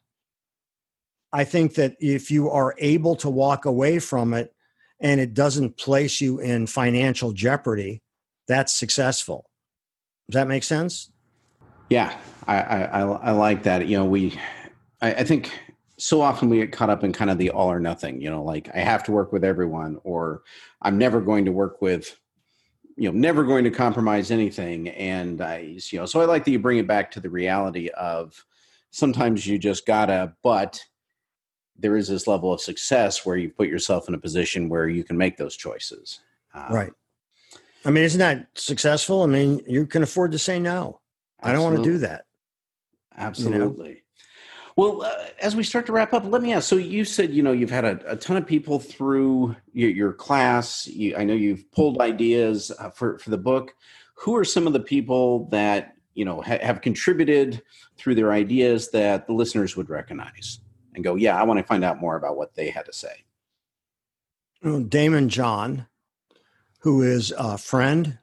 I 1.33 1.43
think 1.43 1.75
that 1.75 1.95
if 1.99 2.29
you 2.29 2.49
are 2.49 2.75
able 2.77 3.15
to 3.17 3.29
walk 3.29 3.65
away 3.65 3.99
from 3.99 4.33
it 4.33 4.53
and 4.99 5.19
it 5.19 5.33
doesn't 5.33 5.77
place 5.77 6.19
you 6.19 6.39
in 6.39 6.67
financial 6.67 7.31
jeopardy, 7.31 8.01
that's 8.47 8.73
successful. 8.73 9.49
Does 10.29 10.35
that 10.35 10.47
make 10.47 10.63
sense? 10.63 11.09
Yeah, 11.89 12.15
I, 12.47 12.57
I, 12.57 13.01
I 13.01 13.31
like 13.31 13.63
that. 13.63 13.87
You 13.87 13.97
know, 13.97 14.05
we, 14.05 14.37
I, 15.01 15.13
I 15.13 15.23
think 15.23 15.51
so 15.97 16.21
often 16.21 16.49
we 16.49 16.57
get 16.57 16.71
caught 16.71 16.89
up 16.89 17.03
in 17.03 17.13
kind 17.13 17.29
of 17.29 17.37
the 17.37 17.49
all 17.51 17.71
or 17.71 17.79
nothing, 17.79 18.21
you 18.21 18.29
know, 18.29 18.43
like 18.43 18.69
I 18.73 18.79
have 18.79 19.03
to 19.03 19.11
work 19.11 19.31
with 19.31 19.43
everyone 19.43 19.99
or 20.03 20.41
I'm 20.81 20.97
never 20.97 21.21
going 21.21 21.45
to 21.45 21.51
work 21.51 21.81
with, 21.81 22.17
you 23.01 23.11
know, 23.11 23.17
never 23.17 23.43
going 23.43 23.63
to 23.63 23.71
compromise 23.71 24.29
anything. 24.29 24.89
And 24.89 25.41
I, 25.41 25.75
you 25.89 25.97
know, 25.97 26.05
so 26.05 26.21
I 26.21 26.25
like 26.25 26.45
that 26.45 26.51
you 26.51 26.59
bring 26.59 26.77
it 26.77 26.85
back 26.85 27.09
to 27.11 27.19
the 27.19 27.31
reality 27.31 27.89
of 27.97 28.45
sometimes 28.91 29.47
you 29.47 29.57
just 29.57 29.87
gotta, 29.87 30.35
but 30.43 30.79
there 31.75 31.97
is 31.97 32.07
this 32.07 32.27
level 32.27 32.53
of 32.53 32.61
success 32.61 33.25
where 33.25 33.37
you 33.37 33.49
put 33.49 33.69
yourself 33.69 34.07
in 34.07 34.13
a 34.13 34.19
position 34.19 34.69
where 34.69 34.87
you 34.87 35.03
can 35.03 35.17
make 35.17 35.35
those 35.35 35.55
choices. 35.55 36.19
Um, 36.53 36.71
right. 36.71 36.91
I 37.85 37.89
mean, 37.89 38.03
isn't 38.03 38.19
that 38.19 38.49
successful? 38.53 39.23
I 39.23 39.25
mean, 39.25 39.61
you 39.67 39.87
can 39.87 40.03
afford 40.03 40.31
to 40.33 40.37
say 40.37 40.59
no. 40.59 40.99
I 41.41 41.53
don't 41.53 41.63
want 41.63 41.77
to 41.77 41.83
do 41.83 41.97
that. 41.97 42.25
Absolutely. 43.17 43.89
You 43.89 43.95
know? 43.95 44.00
Well, 44.81 45.03
uh, 45.03 45.25
as 45.39 45.55
we 45.55 45.61
start 45.61 45.85
to 45.85 45.91
wrap 45.91 46.11
up, 46.11 46.25
let 46.25 46.41
me 46.41 46.53
ask. 46.53 46.67
So 46.67 46.75
you 46.75 47.05
said 47.05 47.31
you 47.31 47.43
know 47.43 47.51
you've 47.51 47.69
had 47.69 47.85
a, 47.85 48.13
a 48.13 48.15
ton 48.15 48.35
of 48.35 48.47
people 48.47 48.79
through 48.79 49.55
your, 49.73 49.91
your 49.91 50.11
class. 50.11 50.87
You, 50.87 51.15
I 51.15 51.23
know 51.23 51.35
you've 51.35 51.71
pulled 51.71 52.01
ideas 52.01 52.71
uh, 52.79 52.89
for 52.89 53.19
for 53.19 53.29
the 53.29 53.37
book. 53.37 53.75
Who 54.15 54.35
are 54.35 54.43
some 54.43 54.65
of 54.65 54.73
the 54.73 54.79
people 54.79 55.47
that 55.49 55.93
you 56.15 56.25
know 56.25 56.41
ha- 56.41 56.57
have 56.63 56.81
contributed 56.81 57.61
through 57.95 58.15
their 58.15 58.31
ideas 58.31 58.89
that 58.89 59.27
the 59.27 59.33
listeners 59.33 59.77
would 59.77 59.87
recognize 59.87 60.61
and 60.95 61.03
go, 61.03 61.13
yeah, 61.13 61.39
I 61.39 61.43
want 61.43 61.59
to 61.59 61.63
find 61.63 61.83
out 61.83 62.01
more 62.01 62.15
about 62.15 62.35
what 62.35 62.55
they 62.55 62.71
had 62.71 62.87
to 62.87 62.93
say. 62.93 63.23
Daymond 64.63 65.27
John, 65.27 65.85
who 66.79 67.03
is 67.03 67.31
a 67.37 67.59
friend 67.59 68.17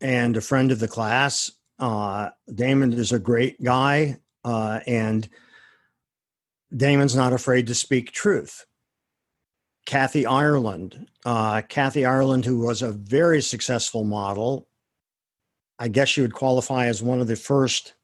and 0.00 0.36
a 0.36 0.40
friend 0.40 0.70
of 0.70 0.78
the 0.78 0.86
class, 0.86 1.50
uh, 1.80 2.30
Daymond 2.48 2.94
is 2.94 3.10
a 3.10 3.18
great 3.18 3.60
guy, 3.60 4.20
uh, 4.44 4.78
and 4.86 5.28
Daymond's 6.74 7.16
not 7.16 7.32
afraid 7.32 7.66
to 7.68 7.74
speak 7.74 8.12
truth. 8.12 8.66
Kathy 9.86 10.24
Ireland, 10.24 11.08
uh, 11.24 11.62
Kathy 11.68 12.04
Ireland, 12.04 12.44
who 12.44 12.60
was 12.60 12.82
a 12.82 12.92
very 12.92 13.42
successful 13.42 14.04
model, 14.04 14.66
I 15.78 15.88
guess 15.88 16.16
you 16.16 16.22
would 16.22 16.34
qualify 16.34 16.86
as 16.86 17.02
one 17.02 17.20
of 17.20 17.26
the 17.26 17.36
first 17.36 17.94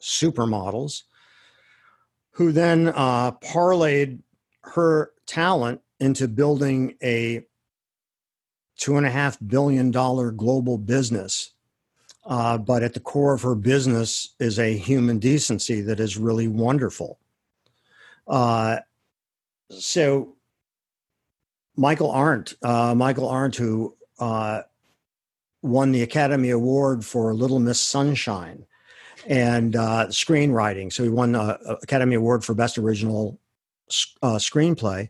supermodels, 0.00 1.02
who 2.32 2.52
then 2.52 2.88
uh, 2.88 3.32
parlayed 3.32 4.20
her 4.62 5.10
talent 5.26 5.80
into 6.00 6.28
building 6.28 6.94
a 7.02 7.44
two 8.78 8.96
and 8.96 9.06
a 9.06 9.10
half 9.10 9.36
billion 9.46 9.90
dollar 9.90 10.30
global 10.30 10.78
business 10.78 11.52
uh, 12.28 12.58
but 12.58 12.82
at 12.82 12.92
the 12.92 13.00
core 13.00 13.32
of 13.32 13.42
her 13.42 13.54
business 13.54 14.34
is 14.38 14.58
a 14.58 14.76
human 14.76 15.18
decency 15.18 15.80
that 15.80 15.98
is 15.98 16.18
really 16.18 16.46
wonderful. 16.46 17.18
Uh, 18.28 18.78
so, 19.70 20.36
Michael 21.76 22.10
Arndt, 22.10 22.54
uh, 22.62 22.94
Michael 22.94 23.28
Arndt, 23.28 23.56
who 23.56 23.96
uh, 24.18 24.62
won 25.62 25.92
the 25.92 26.02
Academy 26.02 26.50
Award 26.50 27.04
for 27.04 27.34
Little 27.34 27.60
Miss 27.60 27.80
Sunshine 27.80 28.66
and 29.26 29.76
uh, 29.76 30.06
screenwriting. 30.08 30.92
So, 30.92 31.02
he 31.04 31.08
won 31.08 31.32
the 31.32 31.78
Academy 31.82 32.16
Award 32.16 32.44
for 32.44 32.54
Best 32.54 32.78
Original 32.78 33.38
uh, 34.22 34.36
Screenplay. 34.36 35.08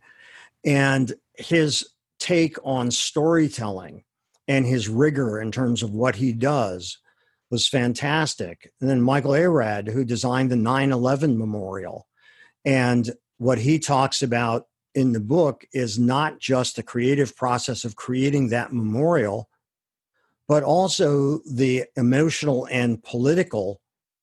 And 0.64 1.12
his 1.36 1.88
take 2.18 2.56
on 2.64 2.90
storytelling 2.90 4.04
and 4.48 4.66
his 4.66 4.88
rigor 4.88 5.40
in 5.40 5.52
terms 5.52 5.82
of 5.82 5.92
what 5.92 6.16
he 6.16 6.32
does 6.32 6.98
was 7.50 7.68
fantastic. 7.68 8.72
And 8.80 8.90
then 8.90 9.00
Michael 9.00 9.34
Arad, 9.34 9.88
who 9.88 10.04
designed 10.04 10.50
the 10.50 10.56
9 10.56 10.92
11 10.92 11.38
memorial. 11.38 12.07
And 12.68 13.10
what 13.38 13.56
he 13.56 13.78
talks 13.78 14.22
about 14.22 14.66
in 14.94 15.12
the 15.12 15.20
book 15.20 15.64
is 15.72 15.98
not 15.98 16.38
just 16.38 16.76
the 16.76 16.82
creative 16.82 17.34
process 17.34 17.82
of 17.82 17.96
creating 17.96 18.50
that 18.50 18.74
memorial, 18.74 19.48
but 20.46 20.62
also 20.62 21.38
the 21.50 21.84
emotional 21.96 22.68
and 22.70 23.02
political 23.02 23.80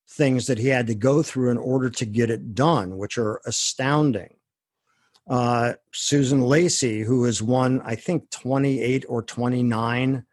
things 0.08 0.46
that 0.46 0.60
he 0.60 0.68
had 0.68 0.86
to 0.86 0.94
go 0.94 1.24
through 1.24 1.50
in 1.50 1.58
order 1.58 1.90
to 1.90 2.06
get 2.06 2.30
it 2.30 2.54
done, 2.54 2.98
which 2.98 3.18
are 3.18 3.42
astounding. 3.48 4.36
Uh, 5.28 5.74
Susan 5.92 6.42
Lacy, 6.42 7.02
who 7.02 7.24
has 7.24 7.42
won, 7.42 7.82
I 7.84 7.96
think, 7.96 8.30
28 8.30 9.06
or 9.10 9.24
29 9.24 10.24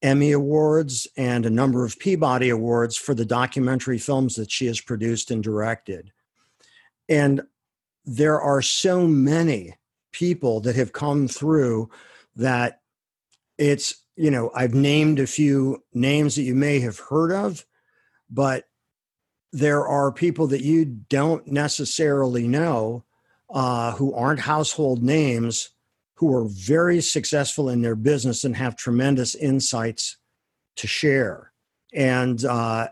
Emmy 0.00 0.32
Awards 0.32 1.06
and 1.18 1.44
a 1.44 1.50
number 1.50 1.84
of 1.84 1.98
Peabody 1.98 2.48
Awards 2.48 2.96
for 2.96 3.14
the 3.14 3.26
documentary 3.26 3.98
films 3.98 4.34
that 4.36 4.50
she 4.50 4.64
has 4.64 4.80
produced 4.80 5.30
and 5.30 5.42
directed. 5.42 6.10
And 7.08 7.42
there 8.04 8.40
are 8.40 8.62
so 8.62 9.06
many 9.06 9.74
people 10.12 10.60
that 10.60 10.76
have 10.76 10.92
come 10.92 11.28
through 11.28 11.90
that 12.36 12.80
it's, 13.58 13.94
you 14.16 14.30
know, 14.30 14.50
I've 14.54 14.74
named 14.74 15.18
a 15.18 15.26
few 15.26 15.82
names 15.92 16.36
that 16.36 16.42
you 16.42 16.54
may 16.54 16.80
have 16.80 16.98
heard 16.98 17.32
of, 17.32 17.64
but 18.30 18.64
there 19.52 19.86
are 19.86 20.10
people 20.10 20.48
that 20.48 20.62
you 20.62 20.84
don't 20.84 21.46
necessarily 21.46 22.48
know 22.48 23.04
uh, 23.50 23.92
who 23.92 24.12
aren't 24.14 24.40
household 24.40 25.02
names 25.02 25.70
who 26.16 26.34
are 26.34 26.44
very 26.48 27.00
successful 27.00 27.68
in 27.68 27.82
their 27.82 27.96
business 27.96 28.44
and 28.44 28.56
have 28.56 28.76
tremendous 28.76 29.34
insights 29.34 30.16
to 30.76 30.86
share. 30.86 31.52
And 31.92 32.44
uh, 32.44 32.88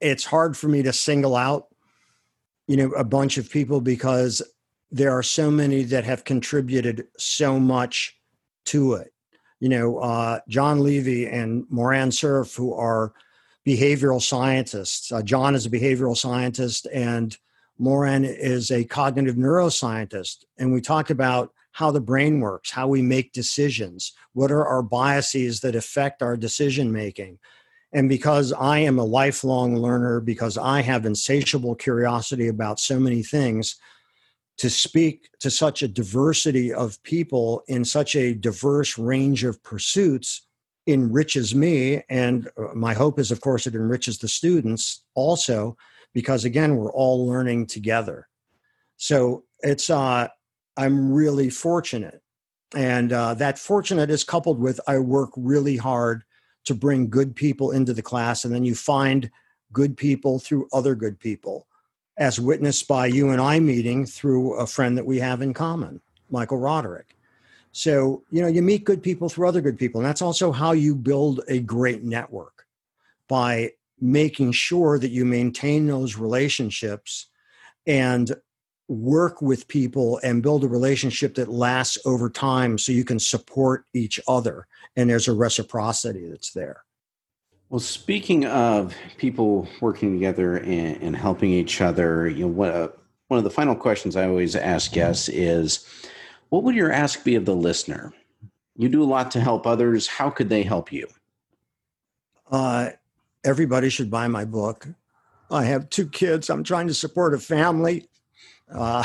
it's 0.00 0.24
hard 0.24 0.56
for 0.56 0.68
me 0.68 0.82
to 0.82 0.92
single 0.92 1.36
out, 1.36 1.67
you 2.68 2.76
know, 2.76 2.90
a 2.92 3.04
bunch 3.04 3.38
of 3.38 3.50
people 3.50 3.80
because 3.80 4.40
there 4.90 5.10
are 5.10 5.22
so 5.22 5.50
many 5.50 5.82
that 5.84 6.04
have 6.04 6.24
contributed 6.24 7.08
so 7.16 7.58
much 7.58 8.16
to 8.66 8.94
it. 8.94 9.12
You 9.58 9.70
know, 9.70 9.98
uh, 9.98 10.40
Jon 10.48 10.84
Levy 10.84 11.26
and 11.26 11.64
Moran 11.68 12.12
Cerf 12.12 12.54
who 12.54 12.74
are 12.74 13.12
behavioral 13.66 14.22
scientists. 14.22 15.10
Uh, 15.10 15.22
Jon 15.22 15.54
is 15.54 15.66
a 15.66 15.70
behavioral 15.70 16.16
scientist, 16.16 16.86
and 16.92 17.36
Moran 17.78 18.24
is 18.24 18.70
a 18.70 18.84
cognitive 18.84 19.36
neuroscientist. 19.36 20.44
And 20.58 20.72
we 20.72 20.80
talked 20.80 21.10
about 21.10 21.52
how 21.72 21.90
the 21.90 22.00
brain 22.00 22.40
works, 22.40 22.70
how 22.70 22.88
we 22.88 23.02
make 23.02 23.32
decisions, 23.32 24.12
what 24.32 24.50
are 24.50 24.66
our 24.66 24.82
biases 24.82 25.60
that 25.60 25.76
affect 25.76 26.22
our 26.22 26.36
decision 26.36 26.92
making. 26.92 27.38
And 27.92 28.08
because 28.08 28.52
I 28.52 28.80
am 28.80 28.98
a 28.98 29.04
lifelong 29.04 29.76
learner, 29.76 30.20
because 30.20 30.58
I 30.58 30.82
have 30.82 31.06
insatiable 31.06 31.74
curiosity 31.74 32.48
about 32.48 32.80
so 32.80 33.00
many 33.00 33.22
things, 33.22 33.76
to 34.58 34.68
speak 34.68 35.30
to 35.38 35.50
such 35.50 35.82
a 35.82 35.88
diversity 35.88 36.72
of 36.72 37.02
people 37.02 37.62
in 37.68 37.84
such 37.84 38.16
a 38.16 38.34
diverse 38.34 38.98
range 38.98 39.44
of 39.44 39.62
pursuits 39.62 40.42
enriches 40.86 41.54
me. 41.54 42.02
And 42.08 42.48
uh, 42.56 42.74
my 42.74 42.92
hope 42.92 43.18
is, 43.18 43.30
of 43.30 43.40
course, 43.40 43.66
it 43.66 43.74
enriches 43.74 44.18
the 44.18 44.28
students 44.28 45.04
also, 45.14 45.76
because 46.12 46.44
again, 46.44 46.76
we're 46.76 46.92
all 46.92 47.26
learning 47.26 47.66
together. 47.66 48.28
So 48.96 49.44
it's, 49.60 49.90
uh, 49.90 50.28
I'm 50.76 51.12
really 51.12 51.50
fortunate. 51.50 52.20
And 52.74 53.12
uh, 53.12 53.34
that 53.34 53.58
fortunate 53.58 54.10
is 54.10 54.24
coupled 54.24 54.58
with 54.58 54.80
I 54.86 54.98
work 54.98 55.30
really 55.36 55.76
hard 55.76 56.24
to 56.68 56.74
bring 56.74 57.10
good 57.10 57.34
people 57.34 57.72
into 57.72 57.92
the 57.92 58.02
class, 58.02 58.44
and 58.44 58.54
then 58.54 58.64
you 58.64 58.74
find 58.74 59.30
good 59.72 59.96
people 59.96 60.38
through 60.38 60.68
other 60.72 60.94
good 60.94 61.18
people, 61.18 61.66
as 62.16 62.38
witnessed 62.38 62.86
by 62.86 63.06
you 63.06 63.30
and 63.30 63.40
I 63.40 63.58
meeting 63.58 64.06
through 64.06 64.54
a 64.54 64.66
friend 64.66 64.96
that 64.96 65.06
we 65.06 65.18
have 65.18 65.42
in 65.42 65.52
common, 65.52 66.00
Michael 66.30 66.58
Roderick. 66.58 67.16
So, 67.72 68.22
you 68.30 68.42
know, 68.42 68.48
you 68.48 68.62
meet 68.62 68.84
good 68.84 69.02
people 69.02 69.28
through 69.28 69.48
other 69.48 69.60
good 69.60 69.78
people. 69.78 70.00
And 70.00 70.08
that's 70.08 70.22
also 70.22 70.52
how 70.52 70.72
you 70.72 70.94
build 70.94 71.40
a 71.48 71.60
great 71.60 72.02
network 72.02 72.66
by 73.28 73.72
making 74.00 74.52
sure 74.52 74.98
that 74.98 75.10
you 75.10 75.24
maintain 75.24 75.86
those 75.86 76.16
relationships 76.16 77.26
and 77.86 78.34
work 78.88 79.42
with 79.42 79.68
people 79.68 80.18
and 80.22 80.42
build 80.42 80.64
a 80.64 80.68
relationship 80.68 81.34
that 81.34 81.48
lasts 81.48 81.98
over 82.06 82.30
time 82.30 82.78
so 82.78 82.90
you 82.90 83.04
can 83.04 83.18
support 83.18 83.84
each 83.94 84.18
other 84.26 84.66
and 84.96 85.10
there's 85.10 85.28
a 85.28 85.32
reciprocity 85.32 86.26
that's 86.28 86.52
there. 86.52 86.84
Well 87.68 87.80
speaking 87.80 88.46
of 88.46 88.94
people 89.18 89.68
working 89.80 90.14
together 90.14 90.56
and, 90.56 91.02
and 91.02 91.16
helping 91.16 91.50
each 91.50 91.82
other 91.82 92.28
you 92.28 92.40
know 92.40 92.48
what 92.48 92.70
uh, 92.70 92.88
one 93.26 93.36
of 93.36 93.44
the 93.44 93.50
final 93.50 93.76
questions 93.76 94.16
i 94.16 94.26
always 94.26 94.56
ask 94.56 94.90
guests 94.90 95.28
is 95.28 95.86
what 96.48 96.62
would 96.64 96.74
your 96.74 96.92
ask 96.92 97.24
be 97.24 97.34
of 97.34 97.44
the 97.44 97.54
listener? 97.54 98.12
You 98.76 98.88
do 98.88 99.02
a 99.02 99.04
lot 99.04 99.30
to 99.32 99.40
help 99.40 99.66
others. 99.66 100.06
How 100.06 100.30
could 100.30 100.48
they 100.48 100.62
help 100.62 100.92
you? 100.92 101.06
Uh, 102.50 102.90
everybody 103.44 103.90
should 103.90 104.10
buy 104.10 104.28
my 104.28 104.44
book. 104.44 104.86
I 105.50 105.64
have 105.64 105.90
two 105.90 106.08
kids. 106.08 106.48
I'm 106.48 106.64
trying 106.64 106.86
to 106.86 106.94
support 106.94 107.34
a 107.34 107.38
family 107.38 108.06
uh, 108.72 109.04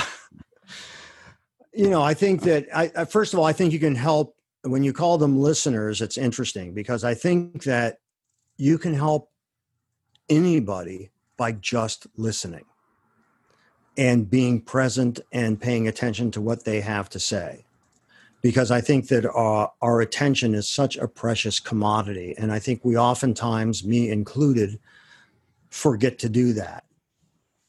you 1.74 1.90
know, 1.90 2.02
I 2.02 2.14
think 2.14 2.42
that 2.44 2.68
I, 2.74 2.92
I, 2.96 3.06
first 3.06 3.34
of 3.34 3.40
all, 3.40 3.46
I 3.46 3.54
think 3.54 3.74
you 3.74 3.80
can 3.80 3.96
help 3.96 4.36
when 4.62 4.84
you 4.84 4.94
call 4.94 5.18
them 5.18 5.40
listeners. 5.40 6.02
It's 6.02 6.18
interesting 6.18 6.74
because 6.74 7.04
I 7.04 7.14
think 7.14 7.64
that 7.64 7.98
you 8.58 8.78
can 8.78 8.94
help 8.94 9.30
anybody 10.30 11.12
by 11.38 11.52
just 11.54 12.08
listening 12.16 12.66
and 13.98 14.30
being 14.30 14.62
present 14.62 15.20
and 15.32 15.62
paying 15.62 15.88
attention 15.88 16.32
to 16.32 16.42
what 16.42 16.66
they 16.66 16.82
have 16.82 17.10
to 17.10 17.20
say. 17.20 17.66
Because 18.42 18.72
I 18.72 18.82
think 18.82 19.08
that 19.08 19.26
our, 19.26 19.72
our 19.82 20.02
attention 20.02 20.54
is 20.54 20.68
such 20.68 20.98
a 20.98 21.08
precious 21.08 21.60
commodity. 21.60 22.36
And 22.38 22.52
I 22.52 22.60
think 22.60 22.84
we 22.84 22.98
oftentimes, 22.98 23.86
me 23.86 24.10
included, 24.10 24.80
forget 25.70 26.20
to 26.20 26.30
do 26.30 26.54
that. 26.54 26.84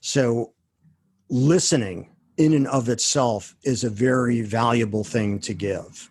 So 0.01 0.54
listening 1.29 2.11
in 2.37 2.53
and 2.53 2.67
of 2.67 2.89
itself 2.89 3.55
is 3.63 3.85
a 3.85 3.91
very 3.91 4.43
valuable 4.43 5.05
thing 5.05 5.39
to 5.41 5.55
give. 5.55 6.11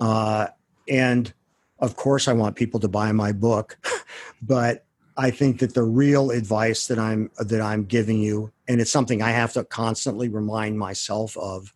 Uh, 0.00 0.48
and 0.88 1.32
of 1.78 1.96
course, 1.96 2.28
I 2.28 2.32
want 2.32 2.56
people 2.56 2.80
to 2.80 2.88
buy 2.88 3.12
my 3.12 3.32
book, 3.32 3.76
but 4.42 4.84
I 5.16 5.30
think 5.30 5.58
that 5.58 5.74
the 5.74 5.82
real 5.82 6.30
advice 6.30 6.86
that 6.86 6.98
I'm 6.98 7.30
that 7.38 7.60
I'm 7.60 7.84
giving 7.84 8.20
you, 8.20 8.52
and 8.68 8.80
it's 8.80 8.90
something 8.90 9.20
I 9.20 9.30
have 9.30 9.52
to 9.54 9.64
constantly 9.64 10.28
remind 10.28 10.78
myself 10.78 11.36
of, 11.36 11.74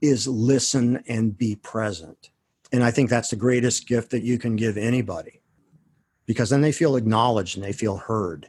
is 0.00 0.26
listen 0.26 1.02
and 1.08 1.36
be 1.36 1.56
present. 1.56 2.30
And 2.72 2.82
I 2.82 2.90
think 2.90 3.10
that's 3.10 3.30
the 3.30 3.36
greatest 3.36 3.86
gift 3.86 4.10
that 4.10 4.22
you 4.22 4.38
can 4.38 4.56
give 4.56 4.76
anybody, 4.76 5.40
because 6.26 6.50
then 6.50 6.60
they 6.60 6.72
feel 6.72 6.96
acknowledged 6.96 7.56
and 7.56 7.64
they 7.64 7.72
feel 7.72 7.96
heard. 7.96 8.48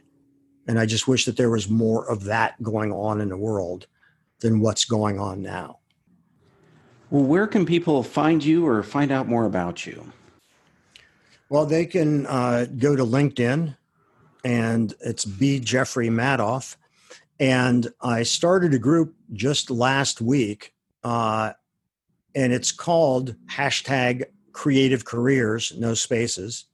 And 0.70 0.78
I 0.78 0.86
just 0.86 1.08
wish 1.08 1.24
that 1.24 1.36
there 1.36 1.50
was 1.50 1.68
more 1.68 2.08
of 2.08 2.22
that 2.26 2.62
going 2.62 2.92
on 2.92 3.20
in 3.20 3.28
the 3.28 3.36
world 3.36 3.88
than 4.38 4.60
what's 4.60 4.84
going 4.84 5.18
on 5.18 5.42
now. 5.42 5.80
Well, 7.10 7.24
where 7.24 7.48
can 7.48 7.66
people 7.66 8.04
find 8.04 8.44
you 8.44 8.68
or 8.68 8.80
find 8.84 9.10
out 9.10 9.26
more 9.26 9.46
about 9.46 9.84
you? 9.84 10.12
Well, 11.48 11.66
they 11.66 11.86
can 11.86 12.24
uh, 12.26 12.66
go 12.78 12.94
to 12.94 13.04
LinkedIn, 13.04 13.76
and 14.44 14.94
it's 15.00 15.24
B. 15.24 15.58
Jeffrey 15.58 16.08
Madoff. 16.08 16.76
And 17.40 17.92
I 18.00 18.22
started 18.22 18.72
a 18.72 18.78
group 18.78 19.16
just 19.32 19.72
last 19.72 20.20
week, 20.20 20.72
uh, 21.02 21.52
and 22.36 22.52
it's 22.52 22.70
called 22.70 23.34
hashtag 23.48 24.26
Creative 24.52 25.04
Careers, 25.04 25.72
no 25.76 25.94
spaces 25.94 26.66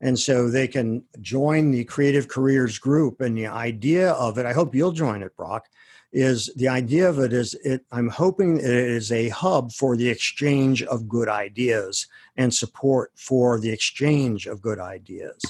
and 0.00 0.18
so 0.18 0.48
they 0.48 0.68
can 0.68 1.02
join 1.20 1.70
the 1.70 1.84
creative 1.84 2.28
careers 2.28 2.78
group. 2.78 3.20
And 3.20 3.36
the 3.36 3.46
idea 3.46 4.12
of 4.12 4.38
it 4.38 4.46
i 4.46 4.52
hope 4.52 4.74
you'll 4.74 4.92
join 4.92 5.22
it 5.22 5.36
brock 5.36 5.66
is 6.12 6.50
the 6.56 6.68
idea 6.68 7.08
of 7.08 7.18
it 7.18 7.32
is 7.32 7.54
it 7.64 7.84
i'm 7.92 8.08
hoping 8.08 8.56
it 8.56 8.64
is 8.64 9.12
a 9.12 9.28
hub 9.28 9.70
for 9.72 9.96
the 9.96 10.08
exchange 10.08 10.82
of 10.84 11.08
good 11.08 11.28
ideas 11.28 12.06
and 12.36 12.54
support 12.54 13.12
for 13.14 13.60
the 13.60 13.70
exchange 13.70 14.46
of 14.46 14.62
good 14.62 14.78
ideas. 14.78 15.42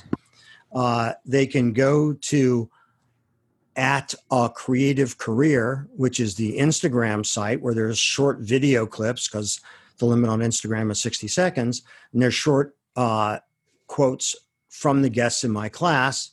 Uh, 0.75 1.13
they 1.25 1.47
can 1.47 1.73
go 1.73 2.13
to 2.13 2.69
at 3.77 4.13
a 4.33 4.51
creative 4.53 5.17
career 5.19 5.87
which 5.95 6.19
is 6.19 6.35
the 6.35 6.59
instagram 6.59 7.25
site 7.25 7.61
where 7.61 7.75
there's 7.75 7.99
short 7.99 8.41
video 8.41 8.85
clips 8.85 9.29
because 9.29 9.61
the 9.99 10.05
limit 10.05 10.29
on 10.29 10.41
instagram 10.41 10.91
is 10.91 11.01
60 11.01 11.29
seconds 11.29 11.83
and 12.13 12.21
there's 12.21 12.35
short 12.35 12.75
uh, 12.97 13.39
quotes 13.89 14.37
from 14.69 15.03
the 15.03 15.11
guests 15.11 15.43
in 15.43 15.51
my 15.51 15.69
class. 15.69 16.31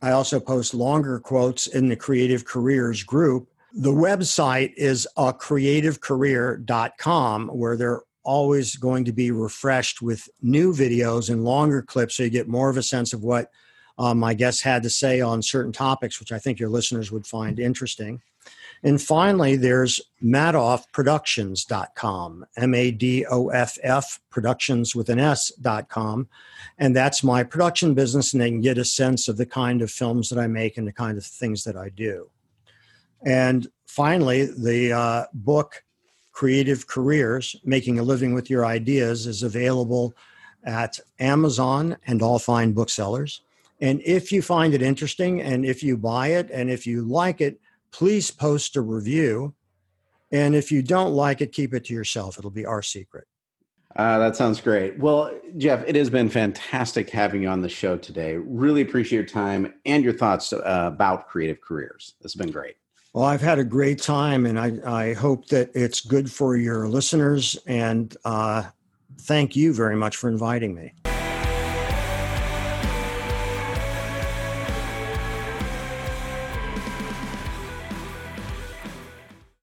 I 0.00 0.12
also 0.12 0.40
post 0.40 0.72
longer 0.74 1.18
quotes 1.18 1.66
in 1.66 1.88
the 1.88 1.96
Creative 1.96 2.44
Careers 2.44 3.02
group. 3.02 3.48
The 3.72 3.92
website 3.92 4.72
is 4.76 5.08
a 5.16 5.32
creativecareer.com 5.32 7.48
where 7.48 7.76
they're 7.76 8.02
always 8.24 8.76
going 8.76 9.04
to 9.04 9.12
be 9.12 9.30
refreshed 9.30 10.02
with 10.02 10.28
new 10.42 10.72
videos 10.72 11.30
and 11.30 11.44
longer 11.44 11.82
clips 11.82 12.16
so 12.16 12.24
you 12.24 12.30
get 12.30 12.48
more 12.48 12.68
of 12.68 12.76
a 12.76 12.82
sense 12.82 13.12
of 13.12 13.22
what 13.22 13.52
um, 13.98 14.18
my 14.18 14.34
guests 14.34 14.62
had 14.62 14.82
to 14.82 14.90
say 14.90 15.20
on 15.20 15.42
certain 15.42 15.72
topics, 15.72 16.18
which 16.20 16.32
I 16.32 16.38
think 16.38 16.58
your 16.58 16.68
listeners 16.68 17.12
would 17.12 17.26
find 17.26 17.58
interesting. 17.58 18.20
And 18.86 19.02
finally, 19.02 19.56
there's 19.56 20.00
madoffproductions.com, 20.22 22.46
M 22.56 22.72
A 22.72 22.90
D 22.92 23.26
O 23.28 23.48
F 23.48 23.76
F, 23.82 24.20
productions 24.30 24.94
with 24.94 25.08
an 25.08 25.18
S.com. 25.18 26.28
And 26.78 26.94
that's 26.94 27.24
my 27.24 27.42
production 27.42 27.94
business, 27.94 28.32
and 28.32 28.40
they 28.40 28.48
can 28.48 28.60
get 28.60 28.78
a 28.78 28.84
sense 28.84 29.26
of 29.26 29.38
the 29.38 29.44
kind 29.44 29.82
of 29.82 29.90
films 29.90 30.28
that 30.28 30.38
I 30.38 30.46
make 30.46 30.78
and 30.78 30.86
the 30.86 30.92
kind 30.92 31.18
of 31.18 31.26
things 31.26 31.64
that 31.64 31.76
I 31.76 31.88
do. 31.88 32.30
And 33.24 33.66
finally, 33.88 34.46
the 34.46 34.92
uh, 34.92 35.24
book, 35.34 35.82
Creative 36.30 36.86
Careers 36.86 37.56
Making 37.64 37.98
a 37.98 38.04
Living 38.04 38.34
with 38.34 38.48
Your 38.48 38.64
Ideas, 38.64 39.26
is 39.26 39.42
available 39.42 40.14
at 40.62 41.00
Amazon 41.18 41.96
and 42.06 42.22
all 42.22 42.38
fine 42.38 42.70
booksellers. 42.70 43.40
And 43.80 44.00
if 44.04 44.30
you 44.30 44.42
find 44.42 44.74
it 44.74 44.82
interesting 44.82 45.42
and 45.42 45.66
if 45.66 45.82
you 45.82 45.96
buy 45.96 46.28
it 46.28 46.52
and 46.52 46.70
if 46.70 46.86
you 46.86 47.02
like 47.02 47.40
it, 47.40 47.58
please 47.90 48.30
post 48.30 48.76
a 48.76 48.80
review. 48.80 49.54
And 50.32 50.54
if 50.54 50.72
you 50.72 50.82
don't 50.82 51.12
like 51.12 51.40
it, 51.40 51.52
keep 51.52 51.72
it 51.72 51.84
to 51.86 51.94
yourself. 51.94 52.38
It'll 52.38 52.50
be 52.50 52.66
our 52.66 52.82
secret. 52.82 53.26
Uh, 53.94 54.18
that 54.18 54.36
sounds 54.36 54.60
great. 54.60 54.98
Well, 54.98 55.32
Jeff, 55.56 55.82
it 55.86 55.96
has 55.96 56.10
been 56.10 56.28
fantastic 56.28 57.08
having 57.08 57.42
you 57.42 57.48
on 57.48 57.62
the 57.62 57.68
show 57.68 57.96
today. 57.96 58.36
Really 58.36 58.82
appreciate 58.82 59.16
your 59.16 59.26
time 59.26 59.72
and 59.86 60.04
your 60.04 60.12
thoughts 60.12 60.52
uh, 60.52 60.60
about 60.64 61.28
creative 61.28 61.62
careers. 61.62 62.14
This 62.20 62.34
has 62.34 62.38
been 62.38 62.52
great. 62.52 62.74
Well, 63.14 63.24
I've 63.24 63.40
had 63.40 63.58
a 63.58 63.64
great 63.64 64.02
time, 64.02 64.44
and 64.44 64.60
I, 64.60 64.72
I 64.84 65.14
hope 65.14 65.46
that 65.48 65.70
it's 65.74 66.02
good 66.02 66.30
for 66.30 66.56
your 66.56 66.86
listeners. 66.88 67.56
And 67.66 68.14
uh, 68.26 68.64
thank 69.22 69.56
you 69.56 69.72
very 69.72 69.96
much 69.96 70.16
for 70.16 70.28
inviting 70.28 70.74
me. 70.74 70.92